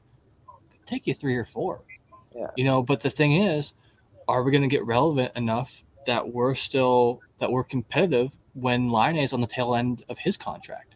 could 0.71 0.85
take 0.85 1.07
you 1.07 1.13
three 1.13 1.37
or 1.37 1.45
four. 1.45 1.81
Yeah. 2.35 2.47
You 2.57 2.65
know, 2.65 2.83
but 2.83 2.99
the 3.01 3.09
thing 3.09 3.31
is, 3.43 3.73
are 4.27 4.43
we 4.43 4.51
going 4.51 4.61
to 4.69 4.75
get 4.75 4.85
relevant 4.85 5.31
enough 5.35 5.83
that 6.05 6.33
we're 6.35 6.55
still 6.55 7.21
that 7.39 7.49
we're 7.51 7.63
competitive 7.63 8.29
when 8.53 8.89
Laine 8.89 9.17
is 9.17 9.33
on 9.33 9.41
the 9.41 9.47
tail 9.47 9.73
end 9.75 10.03
of 10.09 10.17
his 10.19 10.35
contract? 10.37 10.95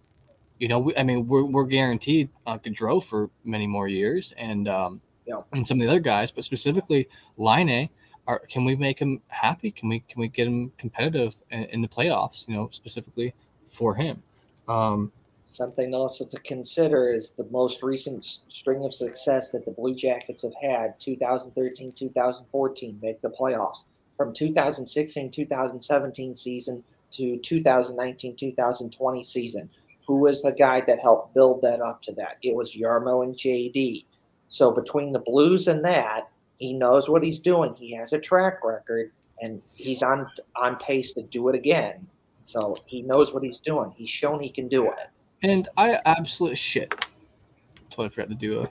You 0.59 0.67
know, 0.67 0.79
we, 0.79 0.95
I 0.95 1.03
mean, 1.03 1.27
we're, 1.27 1.43
we're 1.43 1.65
guaranteed 1.65 2.29
uh, 2.45 2.57
Gaudreau 2.57 3.03
for 3.03 3.29
many 3.43 3.67
more 3.67 3.87
years, 3.87 4.33
and 4.37 4.67
um, 4.67 5.01
Yeah. 5.25 5.41
and 5.53 5.65
some 5.67 5.79
of 5.79 5.85
the 5.85 5.91
other 5.91 5.99
guys, 6.01 6.31
but 6.31 6.43
specifically 6.43 7.07
Laine, 7.37 7.89
are 8.27 8.39
can 8.53 8.65
we 8.65 8.75
make 8.75 8.99
him 8.99 9.21
happy? 9.27 9.71
Can 9.71 9.87
we 9.89 9.99
can 10.09 10.19
we 10.19 10.27
get 10.27 10.45
him 10.47 10.71
competitive 10.77 11.35
in, 11.51 11.63
in 11.75 11.81
the 11.81 11.87
playoffs? 11.87 12.47
You 12.47 12.55
know, 12.55 12.69
specifically 12.71 13.33
for 13.67 13.95
him. 13.95 14.21
Um, 14.67 15.11
Something 15.55 15.95
also 15.95 16.25
to 16.25 16.39
consider 16.39 17.07
is 17.07 17.31
the 17.31 17.47
most 17.49 17.81
recent 17.81 18.21
string 18.25 18.83
of 18.83 18.93
success 18.93 19.51
that 19.51 19.63
the 19.63 19.71
Blue 19.71 19.95
Jackets 19.95 20.43
have 20.43 20.53
had 20.61 20.99
2013 20.99 21.93
2014 21.97 22.99
make 23.01 23.21
the 23.21 23.29
playoffs. 23.29 23.83
From 24.17 24.33
2016 24.33 25.31
2017 25.31 26.35
season 26.35 26.83
to 27.13 27.37
2019 27.37 28.35
2020 28.35 29.23
season. 29.23 29.69
Who 30.05 30.17
was 30.17 30.41
the 30.41 30.51
guy 30.51 30.81
that 30.81 30.99
helped 30.99 31.33
build 31.33 31.61
that 31.61 31.79
up 31.79 32.01
to 32.03 32.11
that? 32.15 32.35
It 32.43 32.53
was 32.53 32.75
Jarmo 32.75 33.23
and 33.23 33.37
JD. 33.37 34.03
So 34.49 34.71
between 34.71 35.13
the 35.13 35.19
Blues 35.19 35.69
and 35.69 35.85
that, 35.85 36.27
he 36.59 36.73
knows 36.73 37.07
what 37.07 37.23
he's 37.23 37.39
doing. 37.39 37.73
He 37.75 37.93
has 37.93 38.11
a 38.11 38.19
track 38.19 38.61
record, 38.61 39.09
and 39.39 39.61
he's 39.73 40.03
on 40.03 40.29
on 40.57 40.75
pace 40.79 41.13
to 41.13 41.23
do 41.23 41.47
it 41.47 41.55
again. 41.55 42.05
So 42.43 42.75
he 42.87 43.03
knows 43.03 43.33
what 43.33 43.41
he's 43.41 43.59
doing. 43.59 43.91
He's 43.95 44.09
shown 44.09 44.41
he 44.41 44.49
can 44.49 44.67
do 44.67 44.87
it. 44.87 45.09
And 45.45 45.67
I 45.77 45.99
absolute 46.05 46.57
shit. 46.57 46.93
Totally 47.91 48.09
forgot 48.09 48.29
to 48.29 48.35
do 48.35 48.61
a 48.63 48.69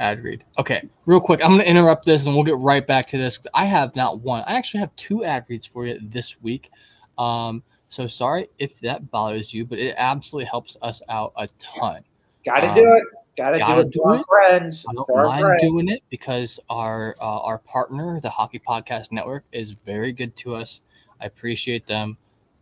ad 0.00 0.22
read. 0.24 0.42
Okay, 0.58 0.82
real 1.06 1.20
quick, 1.20 1.40
I'm 1.44 1.52
gonna 1.52 1.62
interrupt 1.62 2.04
this 2.04 2.26
and 2.26 2.34
we'll 2.34 2.44
get 2.44 2.58
right 2.58 2.84
back 2.84 3.06
to 3.08 3.18
this. 3.18 3.38
I 3.54 3.64
have 3.64 3.94
not 3.94 4.20
one. 4.20 4.42
I 4.48 4.54
actually 4.56 4.80
have 4.80 4.94
two 4.96 5.24
ad 5.24 5.44
reads 5.48 5.64
for 5.64 5.86
you 5.86 5.98
this 6.02 6.42
week. 6.42 6.70
Um, 7.18 7.62
so 7.88 8.06
sorry 8.08 8.48
if 8.58 8.80
that 8.80 9.10
bothers 9.12 9.54
you, 9.54 9.64
but 9.64 9.78
it 9.78 9.94
absolutely 9.96 10.48
helps 10.50 10.76
us 10.82 11.02
out 11.08 11.32
a 11.36 11.48
ton. 11.58 12.02
Got 12.44 12.60
to 12.60 12.68
Um, 12.70 12.74
do 12.74 12.92
it. 12.94 13.04
Got 13.36 13.50
to 13.50 13.58
do 13.58 13.60
gotta 13.60 13.80
it 13.82 13.90
do 13.92 14.02
our 14.02 14.16
it. 14.16 14.26
friends. 14.28 14.84
I 14.88 14.92
don't 14.94 15.08
mind 15.08 15.40
friends. 15.44 15.62
doing 15.62 15.88
it 15.88 16.02
because 16.10 16.58
our 16.68 17.14
uh, 17.20 17.38
our 17.42 17.58
partner, 17.58 18.18
the 18.20 18.30
Hockey 18.30 18.58
Podcast 18.58 19.12
Network, 19.12 19.44
is 19.52 19.70
very 19.86 20.12
good 20.12 20.36
to 20.38 20.56
us. 20.56 20.80
I 21.20 21.26
appreciate 21.26 21.86
them, 21.86 22.16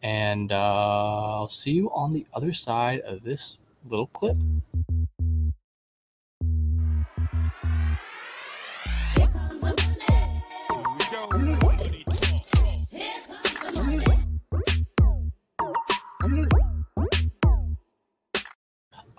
and 0.06 0.52
uh, 0.52 0.54
I'll 0.54 1.48
see 1.48 1.72
you 1.72 1.90
on 1.90 2.12
the 2.12 2.24
other 2.32 2.52
side 2.52 3.00
of 3.00 3.24
this 3.24 3.58
little 3.90 4.06
clip. 4.06 4.36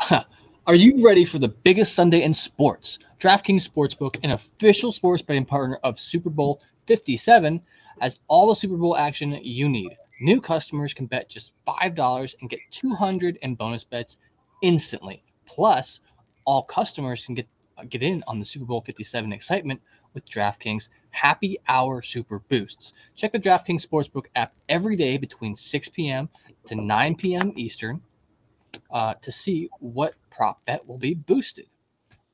Are 0.68 0.76
you 0.76 1.06
ready 1.06 1.26
for 1.26 1.40
the 1.40 1.50
biggest 1.50 1.96
Sunday 1.96 2.22
in 2.22 2.34
sports? 2.34 3.00
DraftKings 3.20 3.68
Sportsbook, 3.68 4.20
an 4.24 4.32
official 4.32 4.94
sports 4.94 5.22
betting 5.22 5.44
partner 5.44 5.80
of 5.84 6.00
Super 6.00 6.30
Bowl 6.30 6.62
57, 6.86 7.60
has 8.00 8.20
all 8.30 8.48
the 8.48 8.56
Super 8.56 8.78
Bowl 8.78 8.96
action 8.96 9.38
you 9.44 9.68
need. 9.68 9.98
New 10.20 10.42
customers 10.42 10.94
can 10.94 11.06
bet 11.06 11.30
just 11.30 11.54
$5 11.68 12.36
and 12.42 12.50
get 12.50 12.60
200 12.72 13.38
in 13.42 13.56
bonus 13.56 13.84
bets 13.84 14.18
instantly. 14.62 15.24
Plus, 15.46 16.00
all 16.46 16.64
customers 16.64 17.26
can 17.26 17.36
get 17.36 17.48
get 17.90 18.02
in 18.02 18.24
on 18.28 18.40
the 18.40 18.46
Super 18.46 18.66
Bowl 18.66 18.82
57 18.82 19.32
excitement 19.32 19.80
with 20.16 20.28
DraftKings 20.28 20.90
Happy 21.12 21.60
Hour 21.68 22.02
Super 22.02 22.40
Boosts. 22.40 22.94
Check 23.16 23.32
the 23.32 23.40
DraftKings 23.40 23.86
Sportsbook 23.86 24.26
app 24.36 24.54
every 24.68 24.96
day 24.96 25.18
between 25.18 25.56
6 25.56 25.90
p.m. 25.90 26.28
to 26.66 26.76
9 26.76 27.16
p.m. 27.16 27.54
Eastern 27.56 28.02
uh, 28.92 29.14
to 29.22 29.32
see 29.32 29.70
what 29.80 30.16
prop 30.32 30.66
bet 30.66 30.88
will 30.88 30.98
be 30.98 31.14
boosted. 31.14 31.68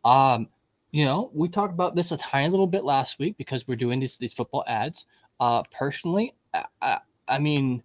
Um, 0.05 0.47
you 0.91 1.05
know, 1.05 1.31
we 1.33 1.49
talked 1.49 1.73
about 1.73 1.95
this 1.95 2.11
a 2.11 2.17
tiny 2.17 2.49
little 2.49 2.67
bit 2.67 2.83
last 2.83 3.19
week 3.19 3.35
because 3.37 3.67
we're 3.67 3.75
doing 3.75 3.99
these 3.99 4.17
these 4.17 4.33
football 4.33 4.63
ads. 4.67 5.05
Uh, 5.39 5.63
personally, 5.71 6.35
I, 6.53 6.65
I, 6.81 6.99
I 7.27 7.39
mean, 7.39 7.81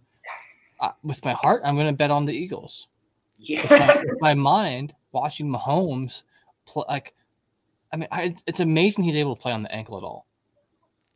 uh, 0.79 0.91
with 1.03 1.23
my 1.25 1.33
heart, 1.33 1.61
I'm 1.65 1.75
going 1.75 1.87
to 1.87 1.93
bet 1.93 2.11
on 2.11 2.25
the 2.25 2.33
Eagles. 2.33 2.87
With 3.47 3.69
my, 3.69 3.95
with 3.95 4.21
my 4.21 4.33
mind, 4.33 4.93
watching 5.11 5.47
Mahomes, 5.49 6.23
pl- 6.65 6.85
like, 6.89 7.13
I 7.93 7.97
mean, 7.97 8.07
I, 8.11 8.35
it's 8.47 8.59
amazing 8.59 9.03
he's 9.03 9.15
able 9.15 9.35
to 9.35 9.41
play 9.41 9.51
on 9.51 9.63
the 9.63 9.71
ankle 9.73 9.97
at 9.97 10.03
all. 10.03 10.25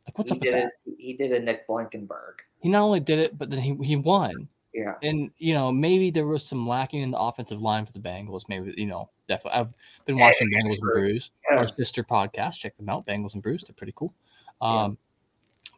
Like, 0.06 0.18
what's 0.18 0.30
he 0.30 0.36
up 0.36 0.42
with 0.42 0.52
that? 0.52 0.72
He 0.98 1.14
did 1.14 1.32
a 1.32 1.40
Nick 1.40 1.66
Blankenburg. 1.66 2.42
He 2.60 2.68
not 2.68 2.82
only 2.82 3.00
did 3.00 3.18
it, 3.18 3.38
but 3.38 3.50
then 3.50 3.58
he 3.60 3.74
he 3.82 3.96
won. 3.96 4.48
Yeah. 4.74 4.94
and 5.04 5.30
you 5.38 5.54
know 5.54 5.70
maybe 5.70 6.10
there 6.10 6.26
was 6.26 6.44
some 6.44 6.66
lacking 6.66 7.02
in 7.02 7.12
the 7.12 7.18
offensive 7.18 7.62
line 7.62 7.86
for 7.86 7.92
the 7.92 8.00
Bengals. 8.00 8.48
Maybe 8.48 8.74
you 8.76 8.86
know 8.86 9.08
definitely. 9.28 9.60
I've 9.60 9.72
been 10.04 10.18
watching 10.18 10.50
Bengals 10.50 10.72
and. 10.72 10.80
Brews, 10.80 11.30
Yeah. 11.48 11.58
our 11.58 11.68
sister 11.68 12.02
podcast. 12.02 12.58
Check 12.58 12.76
them 12.76 12.88
out, 12.88 13.06
Bengals 13.06 13.34
and 13.34 13.42
Brews. 13.42 13.62
They're 13.62 13.74
pretty 13.74 13.94
cool. 13.96 14.12
Yeah. 14.60 14.90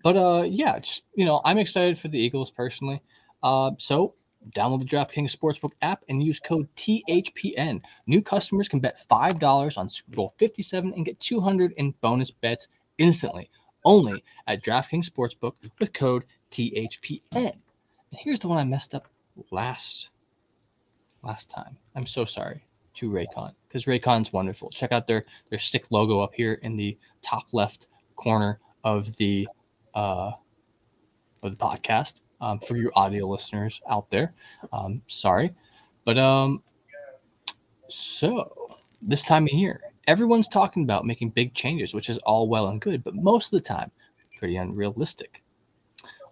But 0.07 0.17
uh, 0.17 0.43
yeah, 0.43 0.79
just 0.79 1.03
you 1.17 1.25
know, 1.25 1.41
I'm 1.45 1.59
excited 1.59 1.99
for 1.99 2.07
the 2.07 2.17
Eagles 2.17 2.53
personally. 2.53 3.03
Uh, 3.43 3.73
so 3.79 4.15
download 4.55 4.79
the 4.79 4.85
DraftKings 4.85 5.37
Sportsbook 5.37 5.73
app 5.83 6.05
and 6.09 6.23
use 6.23 6.39
code 6.39 6.69
THPN. 6.77 7.81
New 8.07 8.23
customers 8.23 8.69
can 8.69 8.79
bet 8.79 9.05
five 9.09 9.41
dollars 9.41 9.77
on 9.77 9.91
Super 9.91 10.13
Bowl 10.13 10.33
57 10.39 10.93
and 10.95 11.05
get 11.05 11.19
200 11.19 11.73
in 11.73 11.93
bonus 12.03 12.31
bets 12.31 12.69
instantly. 12.99 13.51
Only 13.85 14.23
at 14.47 14.63
DraftKings 14.63 15.11
Sportsbook 15.11 15.55
with 15.81 15.93
code 15.93 16.25
THPN. 16.53 17.21
And 17.33 17.57
here's 18.13 18.39
the 18.39 18.47
one 18.47 18.59
I 18.59 18.65
messed 18.65 18.95
up 18.95 19.09
last 19.51 20.11
last 21.25 21.51
time. 21.51 21.77
I'm 21.97 22.07
so 22.07 22.25
sorry 22.25 22.63
to 22.95 23.11
Raycon 23.11 23.55
because 23.67 23.87
Raycon's 23.87 24.33
wonderful. 24.33 24.71
Check 24.71 24.93
out 24.93 25.09
their 25.09 25.25
their 25.51 25.59
sick 25.59 25.87
logo 25.91 26.21
up 26.21 26.33
here 26.33 26.61
in 26.63 26.77
the 26.77 26.97
top 27.23 27.47
left 27.53 27.89
corner 28.15 28.61
of 28.85 29.17
the 29.17 29.49
uh, 29.97 30.33
of 31.43 31.53
the 31.53 31.65
podcast 31.65 32.23
um, 32.41 32.59
for 32.61 32.77
your 32.77 32.93
audio 32.97 33.27
listeners 33.27 33.81
out 33.91 34.11
there. 34.11 34.35
Um, 34.73 35.03
sorry, 35.09 35.53
but 36.05 36.19
um, 36.19 36.63
so 37.89 38.77
this 39.03 39.25
time 39.25 39.45
of 39.45 39.53
year, 39.53 39.81
everyone's 40.07 40.49
talking 40.49 40.85
about 40.85 41.07
making 41.07 41.31
big 41.31 41.55
changes, 41.55 41.95
which 41.95 42.11
is 42.11 42.19
all 42.19 42.49
well 42.49 42.69
and 42.69 42.81
good, 42.81 43.05
but 43.05 43.15
most 43.15 43.53
of 43.53 43.63
the 43.63 43.69
time, 43.69 43.91
pretty 44.39 44.57
unrealistic. 44.57 45.43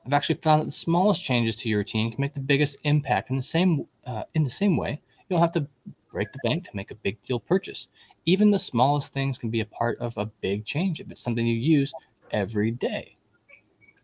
I've 0.06 0.12
actually 0.12 0.36
found 0.36 0.62
that 0.62 0.66
the 0.66 0.72
smallest 0.72 1.24
changes 1.24 1.56
to 1.58 1.68
your 1.68 1.78
routine 1.78 2.10
can 2.12 2.20
make 2.20 2.34
the 2.34 2.40
biggest 2.40 2.76
impact. 2.84 3.30
In 3.30 3.36
the 3.36 3.42
same 3.42 3.86
uh, 4.06 4.24
in 4.34 4.44
the 4.44 4.50
same 4.50 4.76
way, 4.76 4.92
you 4.92 5.30
don't 5.30 5.40
have 5.40 5.52
to 5.52 5.66
break 6.10 6.32
the 6.32 6.38
bank 6.40 6.64
to 6.64 6.76
make 6.76 6.90
a 6.90 6.96
big 6.96 7.22
deal 7.24 7.40
purchase. 7.40 7.88
Even 8.26 8.50
the 8.50 8.58
smallest 8.58 9.12
things 9.12 9.38
can 9.38 9.50
be 9.50 9.60
a 9.60 9.66
part 9.66 9.98
of 10.00 10.16
a 10.18 10.26
big 10.40 10.64
change 10.64 11.00
if 11.00 11.10
it's 11.10 11.20
something 11.22 11.46
you 11.46 11.54
use 11.54 11.94
every 12.32 12.70
day, 12.70 13.16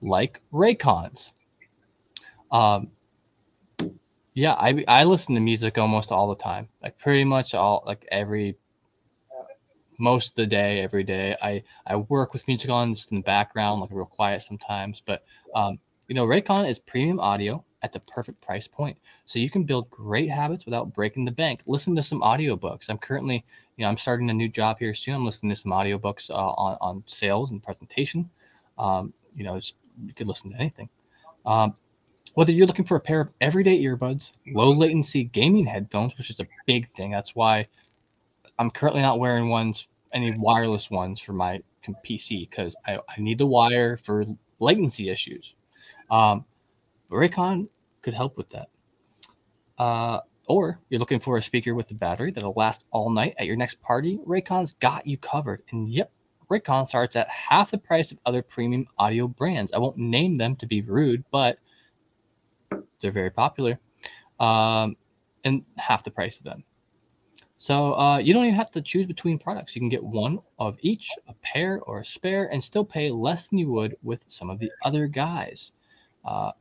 like 0.02 0.40
Raycons. 0.52 1.32
Um, 2.50 2.90
yeah, 4.34 4.54
I 4.54 4.84
I 4.88 5.04
listen 5.04 5.34
to 5.34 5.40
music 5.40 5.78
almost 5.78 6.12
all 6.12 6.28
the 6.28 6.42
time, 6.42 6.68
like 6.82 6.98
pretty 6.98 7.24
much 7.24 7.54
all 7.54 7.82
like 7.86 8.06
every 8.10 8.56
most 9.98 10.30
of 10.30 10.34
the 10.36 10.46
day, 10.46 10.80
every 10.80 11.04
day. 11.04 11.36
I 11.42 11.62
I 11.86 11.96
work 11.96 12.32
with 12.32 12.46
music 12.48 12.70
on 12.70 12.94
just 12.94 13.12
in 13.12 13.18
the 13.18 13.24
background, 13.24 13.80
like 13.80 13.90
real 13.92 14.06
quiet 14.06 14.42
sometimes, 14.42 15.02
but 15.04 15.24
um, 15.54 15.78
you 16.08 16.14
know, 16.14 16.26
Raycon 16.26 16.68
is 16.68 16.78
premium 16.78 17.20
audio 17.20 17.64
at 17.82 17.92
the 17.92 18.00
perfect 18.00 18.40
price 18.40 18.66
point. 18.66 18.96
So 19.24 19.38
you 19.38 19.50
can 19.50 19.64
build 19.64 19.88
great 19.90 20.28
habits 20.28 20.64
without 20.64 20.92
breaking 20.92 21.24
the 21.24 21.30
bank. 21.30 21.62
Listen 21.66 21.94
to 21.96 22.02
some 22.02 22.20
audiobooks. 22.20 22.88
I'm 22.90 22.98
currently, 22.98 23.44
you 23.76 23.84
know, 23.84 23.88
I'm 23.88 23.96
starting 23.96 24.28
a 24.30 24.34
new 24.34 24.48
job 24.48 24.78
here 24.78 24.94
soon. 24.94 25.14
I'm 25.14 25.24
listening 25.24 25.50
to 25.50 25.56
some 25.56 25.72
audiobooks 25.72 26.30
uh, 26.30 26.34
on, 26.34 26.76
on 26.80 27.04
sales 27.06 27.50
and 27.50 27.62
presentation. 27.62 28.28
Um, 28.78 29.12
you 29.34 29.44
know, 29.44 29.60
you 30.02 30.12
could 30.14 30.26
listen 30.26 30.50
to 30.52 30.56
anything. 30.56 30.88
Um, 31.46 31.74
whether 32.34 32.52
you're 32.52 32.66
looking 32.66 32.84
for 32.84 32.96
a 32.96 33.00
pair 33.00 33.20
of 33.20 33.30
everyday 33.40 33.82
earbuds, 33.82 34.30
low 34.46 34.72
latency 34.72 35.24
gaming 35.24 35.66
headphones, 35.66 36.16
which 36.16 36.30
is 36.30 36.40
a 36.40 36.46
big 36.66 36.88
thing. 36.88 37.10
That's 37.10 37.34
why 37.34 37.66
I'm 38.58 38.70
currently 38.70 39.02
not 39.02 39.18
wearing 39.18 39.48
ones, 39.48 39.88
any 40.12 40.30
wireless 40.36 40.90
ones 40.90 41.20
for 41.20 41.32
my 41.32 41.62
PC 42.04 42.48
because 42.48 42.76
I, 42.86 42.98
I 43.08 43.20
need 43.20 43.38
the 43.38 43.46
wire 43.46 43.96
for 43.96 44.24
latency 44.60 45.08
issues. 45.08 45.54
Um, 46.10 46.44
Raycon 47.10 47.68
could 48.02 48.14
help 48.14 48.36
with 48.36 48.50
that. 48.50 48.68
Uh, 49.78 50.20
or 50.46 50.78
you're 50.88 51.00
looking 51.00 51.20
for 51.20 51.36
a 51.36 51.42
speaker 51.42 51.74
with 51.74 51.90
a 51.90 51.94
battery 51.94 52.30
that'll 52.30 52.52
last 52.56 52.84
all 52.90 53.10
night 53.10 53.34
at 53.38 53.46
your 53.46 53.56
next 53.56 53.80
party. 53.82 54.18
Raycon's 54.26 54.72
got 54.72 55.06
you 55.06 55.16
covered. 55.16 55.62
And 55.70 55.88
yep, 55.88 56.10
Raycon 56.50 56.88
starts 56.88 57.16
at 57.16 57.28
half 57.28 57.70
the 57.70 57.78
price 57.78 58.10
of 58.10 58.18
other 58.26 58.42
premium 58.42 58.86
audio 58.98 59.28
brands. 59.28 59.72
I 59.72 59.78
won't 59.78 59.96
name 59.96 60.34
them 60.34 60.56
to 60.56 60.66
be 60.66 60.82
rude, 60.82 61.24
but 61.30 61.58
they're 63.00 63.12
very 63.12 63.30
popular. 63.30 63.78
Um, 64.40 64.96
and 65.44 65.64
half 65.76 66.04
the 66.04 66.10
price 66.10 66.38
of 66.38 66.44
them. 66.44 66.64
So 67.56 67.94
uh, 67.98 68.18
you 68.18 68.32
don't 68.32 68.44
even 68.46 68.56
have 68.56 68.70
to 68.72 68.82
choose 68.82 69.06
between 69.06 69.38
products. 69.38 69.76
You 69.76 69.80
can 69.80 69.90
get 69.90 70.02
one 70.02 70.38
of 70.58 70.78
each, 70.80 71.10
a 71.28 71.34
pair 71.42 71.80
or 71.82 72.00
a 72.00 72.04
spare, 72.04 72.46
and 72.52 72.62
still 72.62 72.84
pay 72.84 73.10
less 73.10 73.46
than 73.46 73.58
you 73.58 73.70
would 73.70 73.96
with 74.02 74.24
some 74.28 74.48
of 74.48 74.58
the 74.58 74.72
other 74.82 75.06
guys. 75.06 75.72
Uh, 76.24 76.52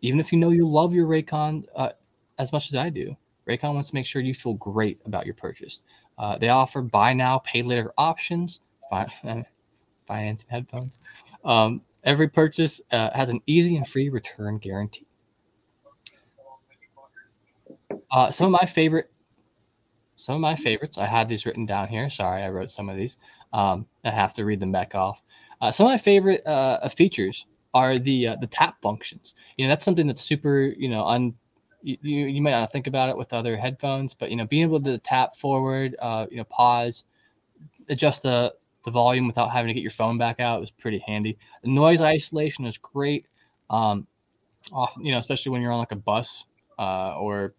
even 0.00 0.20
if 0.20 0.32
you 0.32 0.38
know 0.38 0.50
you 0.50 0.68
love 0.68 0.94
your 0.94 1.06
Raycon 1.06 1.64
uh, 1.74 1.90
as 2.38 2.52
much 2.52 2.68
as 2.68 2.76
I 2.76 2.88
do, 2.88 3.16
Raycon 3.48 3.74
wants 3.74 3.90
to 3.90 3.96
make 3.96 4.06
sure 4.06 4.22
you 4.22 4.34
feel 4.34 4.54
great 4.54 5.00
about 5.06 5.26
your 5.26 5.34
purchase. 5.34 5.82
Uh, 6.18 6.38
they 6.38 6.50
offer 6.50 6.82
buy 6.82 7.12
now, 7.12 7.38
pay 7.38 7.62
later 7.62 7.92
options, 7.98 8.60
fi- 8.90 9.44
financing 10.06 10.48
headphones. 10.50 10.98
Um, 11.44 11.82
every 12.04 12.28
purchase 12.28 12.80
uh, 12.92 13.10
has 13.14 13.30
an 13.30 13.40
easy 13.46 13.76
and 13.76 13.86
free 13.86 14.08
return 14.08 14.58
guarantee. 14.58 15.06
Uh, 18.10 18.30
some 18.30 18.46
of 18.46 18.60
my 18.60 18.66
favorite, 18.66 19.10
some 20.16 20.34
of 20.34 20.40
my 20.40 20.56
favorites. 20.56 20.98
I 20.98 21.06
had 21.06 21.28
these 21.28 21.46
written 21.46 21.66
down 21.66 21.88
here. 21.88 22.08
Sorry, 22.10 22.42
I 22.42 22.48
wrote 22.48 22.72
some 22.72 22.88
of 22.88 22.96
these. 22.96 23.18
Um, 23.52 23.86
I 24.04 24.10
have 24.10 24.34
to 24.34 24.44
read 24.44 24.60
them 24.60 24.72
back 24.72 24.94
off. 24.94 25.22
Uh, 25.60 25.70
some 25.70 25.86
of 25.86 25.90
my 25.92 25.98
favorite 25.98 26.46
uh, 26.46 26.88
features 26.88 27.46
are 27.74 27.98
the 27.98 28.28
uh, 28.28 28.36
the 28.40 28.46
tap 28.46 28.76
functions. 28.82 29.34
You 29.56 29.64
know, 29.66 29.68
that's 29.70 29.84
something 29.84 30.06
that's 30.06 30.22
super. 30.22 30.72
You 30.76 30.88
know, 30.88 31.02
on 31.02 31.34
you, 31.82 31.96
you 32.02 32.42
might 32.42 32.52
not 32.52 32.72
think 32.72 32.86
about 32.86 33.08
it 33.08 33.16
with 33.16 33.32
other 33.32 33.56
headphones, 33.56 34.14
but 34.14 34.30
you 34.30 34.36
know, 34.36 34.46
being 34.46 34.62
able 34.62 34.82
to 34.82 34.98
tap 34.98 35.36
forward, 35.36 35.96
uh, 36.00 36.26
you 36.30 36.38
know, 36.38 36.44
pause, 36.44 37.04
adjust 37.88 38.22
the 38.22 38.54
the 38.84 38.90
volume 38.90 39.26
without 39.26 39.50
having 39.50 39.68
to 39.68 39.74
get 39.74 39.82
your 39.82 39.90
phone 39.90 40.18
back 40.18 40.40
out 40.40 40.60
was 40.60 40.70
pretty 40.70 41.02
handy. 41.06 41.36
The 41.62 41.70
noise 41.70 42.00
isolation 42.00 42.64
is 42.64 42.78
great. 42.78 43.26
Um, 43.70 44.06
off, 44.72 44.94
you 45.00 45.12
know, 45.12 45.18
especially 45.18 45.52
when 45.52 45.62
you're 45.62 45.72
on 45.72 45.78
like 45.78 45.92
a 45.92 45.96
bus 45.96 46.44
uh, 46.78 47.16
or 47.16 47.54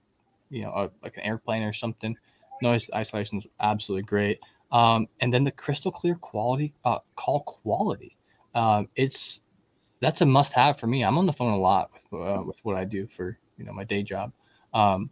you 0.50 0.64
know, 0.64 0.72
a, 0.72 0.90
like 1.04 1.18
an 1.18 1.24
airplane 1.24 1.64
or 1.64 1.74
something. 1.74 2.16
Noise 2.62 2.90
isolation 2.94 3.38
is 3.38 3.48
absolutely 3.60 4.04
great. 4.04 4.40
Um, 4.72 5.08
and 5.22 5.34
then 5.34 5.44
the 5.44 5.52
crystal 5.52 5.92
clear 5.92 6.16
quality, 6.16 6.74
uh, 6.86 7.00
call 7.16 7.42
quality. 7.42 8.16
Um, 8.56 8.90
it's 8.96 9.42
that's 10.02 10.22
a 10.22 10.26
must 10.26 10.54
have 10.54 10.80
for 10.80 10.88
me. 10.88 11.04
I'm 11.04 11.18
on 11.18 11.26
the 11.26 11.34
phone 11.34 11.54
a 11.54 11.58
lot 11.58 11.92
with 11.94 12.22
uh, 12.22 12.42
with 12.44 12.60
what 12.64 12.76
I 12.76 12.86
do 12.86 13.06
for 13.06 13.38
you 13.58 13.66
know 13.66 13.74
my 13.74 13.84
day 13.84 14.04
job. 14.04 14.32
Um, 14.74 15.10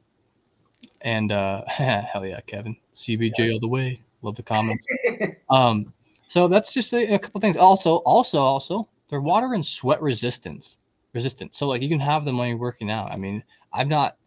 and 1.02 1.32
uh, 1.32 1.64
hell 1.68 2.26
yeah, 2.26 2.42
Kevin, 2.46 2.76
CBJ 2.94 3.54
all 3.54 3.60
the 3.60 3.68
way. 3.68 4.00
Love 4.22 4.36
the 4.36 4.44
comments. 4.44 4.86
um, 5.50 5.94
so 6.28 6.48
that's 6.48 6.74
just 6.74 6.94
a, 6.94 7.14
a 7.16 7.20
couple 7.20 7.42
things. 7.42 7.58
Also, 7.58 7.98
also, 7.98 8.40
also, 8.40 8.88
they're 9.10 9.22
water 9.22 9.54
and 9.54 9.66
sweat 9.66 10.02
resistance 10.02 10.78
resistant. 11.14 11.56
So 11.56 11.68
like 11.68 11.82
you 11.82 11.90
can 11.90 12.00
have 12.00 12.26
them 12.26 12.38
when 12.38 12.50
you're 12.50 12.58
working 12.58 12.92
out. 12.92 13.12
I 13.12 13.18
mean, 13.18 13.44
I'm 13.74 13.90
not 13.90 14.18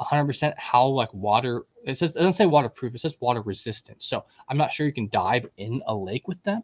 100% 0.00 0.56
how 0.58 0.86
like 0.86 1.12
water 1.14 1.62
it 1.84 1.96
says 1.96 2.14
it 2.14 2.18
doesn't 2.18 2.34
say 2.34 2.46
waterproof 2.46 2.94
it 2.94 2.98
says 2.98 3.16
water 3.20 3.40
resistant 3.42 4.02
so 4.02 4.24
i'm 4.48 4.58
not 4.58 4.72
sure 4.72 4.86
you 4.86 4.92
can 4.92 5.08
dive 5.08 5.46
in 5.56 5.82
a 5.86 5.94
lake 5.94 6.28
with 6.28 6.42
them 6.42 6.62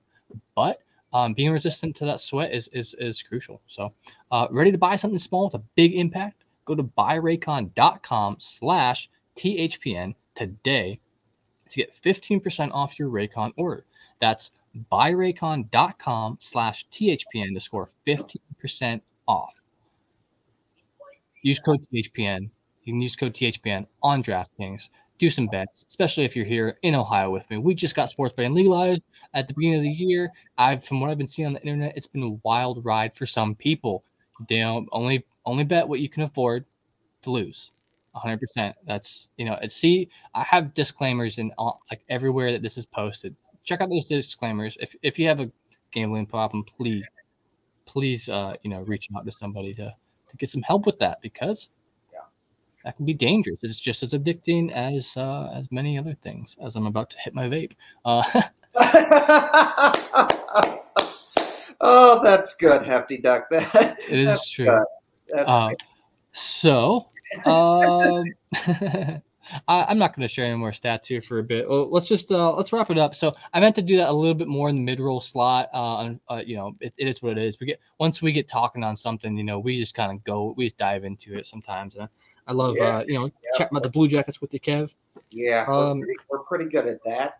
but 0.55 0.80
um, 1.14 1.34
being 1.34 1.51
resistant 1.51 1.95
to 1.97 2.05
that 2.05 2.20
sweat 2.20 2.53
is 2.53 2.68
is, 2.72 2.95
is 2.99 3.22
crucial 3.22 3.62
so 3.68 3.93
uh, 4.32 4.47
ready 4.51 4.70
to 4.70 4.78
buy 4.78 4.97
something 4.97 5.18
small 5.18 5.45
with 5.45 5.55
a 5.55 5.64
big 5.76 5.95
impact 5.95 6.45
go 6.66 6.74
to 6.74 6.82
buyraycon.com 6.82 8.36
slash 8.38 9.09
thpn 9.38 10.14
today 10.34 11.01
to 11.70 11.76
get 11.76 12.03
15% 12.03 12.70
off 12.72 12.99
your 12.99 13.09
raycon 13.09 13.51
order 13.57 13.86
that's 14.22 14.52
buyraycon.com 14.90 16.38
slash 16.40 16.86
thpn 16.94 17.54
to 17.54 17.60
score 17.60 17.90
15% 18.06 19.02
off 19.28 19.52
use 21.42 21.60
code 21.60 21.80
thpn 21.92 22.50
you 22.84 22.92
can 22.92 23.00
use 23.02 23.16
code 23.16 23.34
THPN 23.34 23.86
on 24.02 24.22
DraftKings. 24.22 24.90
Do 25.18 25.30
some 25.30 25.46
bets, 25.46 25.84
especially 25.88 26.24
if 26.24 26.34
you're 26.34 26.44
here 26.44 26.78
in 26.82 26.94
Ohio 26.96 27.30
with 27.30 27.48
me. 27.48 27.58
We 27.58 27.74
just 27.74 27.94
got 27.94 28.10
sports 28.10 28.34
betting 28.34 28.54
legalized 28.54 29.04
at 29.34 29.46
the 29.46 29.54
beginning 29.54 29.76
of 29.78 29.82
the 29.82 29.90
year. 29.90 30.32
I've, 30.58 30.84
from 30.84 31.00
what 31.00 31.10
I've 31.10 31.18
been 31.18 31.28
seeing 31.28 31.46
on 31.46 31.52
the 31.52 31.62
internet, 31.62 31.96
it's 31.96 32.08
been 32.08 32.22
a 32.24 32.38
wild 32.42 32.84
ride 32.84 33.14
for 33.14 33.24
some 33.24 33.54
people. 33.54 34.02
They 34.48 34.58
don't 34.58 34.88
only 34.90 35.24
only 35.46 35.64
bet 35.64 35.86
what 35.86 36.00
you 36.00 36.08
can 36.08 36.24
afford 36.24 36.64
to 37.22 37.30
lose. 37.30 37.70
100%. 38.16 38.74
That's 38.84 39.28
you 39.36 39.44
know. 39.44 39.56
See, 39.68 40.08
I 40.34 40.42
have 40.42 40.74
disclaimers 40.74 41.38
in 41.38 41.52
all, 41.56 41.80
like 41.90 42.02
everywhere 42.08 42.50
that 42.50 42.62
this 42.62 42.76
is 42.76 42.84
posted. 42.84 43.36
Check 43.64 43.80
out 43.80 43.90
those 43.90 44.06
disclaimers. 44.06 44.76
If 44.80 44.96
if 45.02 45.18
you 45.18 45.26
have 45.28 45.40
a 45.40 45.50
gambling 45.92 46.26
problem, 46.26 46.64
please, 46.64 47.06
please, 47.86 48.28
uh, 48.28 48.54
you 48.62 48.70
know, 48.70 48.80
reach 48.82 49.08
out 49.16 49.24
to 49.24 49.32
somebody 49.32 49.74
to 49.74 49.92
to 50.30 50.36
get 50.36 50.50
some 50.50 50.62
help 50.62 50.86
with 50.86 50.98
that 50.98 51.20
because 51.22 51.68
yeah. 52.12 52.20
that 52.84 52.96
can 52.96 53.06
be 53.06 53.14
dangerous. 53.14 53.58
It's 53.62 53.78
just 53.78 54.02
as 54.02 54.12
addicting 54.12 54.72
as 54.72 55.16
uh, 55.16 55.52
as 55.54 55.70
many 55.70 55.98
other 55.98 56.14
things. 56.14 56.56
As 56.64 56.76
I'm 56.76 56.86
about 56.86 57.10
to 57.10 57.18
hit 57.18 57.34
my 57.34 57.48
vape. 57.48 57.72
Uh, 58.04 58.22
oh, 61.80 62.20
that's 62.24 62.54
good, 62.54 62.84
Hefty 62.84 63.18
Duck. 63.18 63.46
That 63.50 63.96
it 64.10 64.18
is 64.18 64.48
true. 64.48 64.84
Uh, 65.36 65.70
so, 66.32 67.08
um, 67.46 68.24
I, 69.68 69.90
am 69.90 69.99
not 69.99 70.14
going 70.14 70.26
to 70.26 70.32
share 70.32 70.45
any 70.45 70.55
more 70.55 70.70
stats 70.70 71.07
here 71.07 71.20
for 71.20 71.38
a 71.38 71.43
bit. 71.43 71.68
Well, 71.68 71.90
let's 71.90 72.09
just 72.09 72.30
uh, 72.30 72.53
let's 72.55 72.72
wrap 72.72 72.90
it 72.90 72.99
up. 72.99 73.14
So 73.14 73.34
I 73.53 73.61
meant 73.61 73.74
to 73.76 73.82
do 73.82 73.97
that 73.97 74.09
a 74.09 74.12
little 74.12 74.34
bit 74.34 74.49
more 74.49 74.68
in 74.68 74.76
the 74.76 74.82
mid 74.82 75.01
roll 75.01 75.20
slot. 75.20 75.68
Uh, 75.72 76.14
uh, 76.28 76.43
you 76.45 76.57
know, 76.57 76.76
it, 76.80 76.93
it 76.97 77.09
is 77.09 77.22
what 77.22 77.38
it 77.38 77.45
is. 77.45 77.59
We 77.61 77.66
get 77.66 77.80
once 77.99 78.22
we 78.22 78.32
get 78.32 78.49
talking 78.49 78.84
on 78.84 78.97
something, 78.97 79.36
you 79.36 79.45
know, 79.45 79.59
we 79.59 79.76
just 79.76 79.95
kind 79.95 80.12
of 80.12 80.22
go, 80.24 80.55
we 80.57 80.66
just 80.66 80.78
dive 80.78 81.05
into 81.05 81.36
it 81.36 81.47
sometimes. 81.47 81.97
And 81.97 82.09
I 82.47 82.53
love, 82.53 82.76
yeah. 82.76 82.99
uh, 82.99 83.05
you 83.07 83.18
know, 83.18 83.26
yeah. 83.26 83.51
chatting 83.55 83.76
about 83.76 83.82
the 83.82 83.90
Blue 83.90 84.09
Jackets 84.09 84.40
with 84.40 84.53
you, 84.53 84.61
Kev. 84.61 84.95
Yeah, 85.30 85.64
um, 85.68 86.01
we're, 86.01 86.07
pretty, 86.07 86.20
we're 86.30 86.38
pretty 86.40 86.64
good 86.66 86.86
at 86.86 87.03
that. 87.05 87.34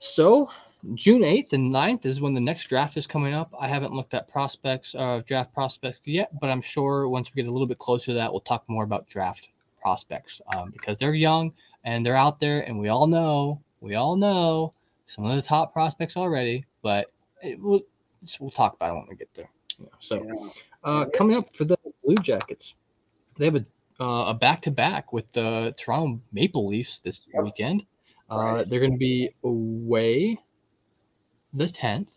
So 0.00 0.50
June 0.94 1.22
8th 1.22 1.52
and 1.54 1.72
9th 1.72 2.04
is 2.04 2.20
when 2.20 2.34
the 2.34 2.40
next 2.40 2.66
draft 2.66 2.96
is 2.96 3.06
coming 3.06 3.32
up. 3.32 3.52
I 3.58 3.68
haven't 3.68 3.92
looked 3.92 4.12
at 4.12 4.28
prospects, 4.28 4.94
uh, 4.94 5.22
draft 5.24 5.54
prospects 5.54 6.00
yet, 6.04 6.28
but 6.40 6.50
I'm 6.50 6.60
sure 6.60 7.08
once 7.08 7.32
we 7.32 7.42
get 7.42 7.48
a 7.48 7.52
little 7.52 7.66
bit 7.66 7.78
closer 7.78 8.06
to 8.06 8.14
that, 8.14 8.30
we'll 8.30 8.40
talk 8.40 8.64
more 8.68 8.84
about 8.84 9.08
draft 9.08 9.48
prospects 9.84 10.40
um, 10.56 10.70
because 10.70 10.96
they're 10.98 11.14
young 11.14 11.52
and 11.84 12.04
they're 12.04 12.16
out 12.16 12.40
there, 12.40 12.62
and 12.62 12.78
we 12.78 12.88
all 12.88 13.06
know, 13.06 13.60
we 13.80 13.94
all 13.94 14.16
know 14.16 14.72
some 15.06 15.26
of 15.26 15.36
the 15.36 15.42
top 15.42 15.72
prospects 15.72 16.16
already, 16.16 16.64
but 16.82 17.12
it, 17.42 17.60
we'll, 17.60 17.82
we'll 18.40 18.50
talk 18.50 18.74
about 18.74 18.90
it 18.90 18.94
when 18.94 19.06
we 19.10 19.16
get 19.16 19.28
there. 19.34 19.50
Yeah, 19.78 19.86
so. 19.98 20.26
Uh, 20.82 21.06
coming 21.14 21.36
up 21.36 21.54
for 21.54 21.64
the 21.64 21.76
Blue 22.02 22.16
Jackets, 22.16 22.74
they 23.38 23.46
have 23.46 23.56
a 23.56 23.64
uh, 24.00 24.30
a 24.30 24.34
back 24.34 24.60
to 24.62 24.70
back 24.70 25.12
with 25.12 25.30
the 25.32 25.74
Toronto 25.78 26.20
Maple 26.32 26.66
Leafs 26.66 27.00
this 27.00 27.22
yep. 27.32 27.44
weekend. 27.44 27.84
Uh, 28.30 28.36
right. 28.36 28.66
They're 28.68 28.80
going 28.80 28.92
to 28.92 28.98
be 28.98 29.30
away 29.44 30.38
the 31.52 31.66
10th, 31.66 32.08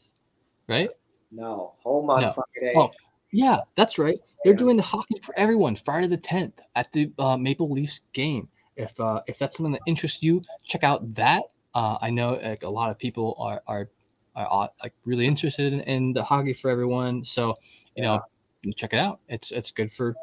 right? 0.68 0.90
No, 1.32 1.74
home 1.84 2.10
on 2.10 2.22
no. 2.22 2.34
Friday. 2.34 2.74
Oh, 2.76 2.92
yeah, 3.32 3.60
that's 3.76 3.98
right. 3.98 4.20
They're 4.44 4.54
yeah. 4.54 4.60
doing 4.60 4.78
the 4.78 4.84
hockey 4.84 5.20
for 5.22 5.38
everyone 5.38 5.76
Friday 5.76 6.08
the 6.08 6.18
10th 6.18 6.54
at 6.76 6.92
the 6.94 7.12
uh, 7.20 7.38
Maple 7.38 7.70
Leafs 7.70 8.02
game. 8.14 8.48
If 8.76 9.00
uh, 9.00 9.22
if 9.28 9.40
that's 9.40 9.58
something 9.58 9.74
that 9.74 9.82
interests 9.88 10.22
you, 10.22 10.42
check 10.64 10.84
out 10.84 11.14
that. 11.16 11.44
Uh, 11.74 11.98
I 12.00 12.10
know 12.10 12.40
like 12.44 12.64
a 12.64 12.70
lot 12.70 12.90
of 12.90 12.98
people 12.98 13.36
are 13.40 13.62
are, 13.68 13.90
are 14.36 14.70
like 14.84 14.94
really 15.04 15.26
interested 15.26 15.74
in, 15.74 15.82
in 15.82 16.14
the 16.14 16.24
hockey 16.24 16.54
for 16.54 16.70
everyone. 16.70 17.26
So 17.26 17.56
you 17.96 18.04
yeah. 18.04 18.20
know, 18.66 18.72
check 18.76 18.94
it 18.94 19.00
out. 19.00 19.20
It's 19.30 19.52
it's 19.52 19.72
good 19.72 19.92
for 19.92 20.16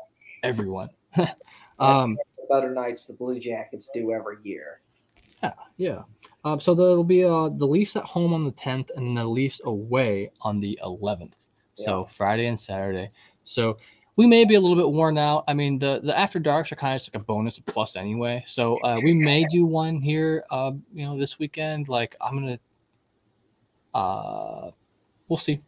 everyone. 0.44 0.88
um, 1.78 2.16
better 2.48 2.72
nights 2.72 3.06
the 3.06 3.14
Blue 3.14 3.40
Jackets 3.40 3.90
do 3.92 4.12
every 4.12 4.36
year. 4.44 4.80
Yeah, 5.42 5.52
yeah. 5.76 6.02
Um, 6.44 6.60
so 6.60 6.74
there'll 6.74 7.04
be 7.04 7.24
uh, 7.24 7.48
the 7.48 7.66
Leafs 7.66 7.96
at 7.96 8.04
home 8.04 8.32
on 8.32 8.44
the 8.44 8.52
10th 8.52 8.90
and 8.96 9.16
the 9.16 9.24
Leafs 9.24 9.60
away 9.64 10.30
on 10.40 10.60
the 10.60 10.78
11th. 10.82 11.32
Yeah. 11.76 11.84
So 11.84 12.04
Friday 12.10 12.46
and 12.46 12.58
Saturday. 12.58 13.10
So 13.44 13.78
we 14.16 14.26
may 14.26 14.44
be 14.44 14.54
a 14.54 14.60
little 14.60 14.76
bit 14.76 14.90
worn 14.90 15.18
out. 15.18 15.44
I 15.48 15.54
mean, 15.54 15.78
the 15.78 16.00
the 16.02 16.16
after 16.18 16.38
darks 16.38 16.70
are 16.72 16.76
kind 16.76 16.94
of 16.94 17.00
just 17.00 17.14
like 17.14 17.20
a 17.20 17.24
bonus, 17.24 17.58
a 17.58 17.62
plus 17.62 17.96
anyway. 17.96 18.44
So 18.46 18.78
uh, 18.84 19.00
we 19.02 19.14
may 19.14 19.44
do 19.50 19.66
one 19.66 20.00
here, 20.00 20.44
uh, 20.50 20.72
you 20.92 21.04
know, 21.04 21.18
this 21.18 21.38
weekend. 21.38 21.88
Like 21.88 22.16
I'm 22.20 22.34
gonna, 22.34 22.58
uh, 23.92 24.70
we'll 25.28 25.36
see 25.36 25.60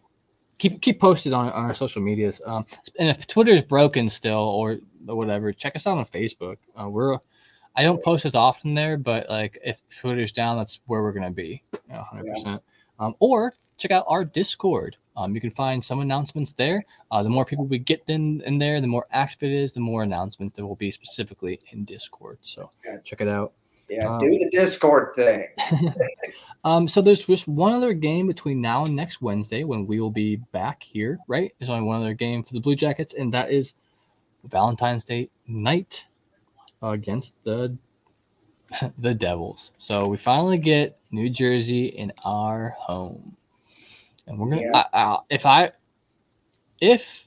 keep 0.59 0.81
keep 0.81 1.01
posted 1.01 1.33
on, 1.33 1.51
on 1.53 1.65
our 1.65 1.75
social 1.75 2.03
medias. 2.03 2.41
Um, 2.45 2.65
and 2.99 3.09
if 3.09 3.27
Twitter 3.27 3.53
is 3.53 3.63
broken 3.63 4.09
still 4.09 4.39
or, 4.39 4.79
whatever, 5.05 5.53
check 5.53 5.77
us 5.77 5.87
out 5.87 5.99
on 5.99 6.05
Facebook. 6.05 6.57
Uh, 6.81 6.89
we're 6.89 7.19
I 7.77 7.83
don't 7.83 8.03
post 8.03 8.25
as 8.25 8.35
often 8.35 8.75
there, 8.75 8.97
but 8.97 9.29
like 9.29 9.59
if 9.65 9.81
Twitter's 10.01 10.33
down, 10.33 10.57
that's 10.57 10.81
where 10.87 11.03
we're 11.03 11.13
gonna 11.13 11.31
be, 11.31 11.63
you 11.73 11.95
know, 11.95 12.05
100%. 12.13 12.61
Um, 12.99 13.15
or 13.19 13.53
check 13.77 13.91
out 13.91 14.05
our 14.09 14.25
Discord. 14.25 14.97
Um, 15.17 15.35
you 15.35 15.41
can 15.41 15.51
find 15.51 15.85
some 15.85 16.01
announcements 16.01 16.53
there. 16.53 16.85
Uh, 17.11 17.23
the 17.23 17.29
more 17.29 17.45
people 17.45 17.65
we 17.65 17.79
get 17.79 18.03
in, 18.09 18.43
in 18.43 18.59
there, 18.59 18.81
the 18.81 18.87
more 18.87 19.07
active 19.11 19.51
it 19.51 19.55
is, 19.55 19.73
the 19.73 19.81
more 19.81 20.03
announcements 20.03 20.55
there 20.55 20.67
will 20.67 20.77
be 20.77 20.91
specifically 20.91 21.59
in 21.73 21.85
Discord. 21.85 22.39
So 22.45 22.71
check 23.05 23.21
it 23.21 23.29
out. 23.29 23.53
Yeah, 23.89 24.09
um, 24.09 24.19
do 24.19 24.31
the 24.31 24.51
Discord 24.51 25.15
thing. 25.15 25.47
um, 26.65 26.89
so 26.89 27.01
there's 27.01 27.23
just 27.23 27.47
one 27.47 27.73
other 27.73 27.93
game 27.93 28.27
between 28.27 28.61
now 28.61 28.85
and 28.85 28.97
next 28.97 29.23
Wednesday 29.23 29.65
when 29.65 29.87
we 29.87 30.01
will 30.01 30.11
be 30.11 30.37
back 30.53 30.83
here, 30.83 31.19
right? 31.29 31.53
There's 31.59 31.71
only 31.71 31.87
one 31.87 32.01
other 32.01 32.15
game 32.15 32.43
for 32.43 32.53
the 32.53 32.61
Blue 32.61 32.75
Jackets, 32.77 33.15
and 33.15 33.33
that 33.33 33.51
is 33.51 33.75
Valentine's 34.45 35.05
Day 35.05 35.31
night 35.47 36.05
against 36.83 37.43
the 37.45 37.77
the 38.99 39.15
Devils. 39.15 39.71
So 39.79 40.09
we 40.09 40.17
finally 40.17 40.59
get 40.59 40.99
New 41.11 41.31
Jersey 41.31 41.87
in 41.87 42.13
our 42.25 42.71
home, 42.79 43.37
and 44.27 44.39
we're 44.39 44.51
gonna. 44.51 44.63
Yeah. 44.63 44.85
I, 44.93 45.03
I, 45.03 45.19
if 45.31 45.47
I, 45.47 45.71
if 46.81 47.27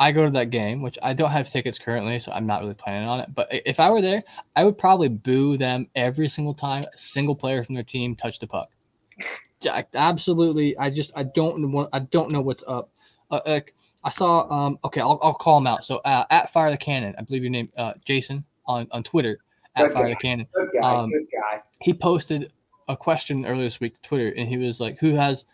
I 0.00 0.12
go 0.12 0.24
to 0.24 0.30
that 0.30 0.50
game, 0.50 0.80
which 0.80 0.98
I 1.02 1.12
don't 1.12 1.30
have 1.30 1.50
tickets 1.50 1.78
currently, 1.78 2.18
so 2.18 2.32
I'm 2.32 2.46
not 2.46 2.62
really 2.62 2.74
planning 2.74 3.06
on 3.06 3.20
it. 3.20 3.34
But 3.34 3.48
if 3.50 3.78
I 3.78 3.90
were 3.90 4.00
there, 4.00 4.22
I 4.56 4.64
would 4.64 4.78
probably 4.78 5.08
boo 5.08 5.58
them 5.58 5.86
every 5.94 6.26
single 6.26 6.54
time 6.54 6.84
a 6.92 6.96
single 6.96 7.34
player 7.34 7.62
from 7.62 7.74
their 7.74 7.84
team 7.84 8.16
touched 8.16 8.40
the 8.40 8.46
puck. 8.46 8.70
Absolutely, 9.94 10.76
I 10.78 10.88
just 10.88 11.12
I 11.14 11.24
don't 11.24 11.70
want 11.70 11.90
I 11.92 11.98
don't 11.98 12.32
know 12.32 12.40
what's 12.40 12.64
up. 12.66 12.90
Uh, 13.30 13.40
uh, 13.44 13.60
I 14.02 14.08
saw 14.08 14.50
um 14.50 14.78
okay 14.84 15.02
I'll, 15.02 15.20
I'll 15.22 15.34
call 15.34 15.58
him 15.58 15.66
out. 15.66 15.84
So 15.84 15.98
uh, 15.98 16.24
at 16.30 16.50
Fire 16.50 16.70
the 16.70 16.78
Cannon, 16.78 17.14
I 17.18 17.22
believe 17.22 17.42
your 17.42 17.50
name 17.50 17.70
uh, 17.76 17.92
Jason 18.04 18.42
on 18.66 18.88
on 18.92 19.02
Twitter. 19.02 19.38
at 19.76 19.88
Good 19.88 19.92
Fire 19.92 20.04
guy. 20.04 20.10
the 20.10 20.16
Cannon. 20.16 20.46
Good 20.54 20.70
guy. 20.80 20.94
Um, 20.94 21.10
good 21.10 21.26
guy. 21.30 21.60
He 21.82 21.92
posted 21.92 22.52
a 22.88 22.96
question 22.96 23.44
earlier 23.44 23.64
this 23.64 23.80
week 23.80 24.00
to 24.00 24.08
Twitter, 24.08 24.32
and 24.34 24.48
he 24.48 24.56
was 24.56 24.80
like, 24.80 24.98
"Who 24.98 25.14
has?" 25.14 25.44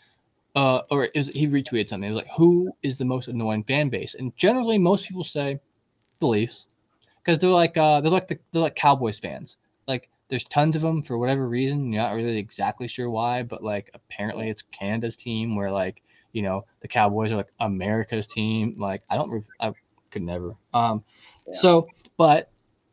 Uh, 0.57 0.81
or 0.91 1.05
it 1.05 1.13
was, 1.15 1.29
he 1.29 1.47
retweeted 1.47 1.89
something. 1.89 2.09
It 2.09 2.15
was 2.15 2.23
like, 2.23 2.33
"Who 2.37 2.73
is 2.83 2.97
the 2.97 3.05
most 3.05 3.29
annoying 3.29 3.63
fan 3.65 3.91
base?" 3.91 4.15
And 4.15 4.35
generally, 4.39 4.79
most 4.79 5.07
people 5.07 5.23
say 5.23 5.61
the 6.21 6.27
Leafs 6.27 6.67
because 7.23 7.39
they're 7.39 7.51
like 7.51 7.77
uh, 7.77 8.01
they're 8.01 8.11
like 8.11 8.27
the, 8.29 8.39
they're 8.53 8.63
like 8.63 8.75
Cowboys 8.75 9.19
fans. 9.19 9.59
Like 9.87 10.09
there's 10.29 10.45
tons 10.45 10.75
of 10.75 10.83
them 10.83 11.03
for 11.03 11.19
whatever 11.19 11.47
reason. 11.47 11.93
You're 11.93 12.03
not 12.03 12.15
really 12.15 12.39
exactly 12.39 12.89
sure 12.89 13.11
why, 13.11 13.43
but 13.43 13.63
like 13.63 13.91
apparently 13.95 14.49
it's 14.49 14.63
Canada's 14.63 15.17
team 15.17 15.57
where 15.57 15.71
like 15.71 16.03
you 16.33 16.41
know 16.43 16.65
the 16.81 16.89
Cowboys 16.89 17.33
are 17.33 17.37
like 17.37 17.53
America's 17.61 18.27
team. 18.27 18.77
Like 18.79 19.03
I 19.11 19.17
don't, 19.17 19.31
re- 19.31 19.43
I 19.61 19.73
could 20.11 20.23
never. 20.23 20.55
Um, 20.73 21.05
Yeah. 21.47 21.55
so 21.55 21.89
but 22.17 22.51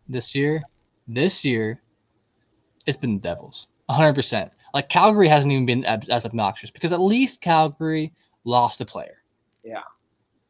this 0.10 0.36
year, 0.36 0.62
this 1.08 1.46
year, 1.46 1.82
it's 2.86 2.98
been 2.98 3.16
the 3.16 3.22
Devils, 3.22 3.68
100. 3.86 4.14
percent 4.14 4.52
Like 4.74 4.90
Calgary 4.90 5.28
hasn't 5.28 5.52
even 5.52 5.66
been 5.66 5.86
ab- 5.86 6.10
as 6.10 6.26
obnoxious 6.26 6.72
because 6.72 6.94
at 6.94 7.00
least 7.00 7.42
Calgary 7.42 8.12
lost 8.44 8.82
a 8.82 8.86
player. 8.86 9.18
Yeah. 9.64 9.84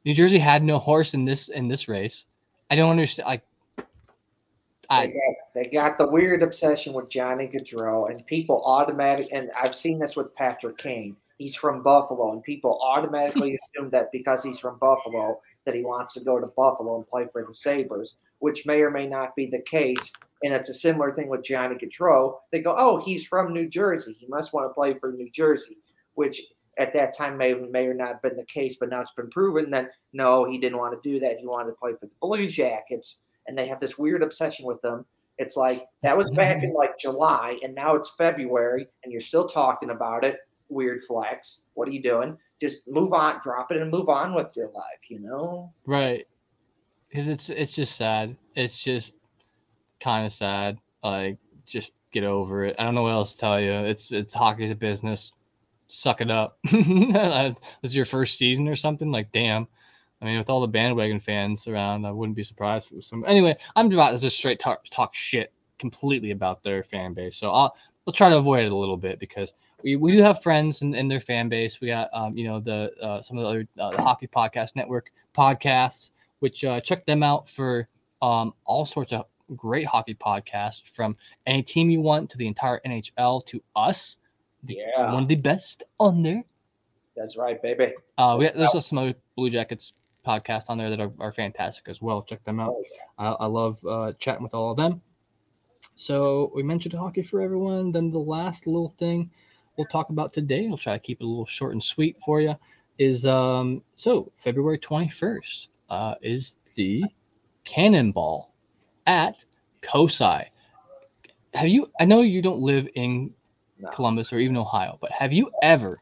New 0.05 0.13
Jersey 0.13 0.39
had 0.39 0.63
no 0.63 0.79
horse 0.79 1.13
in 1.13 1.25
this 1.25 1.49
in 1.49 1.67
this 1.67 1.87
race. 1.87 2.25
I 2.69 2.75
don't 2.75 2.91
understand. 2.91 3.27
Like, 3.27 3.43
They 3.77 3.83
I 4.89 5.07
got, 5.07 5.35
they 5.53 5.63
got 5.65 5.97
the 5.97 6.07
weird 6.07 6.43
obsession 6.43 6.93
with 6.93 7.09
Johnny 7.09 7.47
Gaudreau, 7.47 8.09
and 8.09 8.25
people 8.25 8.63
automatic. 8.65 9.27
And 9.31 9.51
I've 9.57 9.75
seen 9.75 9.99
this 9.99 10.15
with 10.15 10.33
Patrick 10.35 10.77
Kane. 10.77 11.15
He's 11.37 11.55
from 11.55 11.81
Buffalo, 11.83 12.31
and 12.31 12.43
people 12.43 12.79
automatically 12.81 13.57
assume 13.77 13.89
that 13.91 14.11
because 14.11 14.43
he's 14.43 14.59
from 14.59 14.77
Buffalo, 14.77 15.39
that 15.65 15.75
he 15.75 15.83
wants 15.83 16.13
to 16.15 16.19
go 16.19 16.39
to 16.39 16.47
Buffalo 16.47 16.97
and 16.97 17.07
play 17.07 17.27
for 17.31 17.43
the 17.45 17.53
Sabres, 17.53 18.15
which 18.39 18.65
may 18.65 18.81
or 18.81 18.91
may 18.91 19.07
not 19.07 19.35
be 19.35 19.47
the 19.47 19.61
case. 19.61 20.11
And 20.43 20.53
it's 20.53 20.69
a 20.69 20.73
similar 20.73 21.13
thing 21.13 21.29
with 21.29 21.43
Johnny 21.43 21.75
Gaudreau. 21.75 22.37
They 22.51 22.59
go, 22.59 22.75
"Oh, 22.77 23.01
he's 23.03 23.25
from 23.25 23.53
New 23.53 23.67
Jersey. 23.67 24.15
He 24.19 24.27
must 24.27 24.53
want 24.53 24.69
to 24.69 24.73
play 24.73 24.93
for 24.93 25.11
New 25.11 25.29
Jersey," 25.31 25.77
which 26.15 26.41
at 26.77 26.93
that 26.93 27.15
time 27.15 27.37
may 27.37 27.53
or 27.53 27.67
may 27.67 27.87
or 27.87 27.93
not 27.93 28.07
have 28.07 28.21
been 28.21 28.35
the 28.35 28.45
case, 28.45 28.75
but 28.79 28.89
now 28.89 29.01
it's 29.01 29.13
been 29.13 29.29
proven 29.29 29.69
that 29.71 29.91
no, 30.11 30.43
he 30.45 30.57
didn't 30.57 30.79
want 30.79 31.01
to 31.01 31.09
do 31.09 31.19
that. 31.19 31.37
He 31.37 31.45
wanted 31.45 31.71
to 31.71 31.77
play 31.77 31.93
for 31.93 32.07
the 32.07 32.11
Blue 32.19 32.47
Jackets, 32.47 33.21
and 33.47 33.57
they 33.57 33.67
have 33.67 33.79
this 33.79 33.97
weird 33.97 34.23
obsession 34.23 34.65
with 34.65 34.81
them. 34.81 35.05
It's 35.37 35.55
like 35.57 35.85
that 36.01 36.17
was 36.17 36.29
back 36.31 36.63
in 36.63 36.73
like 36.73 36.97
July, 36.99 37.57
and 37.63 37.73
now 37.73 37.95
it's 37.95 38.11
February, 38.17 38.87
and 39.03 39.11
you're 39.11 39.21
still 39.21 39.47
talking 39.47 39.91
about 39.91 40.23
it. 40.23 40.37
Weird 40.69 41.01
flex. 41.07 41.61
What 41.75 41.87
are 41.87 41.91
you 41.91 42.01
doing? 42.01 42.37
Just 42.59 42.87
move 42.87 43.13
on, 43.13 43.39
drop 43.43 43.71
it, 43.71 43.77
and 43.77 43.91
move 43.91 44.09
on 44.09 44.33
with 44.33 44.53
your 44.55 44.67
life. 44.69 45.09
You 45.09 45.19
know? 45.19 45.71
right 45.85 46.25
because 47.13 47.27
it's 47.27 47.49
it's 47.49 47.75
just 47.75 47.95
sad. 47.95 48.35
It's 48.55 48.77
just 48.77 49.15
kind 50.03 50.25
of 50.25 50.33
sad. 50.33 50.77
Like, 51.03 51.37
just 51.65 51.93
get 52.11 52.23
over 52.23 52.65
it. 52.65 52.75
I 52.77 52.83
don't 52.83 52.95
know 52.95 53.03
what 53.03 53.11
else 53.11 53.33
to 53.33 53.39
tell 53.39 53.59
you. 53.59 53.71
It's 53.71 54.11
it's 54.11 54.33
hockey's 54.33 54.71
a 54.71 54.75
business. 54.75 55.31
Suck 55.87 56.21
it 56.21 56.31
up. 56.31 56.57
this 56.71 57.55
is 57.83 57.95
your 57.95 58.05
first 58.05 58.37
season 58.37 58.67
or 58.67 58.75
something. 58.75 59.11
Like, 59.11 59.31
damn. 59.31 59.67
I 60.21 60.25
mean, 60.25 60.37
with 60.37 60.49
all 60.49 60.61
the 60.61 60.67
bandwagon 60.67 61.19
fans 61.19 61.67
around, 61.67 62.05
I 62.05 62.11
wouldn't 62.11 62.37
be 62.37 62.43
surprised 62.43 62.87
if 62.87 62.91
it 62.93 62.95
was 62.95 63.07
some. 63.07 63.25
Anyway, 63.27 63.57
I'm 63.75 63.91
about 63.91 64.11
to 64.11 64.17
just 64.17 64.37
straight 64.37 64.59
talk, 64.59 64.85
talk 64.85 65.13
shit 65.13 65.51
completely 65.79 66.31
about 66.31 66.63
their 66.63 66.81
fan 66.83 67.13
base. 67.13 67.37
So 67.37 67.51
I'll 67.51 67.75
I'll 68.07 68.13
try 68.13 68.29
to 68.29 68.37
avoid 68.37 68.65
it 68.65 68.71
a 68.71 68.75
little 68.75 68.97
bit 68.97 69.19
because 69.19 69.53
we, 69.83 69.97
we 69.97 70.13
do 70.13 70.21
have 70.21 70.41
friends 70.41 70.81
in, 70.81 70.95
in 70.95 71.09
their 71.09 71.19
fan 71.19 71.49
base. 71.49 71.81
We 71.81 71.87
got 71.87 72.09
um 72.13 72.37
you 72.37 72.45
know 72.45 72.59
the 72.59 72.91
uh, 73.01 73.21
some 73.21 73.37
of 73.37 73.43
the 73.43 73.49
other 73.49 73.67
uh, 73.79 73.97
the 73.97 74.01
Hockey 74.01 74.27
Podcast 74.27 74.75
Network 74.77 75.11
podcasts, 75.37 76.11
which 76.39 76.63
uh, 76.63 76.79
check 76.79 77.05
them 77.05 77.21
out 77.21 77.49
for 77.49 77.87
um 78.21 78.53
all 78.65 78.85
sorts 78.85 79.11
of 79.11 79.25
great 79.53 79.85
hockey 79.85 80.15
podcast 80.15 80.83
from 80.87 81.15
any 81.45 81.63
team 81.63 81.89
you 81.89 82.01
want 82.01 82.29
to 82.31 82.37
the 82.37 82.47
entire 82.47 82.79
NHL 82.85 83.45
to 83.47 83.61
us, 83.75 84.17
Yeah, 84.65 85.13
one 85.13 85.23
of 85.23 85.29
the 85.29 85.35
best 85.35 85.83
on 85.99 86.21
there. 86.21 86.43
that's 87.15 87.37
right, 87.37 87.61
baby. 87.61 87.93
Uh, 88.17 88.35
we, 88.39 88.45
there's 88.45 88.69
also 88.69 88.79
some 88.79 88.97
other 88.97 89.13
Blue 89.35 89.49
Jackets 89.49 89.93
podcasts 90.25 90.69
on 90.69 90.77
there 90.77 90.89
that 90.89 90.99
are, 90.99 91.11
are 91.19 91.31
fantastic 91.31 91.89
as 91.89 92.01
well. 92.01 92.21
Check 92.21 92.43
them 92.43 92.59
out. 92.59 92.73
Oh, 92.73 92.83
I, 93.17 93.27
I 93.31 93.45
love 93.45 93.85
uh, 93.85 94.13
chatting 94.19 94.43
with 94.43 94.53
all 94.53 94.71
of 94.71 94.77
them. 94.77 95.01
So 95.95 96.51
we 96.55 96.63
mentioned 96.63 96.93
hockey 96.93 97.21
for 97.21 97.41
everyone. 97.41 97.91
Then 97.91 98.09
the 98.09 98.19
last 98.19 98.65
little 98.67 98.93
thing 98.97 99.29
we'll 99.77 99.87
talk 99.87 100.09
about 100.09 100.33
today, 100.33 100.67
I'll 100.69 100.77
try 100.77 100.93
to 100.93 100.99
keep 100.99 101.19
it 101.21 101.23
a 101.23 101.27
little 101.27 101.45
short 101.45 101.73
and 101.73 101.83
sweet 101.83 102.17
for 102.25 102.41
you, 102.41 102.55
is 102.97 103.25
um, 103.25 103.81
so 103.95 104.31
February 104.37 104.77
21st 104.79 105.67
uh, 105.89 106.15
is 106.21 106.55
the 106.75 107.03
Cannonball 107.65 108.52
at 109.05 109.37
COSI. 109.81 110.49
Have 111.53 111.67
you? 111.67 111.91
I 111.99 112.05
know 112.05 112.21
you 112.21 112.41
don't 112.41 112.59
live 112.59 112.87
in 112.95 113.33
No. 113.79 113.89
Columbus 113.91 114.33
or 114.33 114.39
even 114.39 114.57
Ohio, 114.57 114.97
but 115.01 115.11
have 115.11 115.33
you 115.33 115.51
ever 115.61 115.99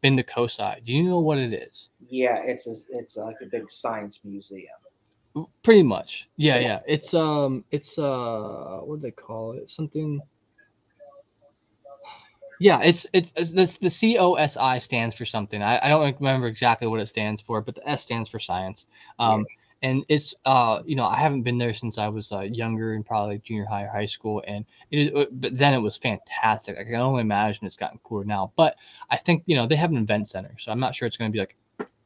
been 0.00 0.16
to 0.16 0.22
COSI? 0.22 0.80
Do 0.84 0.92
you 0.92 1.02
know 1.04 1.20
what 1.20 1.38
it 1.38 1.52
is? 1.52 1.90
Yeah, 2.08 2.38
it's 2.38 2.66
a, 2.66 2.98
it's 2.98 3.16
like 3.16 3.36
a 3.42 3.46
big 3.46 3.70
science 3.70 4.20
museum. 4.24 4.74
Pretty 5.62 5.82
much. 5.82 6.28
Yeah, 6.36 6.58
yeah. 6.58 6.80
It's 6.86 7.12
um 7.12 7.64
it's 7.70 7.98
uh 7.98 8.80
what 8.82 8.96
do 8.96 9.02
they 9.02 9.10
call 9.10 9.52
it? 9.52 9.70
Something 9.70 10.20
Yeah, 12.58 12.80
it's 12.82 13.06
it's, 13.12 13.32
it's 13.36 13.50
this 13.50 13.76
the 13.76 13.90
COSI 13.90 14.80
stands 14.80 15.14
for 15.14 15.26
something. 15.26 15.62
I, 15.62 15.78
I 15.82 15.88
don't 15.90 16.16
remember 16.18 16.46
exactly 16.46 16.88
what 16.88 17.00
it 17.00 17.06
stands 17.06 17.42
for, 17.42 17.60
but 17.60 17.74
the 17.74 17.86
S 17.86 18.02
stands 18.02 18.30
for 18.30 18.38
science. 18.38 18.86
Um 19.18 19.44
and 19.86 20.04
it's 20.08 20.34
uh 20.44 20.82
you 20.84 20.96
know, 20.96 21.04
I 21.04 21.16
haven't 21.16 21.42
been 21.42 21.58
there 21.58 21.72
since 21.72 21.96
I 21.96 22.08
was 22.08 22.32
uh, 22.32 22.40
younger 22.40 22.94
and 22.94 23.06
probably 23.06 23.36
like 23.36 23.44
junior 23.44 23.64
high 23.64 23.84
or 23.84 23.88
high 23.88 24.06
school 24.06 24.42
and 24.46 24.64
it 24.90 24.98
is 24.98 25.26
but 25.32 25.56
then 25.56 25.74
it 25.74 25.78
was 25.78 25.96
fantastic. 25.96 26.76
I 26.76 26.82
can 26.82 26.96
only 26.96 27.20
imagine 27.20 27.66
it's 27.66 27.76
gotten 27.76 28.00
cooler 28.02 28.24
now. 28.24 28.52
But 28.56 28.74
I 29.10 29.16
think, 29.16 29.44
you 29.46 29.54
know, 29.54 29.66
they 29.66 29.76
have 29.76 29.90
an 29.92 29.98
event 29.98 30.28
center, 30.28 30.54
so 30.58 30.72
I'm 30.72 30.80
not 30.80 30.94
sure 30.96 31.06
it's 31.06 31.16
going 31.16 31.30
to 31.30 31.32
be 31.32 31.38
like 31.38 31.56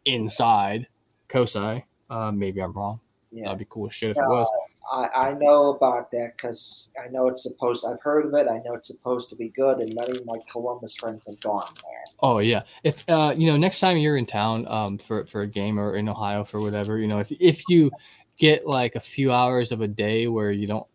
inside 0.05 0.87
COSI. 1.29 1.85
Uh 2.11 2.31
maybe 2.33 2.61
I'm 2.61 2.73
wrong. 2.73 3.01
Yeah, 3.33 3.45
That'd 3.45 3.61
be 3.61 3.67
cool 3.71 3.89
shit 3.89 4.11
if 4.11 4.19
it 4.19 4.29
was. 4.29 4.49
I, 4.91 5.09
I 5.15 5.33
know 5.35 5.75
about 5.75 6.11
that 6.11 6.33
because 6.37 6.89
I 7.03 7.09
know 7.09 7.29
it's 7.29 7.43
supposed. 7.43 7.85
I've 7.87 8.01
heard 8.03 8.27
of 8.27 8.35
it. 8.35 8.49
I 8.49 8.59
know 8.65 8.75
it's 8.75 8.89
supposed 8.89 9.31
to 9.31 9.37
be 9.37 9.49
good, 9.49 9.79
and 9.79 9.95
many 9.95 10.19
of 10.19 10.27
my 10.27 10.39
Columbus 10.51 10.97
friends 10.97 11.23
have 11.27 11.41
gone 11.41 11.63
there. 11.75 12.15
Oh 12.23 12.39
yeah. 12.39 12.63
If 12.85 13.09
uh 13.09 13.35
you 13.37 13.51
know 13.51 13.57
next 13.57 13.81
time 13.81 13.97
you're 13.97 14.17
in 14.17 14.27
town 14.27 14.67
um 14.69 14.99
for 14.99 15.25
for 15.27 15.43
a 15.43 15.47
game 15.47 15.79
or 15.79 15.97
in 15.97 16.09
Ohio 16.09 16.45
for 16.45 16.61
whatever, 16.61 16.99
you 16.99 17.09
know, 17.09 17.19
if 17.21 17.31
if 17.33 17.69
you 17.69 17.91
get 18.39 18.67
like 18.67 18.95
a 18.97 19.01
few 19.01 19.33
hours 19.33 19.73
of 19.73 19.81
a 19.81 19.89
day 19.89 20.27
where 20.27 20.51
you 20.51 20.67
don't 20.67 20.87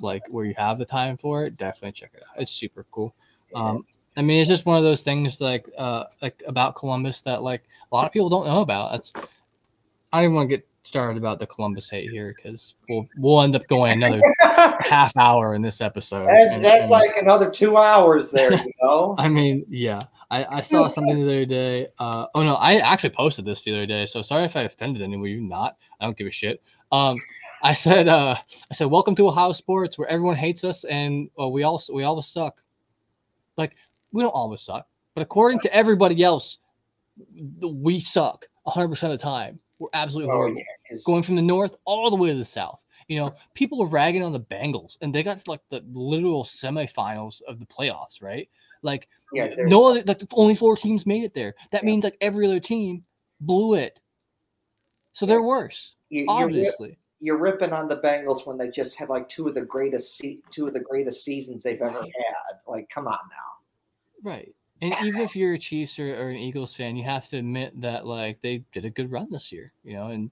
like 0.00 0.22
where 0.28 0.44
you 0.44 0.54
have 0.56 0.78
the 0.78 0.84
time 0.84 1.16
for 1.16 1.44
it, 1.44 1.56
definitely 1.56 1.92
check 1.92 2.10
it 2.14 2.22
out. 2.22 2.40
It's 2.40 2.52
super 2.52 2.86
cool. 2.90 3.14
Um 3.54 3.84
I 4.16 4.22
mean 4.22 4.40
it's 4.40 4.48
just 4.48 4.66
one 4.66 4.76
of 4.78 4.84
those 4.84 5.02
things 5.02 5.40
like 5.40 5.68
uh 5.76 6.04
like 6.22 6.42
about 6.46 6.76
Columbus 6.76 7.22
that 7.22 7.42
like 7.42 7.64
a 7.90 7.94
lot 7.94 8.06
of 8.06 8.12
people 8.12 8.28
don't 8.28 8.46
know 8.46 8.60
about. 8.60 8.92
That's 8.92 9.12
I 10.12 10.18
don't 10.18 10.24
even 10.24 10.34
want 10.36 10.50
to 10.50 10.56
get 10.56 10.68
started 10.86 11.16
about 11.18 11.38
the 11.40 11.46
Columbus 11.46 11.90
hate 11.90 12.10
here 12.10 12.34
because 12.36 12.74
we'll 12.88 13.06
we'll 13.18 13.42
end 13.42 13.56
up 13.56 13.66
going 13.66 13.92
another 13.92 14.20
half 14.80 15.16
hour 15.16 15.54
in 15.54 15.62
this 15.62 15.80
episode. 15.80 16.26
That's 16.28 16.54
and- 16.54 16.64
that's 16.64 16.82
and- 16.82 16.90
like 16.90 17.10
another 17.20 17.50
two 17.50 17.76
hours 17.76 18.30
there. 18.30 18.52
You 18.54 18.72
know. 18.82 19.14
I 19.18 19.28
mean, 19.28 19.64
yeah. 19.68 20.00
I, 20.30 20.56
I 20.56 20.60
saw 20.60 20.88
something 20.88 21.16
the 21.18 21.22
other 21.24 21.44
day. 21.46 21.88
Uh, 21.98 22.26
oh 22.34 22.42
no, 22.42 22.54
I 22.54 22.76
actually 22.76 23.10
posted 23.10 23.44
this 23.44 23.62
the 23.62 23.72
other 23.72 23.86
day. 23.86 24.06
So 24.06 24.22
sorry 24.22 24.44
if 24.44 24.56
I 24.56 24.62
offended 24.62 25.02
anyone. 25.02 25.28
You 25.28 25.40
not. 25.40 25.76
I 26.00 26.04
don't 26.04 26.16
give 26.16 26.26
a 26.26 26.30
shit. 26.30 26.62
Um, 26.92 27.18
I 27.64 27.72
said, 27.72 28.06
uh, 28.06 28.36
I 28.70 28.74
said, 28.74 28.86
welcome 28.86 29.16
to 29.16 29.26
Ohio 29.26 29.50
sports, 29.52 29.98
where 29.98 30.06
everyone 30.08 30.36
hates 30.36 30.62
us 30.62 30.84
and 30.84 31.28
well, 31.36 31.50
we 31.50 31.64
all 31.64 31.82
we 31.92 32.04
always 32.04 32.26
suck. 32.26 32.62
Like 33.56 33.74
we 34.12 34.22
don't 34.22 34.30
always 34.30 34.62
suck, 34.62 34.86
but 35.14 35.22
according 35.22 35.60
to 35.60 35.74
everybody 35.74 36.22
else, 36.22 36.58
we 37.60 37.98
suck 38.00 38.46
100 38.64 38.88
percent 38.88 39.12
of 39.12 39.18
the 39.18 39.22
time. 39.24 39.58
We're 39.78 39.88
absolutely 39.94 40.30
Oh, 40.30 40.36
horrible 40.36 40.58
yeah, 40.58 40.64
'cause- 40.88 41.04
going 41.04 41.22
from 41.22 41.36
the 41.36 41.42
north 41.42 41.76
all 41.84 42.10
the 42.10 42.16
way 42.16 42.30
to 42.30 42.36
the 42.36 42.44
south. 42.44 42.82
You 43.08 43.18
know, 43.20 43.34
people 43.54 43.80
are 43.82 43.86
ragging 43.86 44.22
on 44.24 44.32
the 44.32 44.40
Bengals, 44.40 44.98
and 45.00 45.14
they 45.14 45.22
got 45.22 45.38
to, 45.44 45.50
like 45.50 45.60
the 45.70 45.80
literal 45.92 46.42
semifinals 46.44 47.40
of 47.42 47.58
the 47.60 47.66
playoffs, 47.66 48.20
right? 48.20 48.48
Like, 48.82 49.08
yeah, 49.32 49.54
no 49.58 49.86
other, 49.86 50.02
like 50.06 50.20
only 50.34 50.54
four 50.56 50.76
teams 50.76 51.06
made 51.06 51.22
it 51.22 51.32
there. 51.34 51.54
That 51.70 51.82
Yeah. 51.82 51.86
means 51.90 52.04
like 52.04 52.16
every 52.20 52.46
other 52.46 52.58
team 52.60 53.04
blew 53.40 53.74
it, 53.74 54.00
so 55.12 55.24
they're 55.24 55.42
worse, 55.42 55.94
you, 56.08 56.20
you're, 56.24 56.26
rip- 56.38 56.44
obviously. 56.44 56.98
you're 57.20 57.38
ripping 57.38 57.72
on 57.72 57.88
the 57.88 57.98
Bengals 57.98 58.46
when 58.46 58.58
they 58.58 58.70
just 58.70 58.96
had 58.98 59.08
like 59.08 59.28
two 59.28 59.46
of 59.48 59.54
the 59.54 59.62
greatest 59.64 60.16
se- 60.16 60.40
two 60.50 60.66
of 60.66 60.74
the 60.74 60.80
greatest 60.80 61.24
seasons 61.24 61.62
they've 61.62 61.80
ever 61.80 62.02
had. 62.02 62.60
Like, 62.66 62.88
come 62.90 63.06
on 63.06 63.18
now. 63.30 64.30
Right. 64.30 64.52
And 64.82 64.92
even 65.04 65.22
if 65.22 65.34
you're 65.36 65.54
a 65.54 65.58
Chiefs 65.58 65.98
or, 65.98 66.14
or 66.14 66.28
an 66.28 66.36
Eagles 66.36 66.74
fan, 66.74 66.96
you 66.96 67.04
have 67.04 67.26
to 67.28 67.38
admit 67.38 67.80
that 67.80 68.04
like 68.06 68.40
they 68.42 68.58
did 68.72 68.84
a 68.84 68.90
good 68.90 69.10
run 69.10 69.28
this 69.30 69.50
year, 69.52 69.72
you 69.84 69.94
know. 69.94 70.08
And 70.08 70.30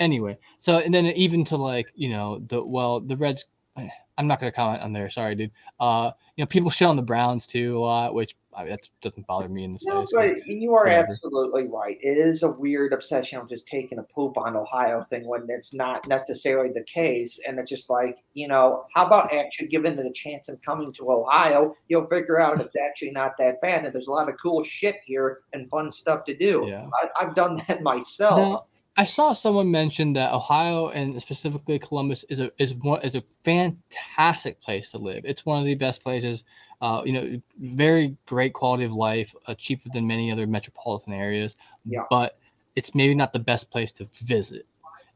anyway, 0.00 0.36
so 0.58 0.78
and 0.78 0.92
then 0.92 1.06
even 1.06 1.44
to 1.46 1.56
like 1.56 1.86
you 1.94 2.08
know 2.10 2.42
the 2.48 2.62
well 2.64 3.00
the 3.00 3.16
Reds 3.16 3.46
I'm 4.18 4.26
not 4.26 4.38
gonna 4.40 4.52
comment 4.52 4.82
on 4.82 4.92
there. 4.92 5.08
Sorry, 5.08 5.34
dude. 5.34 5.50
Uh, 5.78 6.10
you 6.36 6.42
know, 6.42 6.46
people 6.46 6.70
shit 6.76 6.88
on 6.88 6.96
the 6.96 7.02
Browns 7.02 7.46
too 7.46 7.78
a 7.78 7.80
lot, 7.80 8.12
which 8.14 8.36
I 8.54 8.62
mean, 8.64 8.70
that 8.72 8.86
doesn't 9.00 9.26
bother 9.26 9.48
me 9.48 9.62
in 9.64 9.72
the 9.72 9.78
No, 9.86 10.04
slightest. 10.04 10.44
but 10.46 10.54
you 10.54 10.74
are 10.74 10.84
whatever. 10.84 11.06
absolutely 11.06 11.68
right. 11.68 11.96
It 12.02 12.18
is 12.18 12.42
a 12.42 12.50
weird 12.50 12.92
obsession 12.92 13.38
of 13.38 13.48
just 13.48 13.66
taking 13.68 13.98
a 13.98 14.02
poop 14.02 14.36
on 14.36 14.56
Ohio 14.56 15.02
thing 15.04 15.26
when 15.26 15.46
it's 15.48 15.72
not 15.72 16.06
necessarily 16.08 16.70
the 16.72 16.82
case. 16.92 17.38
And 17.46 17.58
it's 17.60 17.70
just 17.70 17.88
like, 17.88 18.16
you 18.34 18.48
know, 18.48 18.84
how 18.92 19.06
about 19.06 19.32
actually 19.32 19.68
giving 19.68 19.96
it 19.96 20.04
a 20.04 20.12
chance 20.12 20.48
and 20.48 20.60
coming 20.62 20.92
to 20.94 21.10
Ohio? 21.12 21.74
You'll 21.88 22.06
figure 22.08 22.40
out 22.40 22.60
it's 22.60 22.74
actually 22.76 23.12
not 23.12 23.32
that 23.38 23.60
bad. 23.62 23.84
And 23.84 23.94
there's 23.94 24.08
a 24.08 24.12
lot 24.12 24.28
of 24.28 24.34
cool 24.42 24.64
shit 24.64 24.96
here 25.04 25.38
and 25.54 25.70
fun 25.70 25.92
stuff 25.92 26.24
to 26.24 26.36
do. 26.36 26.64
Yeah. 26.66 26.88
I, 27.00 27.24
I've 27.24 27.36
done 27.36 27.62
that 27.68 27.82
myself. 27.84 28.36
Now, 28.36 28.64
I 28.96 29.04
saw 29.04 29.32
someone 29.32 29.70
mention 29.70 30.12
that 30.14 30.32
Ohio 30.32 30.88
and 30.88 31.20
specifically 31.20 31.78
Columbus 31.78 32.24
is 32.28 32.40
a 32.40 32.50
is 32.58 32.74
one 32.74 33.02
is 33.02 33.14
a 33.14 33.22
fantastic 33.44 34.60
place 34.60 34.90
to 34.90 34.98
live. 34.98 35.24
It's 35.24 35.46
one 35.46 35.58
of 35.58 35.64
the 35.64 35.74
best 35.74 36.02
places. 36.02 36.44
Uh, 36.82 37.02
you 37.04 37.12
know, 37.12 37.40
very 37.58 38.16
great 38.26 38.54
quality 38.54 38.84
of 38.84 38.92
life, 38.92 39.34
uh, 39.46 39.54
cheaper 39.54 39.90
than 39.92 40.06
many 40.06 40.32
other 40.32 40.46
metropolitan 40.46 41.12
areas. 41.12 41.56
Yeah. 41.84 42.04
But 42.08 42.38
it's 42.74 42.94
maybe 42.94 43.14
not 43.14 43.32
the 43.32 43.38
best 43.38 43.70
place 43.70 43.92
to 43.92 44.08
visit. 44.22 44.66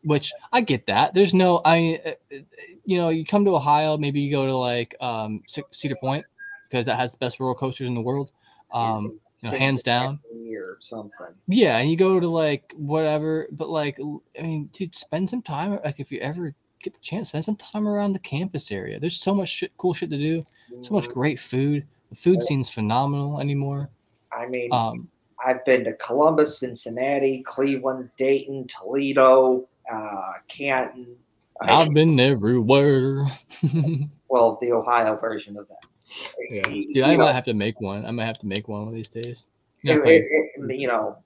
Which 0.03 0.31
I 0.53 0.61
get 0.61 0.87
that. 0.87 1.14
There's 1.14 1.33
no, 1.33 1.62
I 1.64 1.79
mean, 1.79 1.99
uh, 2.05 2.11
uh, 2.11 2.39
you 2.85 2.99
know, 2.99 3.09
you 3.09 3.25
come 3.25 3.47
to 3.47 3.57
Ohio, 3.57 3.97
maybe 3.97 4.20
you 4.20 4.31
go 4.31 4.45
to 4.45 4.55
like 4.55 4.95
um, 5.01 5.43
Cedar 5.70 5.97
Point 5.97 6.27
because 6.68 6.85
that 6.85 6.99
has 6.99 7.12
the 7.12 7.18
best 7.18 7.41
roller 7.41 7.55
coasters 7.55 7.89
in 7.89 7.95
the 7.95 8.03
world. 8.03 8.31
Um, 8.72 9.18
you 9.43 9.51
know, 9.51 9.59
hands 9.59 9.82
down. 9.82 10.18
Or 10.57 10.78
something. 10.80 11.35
yeah, 11.49 11.78
and 11.78 11.91
you 11.91 11.97
go 11.97 12.20
to 12.20 12.28
like 12.28 12.72
whatever, 12.76 13.49
but 13.53 13.68
like 13.68 13.99
I 14.39 14.43
mean, 14.43 14.70
dude, 14.72 14.97
spend 14.97 15.28
some 15.28 15.43
time. 15.43 15.78
Like 15.85 16.01
if 16.01 16.11
you 16.12 16.20
ever 16.20 16.55
get 16.82 16.93
the 16.95 17.01
chance, 17.01 17.28
spend 17.28 17.45
some 17.45 17.57
time 17.57 17.89
around 17.89 18.12
the 18.12 18.18
campus 18.20 18.70
area. 18.70 19.01
There's 19.01 19.20
so 19.20 19.35
much 19.35 19.49
shit, 19.49 19.72
cool 19.76 19.95
shit 19.95 20.11
to 20.11 20.18
do. 20.18 20.45
So 20.82 20.95
much 20.95 21.09
Mhm. 21.09 21.14
great 21.14 21.41
food. 21.41 21.87
The 22.11 22.16
food 22.16 22.43
scene's 22.43 22.70
phenomenal 22.70 23.41
anymore. 23.41 23.89
I 24.32 24.47
mean, 24.47 24.72
Um, 24.72 25.09
I've 25.45 25.64
been 25.64 25.85
to 25.85 25.93
Columbus, 25.95 26.59
Cincinnati, 26.59 27.43
Cleveland, 27.43 28.11
Dayton, 28.16 28.66
Toledo, 28.68 29.66
uh, 29.91 30.32
Canton. 30.49 31.16
I've 31.61 31.93
been 31.95 32.18
everywhere. 32.20 33.26
well, 34.28 34.59
the 34.61 34.72
Ohio 34.72 35.16
version 35.16 35.57
of 35.57 35.68
that. 35.68 35.76
Yeah, 36.51 36.69
You 36.69 36.95
dude, 36.95 37.05
I 37.05 37.17
might 37.17 37.33
have 37.33 37.45
to 37.45 37.55
make 37.55 37.81
one. 37.81 38.05
I 38.07 38.11
might 38.11 38.27
have 38.27 38.39
to 38.41 38.47
make 38.47 38.69
one 38.69 38.87
of 38.89 38.95
these 38.95 39.09
days. 39.09 39.47
it- 39.83 39.89
Yeah, 39.89 39.97
it- 40.05 40.25
it- 40.31 40.79
you 40.79 40.89
know, 40.89 41.17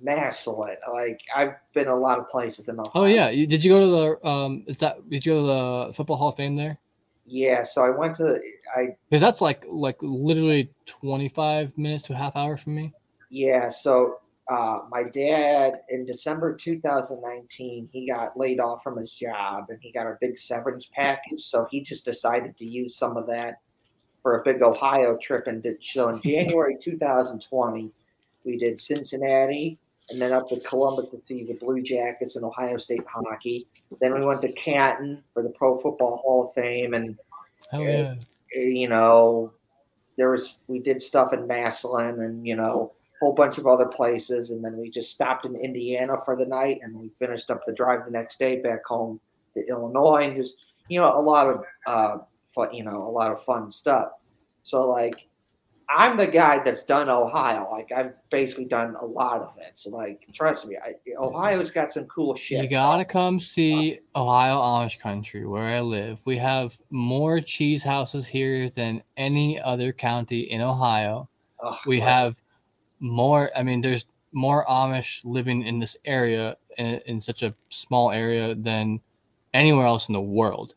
Massillon. 0.00 0.76
Like 0.92 1.20
I've 1.34 1.56
been 1.72 1.88
a 1.88 1.96
lot 1.96 2.18
of 2.18 2.28
places 2.28 2.68
in 2.68 2.78
Ohio. 2.78 2.92
Oh 2.94 3.04
yeah, 3.04 3.30
you, 3.30 3.46
did 3.46 3.62
you 3.64 3.74
go 3.74 3.80
to 3.80 3.86
the 3.86 4.28
um? 4.28 4.64
Is 4.66 4.78
that 4.78 5.08
did 5.08 5.24
you 5.24 5.32
go 5.32 5.40
to 5.40 5.46
the 5.88 5.94
football 5.94 6.16
Hall 6.16 6.28
of 6.30 6.36
Fame 6.36 6.54
there? 6.54 6.78
yeah. 7.26 7.62
So 7.62 7.82
I 7.84 7.90
went 7.90 8.16
to 8.16 8.38
I 8.76 8.88
Because 9.08 9.22
that's 9.22 9.40
like 9.40 9.64
like 9.68 9.96
literally 10.02 10.68
25 10.86 11.76
minutes 11.78 12.04
to 12.04 12.12
a 12.12 12.16
half 12.16 12.36
hour 12.36 12.56
from 12.56 12.74
me. 12.74 12.92
yeah. 13.30 13.68
So 13.70 14.18
uh, 14.50 14.80
my 14.90 15.04
dad 15.04 15.80
in 15.88 16.04
December 16.04 16.54
2019 16.54 17.88
he 17.90 18.06
got 18.06 18.36
laid 18.36 18.60
off 18.60 18.82
from 18.82 18.98
his 18.98 19.12
job 19.14 19.64
and 19.70 19.78
he 19.80 19.90
got 19.90 20.06
a 20.06 20.18
big 20.20 20.36
severance 20.38 20.86
package. 20.92 21.40
So 21.40 21.66
he 21.70 21.80
just 21.80 22.04
decided 22.04 22.58
to 22.58 22.66
use 22.70 22.98
some 22.98 23.16
of 23.16 23.26
that 23.28 23.60
for 24.24 24.40
a 24.40 24.42
big 24.42 24.62
Ohio 24.62 25.16
trip 25.18 25.46
and 25.46 25.62
did 25.62 25.76
so 25.84 26.08
in 26.08 26.20
January 26.22 26.76
2020 26.82 27.92
we 28.44 28.56
did 28.58 28.80
Cincinnati 28.80 29.78
and 30.10 30.20
then 30.20 30.32
up 30.32 30.48
to 30.48 30.58
Columbus 30.68 31.10
to 31.10 31.20
see 31.20 31.44
the 31.44 31.56
Blue 31.60 31.82
Jackets 31.82 32.34
and 32.36 32.44
Ohio 32.44 32.76
State 32.78 33.04
hockey. 33.08 33.66
Then 34.00 34.12
we 34.14 34.24
went 34.26 34.42
to 34.42 34.52
Canton 34.52 35.22
for 35.32 35.42
the 35.42 35.50
Pro 35.50 35.78
Football 35.78 36.16
Hall 36.16 36.46
of 36.46 36.54
Fame 36.54 36.94
and 36.94 37.16
Oh 37.72 37.80
Yeah. 37.80 38.14
you 38.54 38.88
know, 38.88 39.52
there 40.16 40.30
was 40.30 40.58
we 40.68 40.78
did 40.78 41.02
stuff 41.02 41.32
in 41.32 41.46
Massillon 41.46 42.20
and 42.20 42.46
you 42.46 42.56
know 42.56 42.92
a 43.20 43.24
whole 43.24 43.34
bunch 43.34 43.58
of 43.58 43.66
other 43.66 43.86
places, 43.86 44.50
and 44.50 44.64
then 44.64 44.76
we 44.76 44.90
just 44.90 45.10
stopped 45.10 45.44
in 45.44 45.56
Indiana 45.56 46.16
for 46.24 46.36
the 46.36 46.46
night, 46.46 46.80
and 46.82 46.94
we 46.98 47.08
finished 47.08 47.50
up 47.50 47.64
the 47.66 47.72
drive 47.72 48.04
the 48.04 48.10
next 48.10 48.38
day 48.38 48.60
back 48.60 48.84
home 48.84 49.18
to 49.54 49.66
Illinois, 49.66 50.24
and 50.24 50.36
just 50.36 50.66
you 50.88 51.00
know 51.00 51.12
a 51.16 51.20
lot 51.20 51.48
of 51.48 51.64
uh, 51.86 52.18
fun, 52.54 52.72
you 52.72 52.84
know, 52.84 53.06
a 53.08 53.10
lot 53.10 53.30
of 53.30 53.42
fun 53.42 53.70
stuff. 53.70 54.08
So 54.62 54.88
like, 54.88 55.26
I'm 55.88 56.16
the 56.16 56.26
guy 56.26 56.62
that's 56.64 56.84
done 56.84 57.08
Ohio. 57.08 57.68
Like 57.70 57.92
I've 57.92 58.14
basically 58.30 58.64
done 58.64 58.96
a 59.00 59.04
lot 59.04 59.42
of 59.42 59.54
it. 59.58 59.78
So 59.78 59.90
like, 59.90 60.26
trust 60.32 60.66
me, 60.66 60.76
I, 60.82 60.94
Ohio's 61.18 61.70
got 61.70 61.92
some 61.92 62.06
cool 62.06 62.34
shit. 62.34 62.62
You 62.62 62.68
gotta 62.68 63.04
come 63.04 63.38
see 63.38 64.00
Ohio 64.16 64.60
Amish 64.60 64.98
country 64.98 65.46
where 65.46 65.62
I 65.62 65.80
live. 65.80 66.18
We 66.24 66.38
have 66.38 66.78
more 66.90 67.40
cheese 67.40 67.82
houses 67.82 68.26
here 68.26 68.70
than 68.70 69.02
any 69.16 69.60
other 69.60 69.92
county 69.92 70.40
in 70.50 70.60
Ohio. 70.60 71.28
Ugh, 71.62 71.76
We 71.86 72.00
like, 72.00 72.08
have 72.08 72.36
more. 73.00 73.50
I 73.54 73.62
mean, 73.62 73.80
there's 73.80 74.06
more 74.32 74.64
Amish 74.66 75.20
living 75.24 75.62
in 75.62 75.78
this 75.78 75.96
area 76.04 76.56
in, 76.78 77.00
in 77.06 77.20
such 77.20 77.42
a 77.42 77.54
small 77.68 78.10
area 78.10 78.54
than 78.54 79.00
anywhere 79.52 79.86
else 79.86 80.08
in 80.08 80.14
the 80.14 80.20
world, 80.20 80.74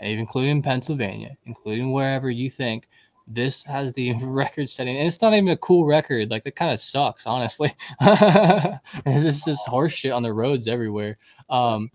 including 0.00 0.62
Pennsylvania, 0.62 1.36
including 1.46 1.92
wherever 1.92 2.30
you 2.30 2.50
think. 2.50 2.88
This 3.28 3.64
has 3.64 3.92
the 3.92 4.14
record 4.22 4.70
setting, 4.70 4.96
and 4.96 5.06
it's 5.06 5.20
not 5.20 5.34
even 5.34 5.48
a 5.48 5.56
cool 5.56 5.84
record. 5.84 6.30
Like 6.30 6.42
it 6.46 6.54
kind 6.54 6.72
of 6.72 6.80
sucks, 6.80 7.26
honestly. 7.26 7.74
this 9.04 9.64
horse 9.66 9.92
shit 9.92 10.12
on 10.12 10.22
the 10.22 10.32
roads 10.32 10.68
everywhere. 10.68 11.18
Um, 11.50 11.90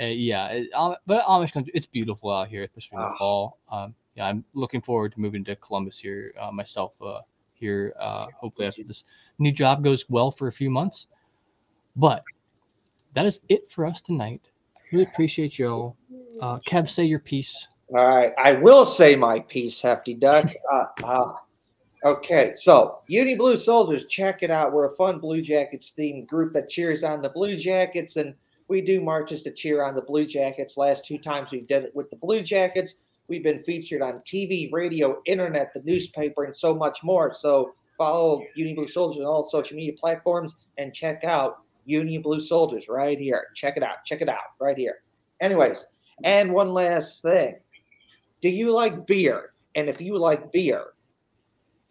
uh, 0.00 0.04
yeah, 0.04 0.46
it, 0.48 0.68
Am- 0.74 0.94
but 1.06 1.24
Amish 1.24 1.52
country, 1.52 1.72
it's 1.74 1.86
beautiful 1.86 2.30
out 2.30 2.48
here, 2.48 2.62
especially 2.62 2.96
in 2.96 3.02
the 3.02 3.16
fall. 3.18 3.58
Um, 3.70 3.94
yeah, 4.14 4.26
I'm 4.26 4.44
looking 4.54 4.80
forward 4.80 5.12
to 5.12 5.20
moving 5.20 5.44
to 5.44 5.56
Columbus 5.56 5.98
here 5.98 6.32
uh, 6.40 6.52
myself. 6.52 6.92
Uh, 7.02 7.20
here, 7.54 7.92
uh, 7.98 8.26
hopefully 8.36 8.68
after 8.68 8.84
this 8.84 9.04
new 9.38 9.52
job 9.52 9.82
goes 9.82 10.08
well 10.08 10.30
for 10.30 10.46
a 10.46 10.52
few 10.52 10.70
months. 10.70 11.08
But 11.96 12.22
that 13.14 13.26
is 13.26 13.40
it 13.48 13.70
for 13.70 13.84
us 13.84 14.00
tonight. 14.00 14.40
I 14.76 14.80
really 14.92 15.04
appreciate 15.04 15.58
y'all. 15.58 15.96
Uh, 16.40 16.58
Kev, 16.60 16.88
say 16.88 17.04
your 17.04 17.18
piece. 17.18 17.68
All 17.90 18.06
right, 18.06 18.32
I 18.38 18.52
will 18.52 18.84
say 18.84 19.16
my 19.16 19.40
piece, 19.40 19.80
Hefty 19.80 20.14
Duck. 20.14 20.50
Uh, 20.72 20.86
uh, 21.02 21.34
okay, 22.04 22.52
so 22.56 22.98
Union 23.06 23.38
Blue 23.38 23.56
Soldiers, 23.56 24.04
check 24.06 24.42
it 24.42 24.50
out. 24.50 24.72
We're 24.72 24.92
a 24.92 24.96
fun 24.96 25.18
Blue 25.18 25.40
Jackets 25.40 25.94
themed 25.98 26.26
group 26.26 26.52
that 26.52 26.68
cheers 26.68 27.02
on 27.02 27.22
the 27.22 27.30
Blue 27.30 27.56
Jackets, 27.56 28.16
and 28.16 28.34
we 28.68 28.82
do 28.82 29.00
marches 29.00 29.42
to 29.44 29.50
cheer 29.50 29.82
on 29.82 29.94
the 29.94 30.02
Blue 30.02 30.26
Jackets. 30.26 30.76
Last 30.76 31.06
two 31.06 31.16
times 31.16 31.50
we 31.50 31.62
did 31.62 31.84
it 31.84 31.96
with 31.96 32.10
the 32.10 32.16
Blue 32.16 32.42
Jackets. 32.42 32.96
We've 33.28 33.42
been 33.42 33.60
featured 33.60 34.02
on 34.02 34.20
TV, 34.20 34.70
radio, 34.70 35.20
internet, 35.24 35.72
the 35.72 35.82
newspaper, 35.84 36.44
and 36.44 36.54
so 36.54 36.74
much 36.74 37.02
more. 37.02 37.32
So 37.32 37.74
follow 37.96 38.42
Union 38.54 38.76
Blue 38.76 38.88
Soldiers 38.88 39.20
on 39.20 39.26
all 39.26 39.44
social 39.44 39.76
media 39.76 39.94
platforms 39.98 40.54
and 40.76 40.94
check 40.94 41.24
out 41.24 41.58
Union 41.86 42.20
Blue 42.20 42.40
Soldiers 42.40 42.88
right 42.88 43.18
here. 43.18 43.46
Check 43.54 43.76
it 43.76 43.82
out. 43.82 44.04
Check 44.04 44.20
it 44.20 44.28
out 44.28 44.38
right 44.60 44.76
here. 44.76 44.96
Anyways, 45.40 45.86
and 46.24 46.52
one 46.52 46.72
last 46.72 47.22
thing. 47.22 47.56
Do 48.40 48.48
you 48.48 48.74
like 48.74 49.06
beer? 49.06 49.52
And 49.74 49.88
if 49.88 50.00
you 50.00 50.18
like 50.18 50.52
beer 50.52 50.84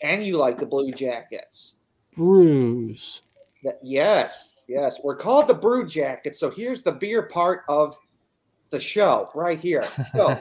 and 0.01 0.25
you 0.25 0.37
like 0.37 0.59
the 0.59 0.65
Blue 0.65 0.91
Jackets, 0.91 1.75
brews. 2.15 3.21
that, 3.63 3.79
yes, 3.83 4.63
yes, 4.67 4.99
we're 5.03 5.15
called 5.15 5.47
the 5.47 5.53
Brew 5.53 5.87
Jackets. 5.87 6.39
So 6.39 6.49
here's 6.49 6.81
the 6.81 6.91
beer 6.91 7.23
part 7.23 7.63
of 7.69 7.95
the 8.69 8.79
show 8.79 9.29
right 9.35 9.59
here. 9.59 9.85
So, 10.11 10.37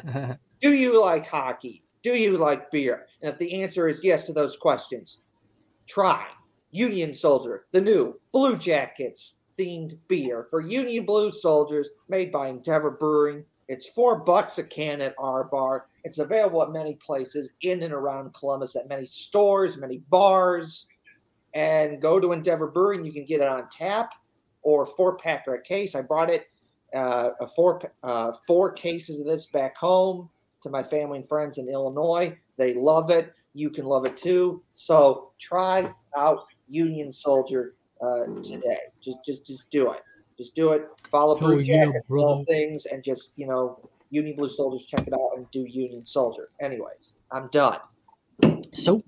do 0.61 0.73
you 0.73 1.01
like 1.01 1.27
hockey? 1.27 1.83
Do 2.03 2.15
you 2.15 2.39
like 2.39 2.71
beer? 2.71 3.07
And 3.23 3.33
if 3.33 3.39
the 3.39 3.63
answer 3.63 3.89
is 3.89 4.03
yes 4.03 4.27
to 4.27 4.33
those 4.33 4.57
questions, 4.57 5.19
try 5.87 6.27
Union 6.71 7.15
Soldier, 7.15 7.65
the 7.73 7.81
new 7.81 8.19
Blue 8.33 8.57
Jackets 8.57 9.37
themed 9.59 9.97
beer 10.09 10.47
for 10.51 10.61
Union 10.61 11.05
Blue 11.05 11.33
Soldiers 11.33 11.91
made 12.09 12.31
by 12.31 12.49
Endeavor 12.49 12.93
Brewing. 12.93 13.45
It's 13.69 13.89
four 13.89 14.21
bucks 14.21 14.59
a 14.59 14.65
can 14.65 15.01
at 15.01 15.15
our 15.19 15.45
bar. 15.45 15.87
It's 16.05 16.19
available 16.19 16.63
at 16.63 16.71
many 16.71 16.95
places 16.95 17.51
in 17.63 17.83
and 17.83 17.93
around 17.93 18.33
Columbus, 18.35 18.77
at 18.77 18.89
many 18.89 19.07
stores, 19.07 19.77
many 19.77 20.03
bars. 20.11 20.87
And 21.55 22.03
go 22.03 22.21
to 22.21 22.33
Endeavor 22.33 22.69
Brewing. 22.69 23.05
You 23.05 23.13
can 23.13 23.25
get 23.25 23.41
it 23.41 23.49
on 23.49 23.69
tap 23.71 24.13
or 24.63 24.85
four 24.85 25.17
pack 25.17 25.45
or 25.49 25.55
a 25.55 25.63
case. 25.63 25.95
I 25.95 26.03
brought 26.03 26.31
it 26.31 26.47
uh, 26.95 27.31
a 27.41 27.47
four 27.47 27.81
uh, 28.03 28.33
four 28.47 28.73
cases 28.73 29.21
of 29.21 29.27
this 29.27 29.47
back 29.47 29.77
home 29.77 30.29
to 30.63 30.71
my 30.71 30.83
family 30.83 31.19
and 31.19 31.29
friends 31.29 31.59
in 31.59 31.69
Illinois. 31.69 32.37
They 32.57 32.75
love 32.75 33.11
it. 33.11 33.33
You 33.55 33.71
can 33.71 33.87
love 33.87 34.05
it 34.05 34.17
too. 34.17 34.63
So 34.75 35.31
try 35.41 35.91
out 36.17 36.47
Union 36.69 37.11
Soldier 37.11 37.75
uh, 38.03 38.27
today. 38.43 38.79
Just 39.03 39.19
just 39.25 39.47
just 39.47 39.71
do 39.71 39.93
it. 39.93 40.03
Just 40.37 40.55
do 40.55 40.73
it. 40.73 40.89
Follow 41.11 41.39
Blue 41.39 41.63
Jackets, 41.63 42.07
all 42.11 42.45
things, 42.45 42.87
and 42.87 43.03
just 43.03 43.33
you 43.37 43.47
know, 43.47 43.79
Union 44.11 44.37
Blue 44.37 44.51
Soldiers. 44.51 44.85
Check 44.85 45.07
it 45.07 45.15
out 45.15 45.31
and 45.37 45.51
do 45.51 45.61
Union 45.61 46.05
Soldier. 46.05 46.51
Anyways, 46.61 47.15
I'm 47.31 47.49
done. 47.49 47.79
So, 48.73 49.03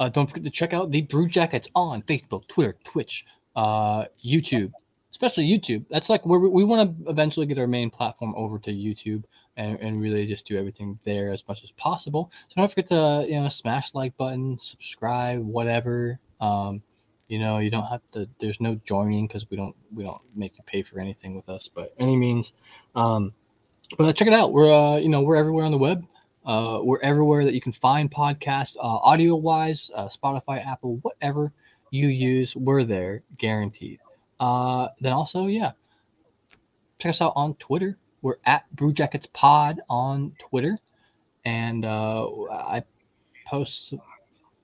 uh, 0.00 0.08
don't 0.08 0.26
forget 0.26 0.44
to 0.44 0.50
check 0.50 0.72
out 0.72 0.90
the 0.90 1.02
Brew 1.02 1.28
Jackets 1.28 1.68
on 1.74 2.02
Facebook, 2.02 2.46
Twitter, 2.48 2.76
Twitch, 2.84 3.26
uh, 3.56 4.06
YouTube, 4.24 4.72
especially 5.10 5.46
YouTube. 5.46 5.84
That's 5.90 6.08
like 6.08 6.24
where 6.24 6.38
we, 6.38 6.48
we 6.48 6.64
want 6.64 7.04
to 7.04 7.10
eventually 7.10 7.46
get 7.46 7.58
our 7.58 7.66
main 7.66 7.90
platform 7.90 8.34
over 8.36 8.58
to 8.60 8.70
YouTube 8.70 9.24
and, 9.58 9.78
and 9.80 10.00
really 10.00 10.26
just 10.26 10.46
do 10.46 10.56
everything 10.56 10.98
there 11.04 11.30
as 11.30 11.46
much 11.46 11.62
as 11.62 11.70
possible. 11.72 12.30
So 12.48 12.54
don't 12.56 12.68
forget 12.68 12.88
to 12.88 13.26
you 13.28 13.40
know 13.40 13.48
smash 13.48 13.94
like 13.94 14.16
button, 14.16 14.58
subscribe, 14.60 15.44
whatever. 15.44 16.18
Um, 16.40 16.82
you 17.28 17.38
know 17.38 17.58
you 17.58 17.70
don't 17.70 17.86
have 17.86 18.02
to. 18.12 18.28
There's 18.40 18.60
no 18.60 18.74
joining 18.86 19.26
because 19.26 19.48
we 19.50 19.56
don't 19.56 19.76
we 19.94 20.02
don't 20.02 20.20
make 20.34 20.56
you 20.56 20.64
pay 20.66 20.82
for 20.82 20.98
anything 20.98 21.36
with 21.36 21.48
us, 21.48 21.68
but 21.72 21.92
any 21.98 22.16
means. 22.16 22.52
Um, 22.94 23.32
but 23.96 24.04
uh, 24.06 24.12
check 24.12 24.28
it 24.28 24.34
out. 24.34 24.52
We're 24.52 24.72
uh, 24.72 24.96
you 24.96 25.08
know 25.08 25.22
we're 25.22 25.36
everywhere 25.36 25.64
on 25.64 25.72
the 25.72 25.78
web. 25.78 26.04
Uh, 26.44 26.80
we're 26.82 27.00
everywhere 27.00 27.44
that 27.44 27.52
you 27.52 27.60
can 27.60 27.72
find 27.72 28.10
podcasts, 28.10 28.76
uh, 28.78 28.80
audio 28.80 29.36
wise, 29.36 29.90
uh, 29.94 30.08
Spotify, 30.08 30.64
Apple, 30.66 30.96
whatever 31.02 31.52
you 31.90 32.08
use, 32.08 32.56
we're 32.56 32.84
there, 32.84 33.22
guaranteed. 33.36 34.00
Uh, 34.40 34.88
then 35.00 35.12
also, 35.12 35.46
yeah, 35.46 35.72
check 36.98 37.10
us 37.10 37.20
out 37.20 37.34
on 37.36 37.54
Twitter. 37.54 37.98
We're 38.22 38.36
at 38.46 38.64
Brew 38.74 38.92
Jackets 38.92 39.28
Pod 39.32 39.80
on 39.90 40.32
Twitter, 40.38 40.78
and 41.44 41.84
uh, 41.84 42.26
I 42.50 42.82
post 43.46 43.94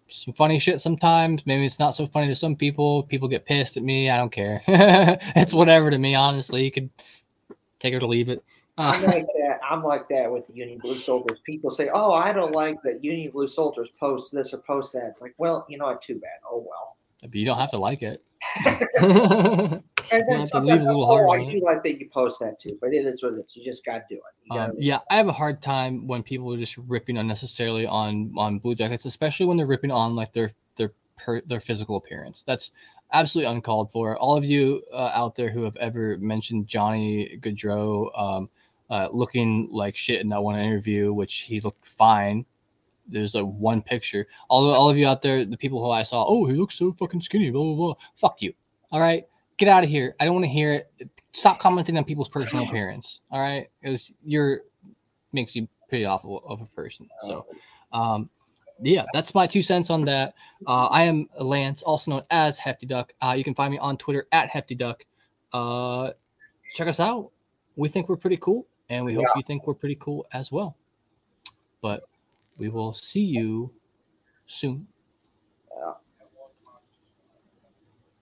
some, 0.09 0.32
some 0.32 0.34
funny 0.34 0.59
shit 0.59 0.80
sometimes. 0.80 1.44
Maybe 1.46 1.66
it's 1.66 1.78
not 1.78 1.94
so 1.94 2.07
funny 2.07 2.28
to 2.28 2.36
some 2.36 2.57
people. 2.57 3.02
People 3.05 3.28
get 3.28 3.44
pissed 3.44 3.76
at 3.76 3.82
me. 3.82 4.11
I 4.11 4.16
don't 4.16 4.32
care. 4.32 4.62
it's 4.68 5.55
whatever 5.55 5.90
to 5.90 5.98
me, 5.98 6.14
honestly. 6.14 6.64
You 6.64 6.70
could 6.70 6.90
take 7.78 7.94
it 7.94 8.02
or 8.02 8.07
leave 8.07 8.28
it. 8.28 8.42
Uh. 8.78 8.92
I'm 8.94 9.02
like 9.05 9.26
that. 9.26 9.61
I'm 9.68 9.82
like 9.82 10.09
that 10.09 10.30
with 10.30 10.46
the 10.46 10.55
Union 10.55 10.78
Blue 10.78 10.94
Soldiers. 10.94 11.38
People 11.44 11.70
say, 11.70 11.88
"Oh, 11.92 12.12
I 12.12 12.32
don't 12.32 12.52
like 12.52 12.80
that 12.82 13.05
Union 13.05 13.30
Blue 13.30 13.48
Soldiers 13.48 13.90
post 13.98 14.32
this 14.32 14.52
or 14.52 14.59
post 14.59 14.92
that." 14.94 15.07
It's 15.07 15.20
like, 15.20 15.34
well, 15.38 15.64
you 15.68 15.78
know 15.78 15.86
what? 15.86 16.02
Too 16.02 16.18
bad. 16.18 16.40
Oh 16.50 16.66
well. 16.66 16.96
But 17.22 17.34
you 17.34 17.46
don't 17.46 17.59
have 17.59 17.70
to 17.70 17.78
like 17.78 18.02
it. 18.02 18.22
And 20.11 20.24
You 20.28 20.36
then 20.36 20.46
have 20.52 20.64
leave 20.64 20.80
a 20.80 20.84
little 20.84 21.05
oh, 21.05 21.26
heart 21.26 21.40
I 21.40 21.50
do 21.50 21.61
like 21.61 21.82
that 21.82 21.98
you 21.98 22.09
post 22.09 22.40
that 22.40 22.59
too, 22.59 22.78
but 22.80 22.92
it 22.92 23.07
is 23.07 23.22
what 23.22 23.34
it 23.34 23.44
is. 23.44 23.57
You 23.57 23.64
just 23.64 23.84
got 23.84 24.09
to 24.09 24.14
do 24.14 24.16
it. 24.16 24.59
Um, 24.59 24.72
yeah, 24.78 25.00
I 25.11 25.16
have 25.16 25.28
a 25.28 25.32
hard 25.32 25.62
time 25.62 26.07
when 26.07 26.22
people 26.22 26.52
are 26.52 26.59
just 26.59 26.76
ripping 26.76 27.18
unnecessarily 27.18 27.86
on 27.86 28.32
on 28.36 28.59
Blue 28.59 28.74
Jackets, 28.74 29.05
especially 29.05 29.46
when 29.46 29.57
they're 29.57 29.66
ripping 29.66 29.90
on 29.90 30.14
like 30.14 30.32
their 30.32 30.52
their 30.76 30.92
per, 31.16 31.40
their 31.42 31.61
physical 31.61 31.96
appearance. 31.96 32.44
That's 32.46 32.72
absolutely 33.12 33.52
uncalled 33.52 33.90
for. 33.92 34.16
All 34.18 34.36
of 34.36 34.44
you 34.44 34.82
uh, 34.92 35.11
out 35.14 35.36
there 35.36 35.50
who 35.50 35.62
have 35.62 35.76
ever 35.76 36.18
mentioned 36.18 36.66
Johnny 36.66 37.38
Gaudreau 37.40 38.18
um, 38.18 38.50
uh, 38.90 39.09
looking 39.11 39.68
like 39.70 39.96
shit 39.96 40.20
in 40.20 40.28
that 40.28 40.42
one 40.42 40.59
interview, 40.59 41.12
which 41.12 41.40
he 41.40 41.61
looked 41.61 41.86
fine. 41.86 42.44
There's 43.07 43.34
a 43.34 43.44
one 43.44 43.82
picture. 43.82 44.26
All 44.48 44.68
all 44.70 44.88
of 44.88 44.96
you 44.96 45.07
out 45.07 45.22
there, 45.22 45.44
the 45.44 45.57
people 45.57 45.82
who 45.82 45.90
I 45.90 46.02
saw, 46.02 46.24
oh, 46.26 46.46
he 46.46 46.55
looks 46.55 46.76
so 46.76 46.92
fucking 46.92 47.22
skinny. 47.22 47.50
Blah 47.50 47.62
blah 47.62 47.74
blah. 47.74 47.94
Fuck 48.16 48.42
you. 48.42 48.52
All 48.92 49.00
right, 49.00 49.26
get 49.57 49.68
out 49.68 49.84
of 49.84 49.90
here. 49.90 50.14
I 50.20 50.24
don't 50.24 50.34
want 50.34 50.44
to 50.44 50.50
hear 50.50 50.72
it. 50.72 51.11
Stop 51.32 51.59
commenting 51.59 51.96
on 51.96 52.05
people's 52.05 52.28
personal 52.28 52.64
appearance. 52.68 53.20
All 53.30 53.40
right, 53.40 53.68
because 53.80 54.12
you're 54.24 54.62
makes 55.32 55.57
you 55.57 55.68
pretty 55.88 56.05
awful 56.05 56.42
of 56.46 56.61
a 56.61 56.66
person. 56.66 57.09
So, 57.26 57.46
um, 57.92 58.30
yeah, 58.80 59.05
that's 59.12 59.34
my 59.34 59.46
two 59.46 59.62
cents 59.62 59.90
on 59.90 60.05
that. 60.07 60.34
Uh, 60.66 60.86
I 60.86 61.02
am 61.05 61.28
Lance, 61.38 61.82
also 61.82 62.11
known 62.11 62.22
as 62.30 62.59
Hefty 62.59 62.86
Duck. 62.86 63.12
Uh, 63.20 63.34
you 63.36 63.44
can 63.44 63.55
find 63.55 63.70
me 63.70 63.78
on 63.78 63.96
Twitter 63.96 64.26
at 64.32 64.48
Hefty 64.48 64.74
Duck. 64.74 65.05
Uh, 65.52 66.11
check 66.74 66.88
us 66.88 67.00
out. 67.00 67.30
We 67.76 67.88
think 67.88 68.09
we're 68.09 68.16
pretty 68.16 68.38
cool, 68.38 68.66
and 68.88 69.05
we 69.05 69.14
hope 69.14 69.26
you 69.36 69.42
think 69.46 69.66
we're 69.66 69.74
pretty 69.74 69.96
cool 69.96 70.26
as 70.32 70.50
well. 70.50 70.76
But 71.82 72.05
we 72.57 72.68
will 72.68 72.94
see 72.94 73.22
you 73.22 73.70
soon. 74.46 74.86
Yeah. 75.76 75.92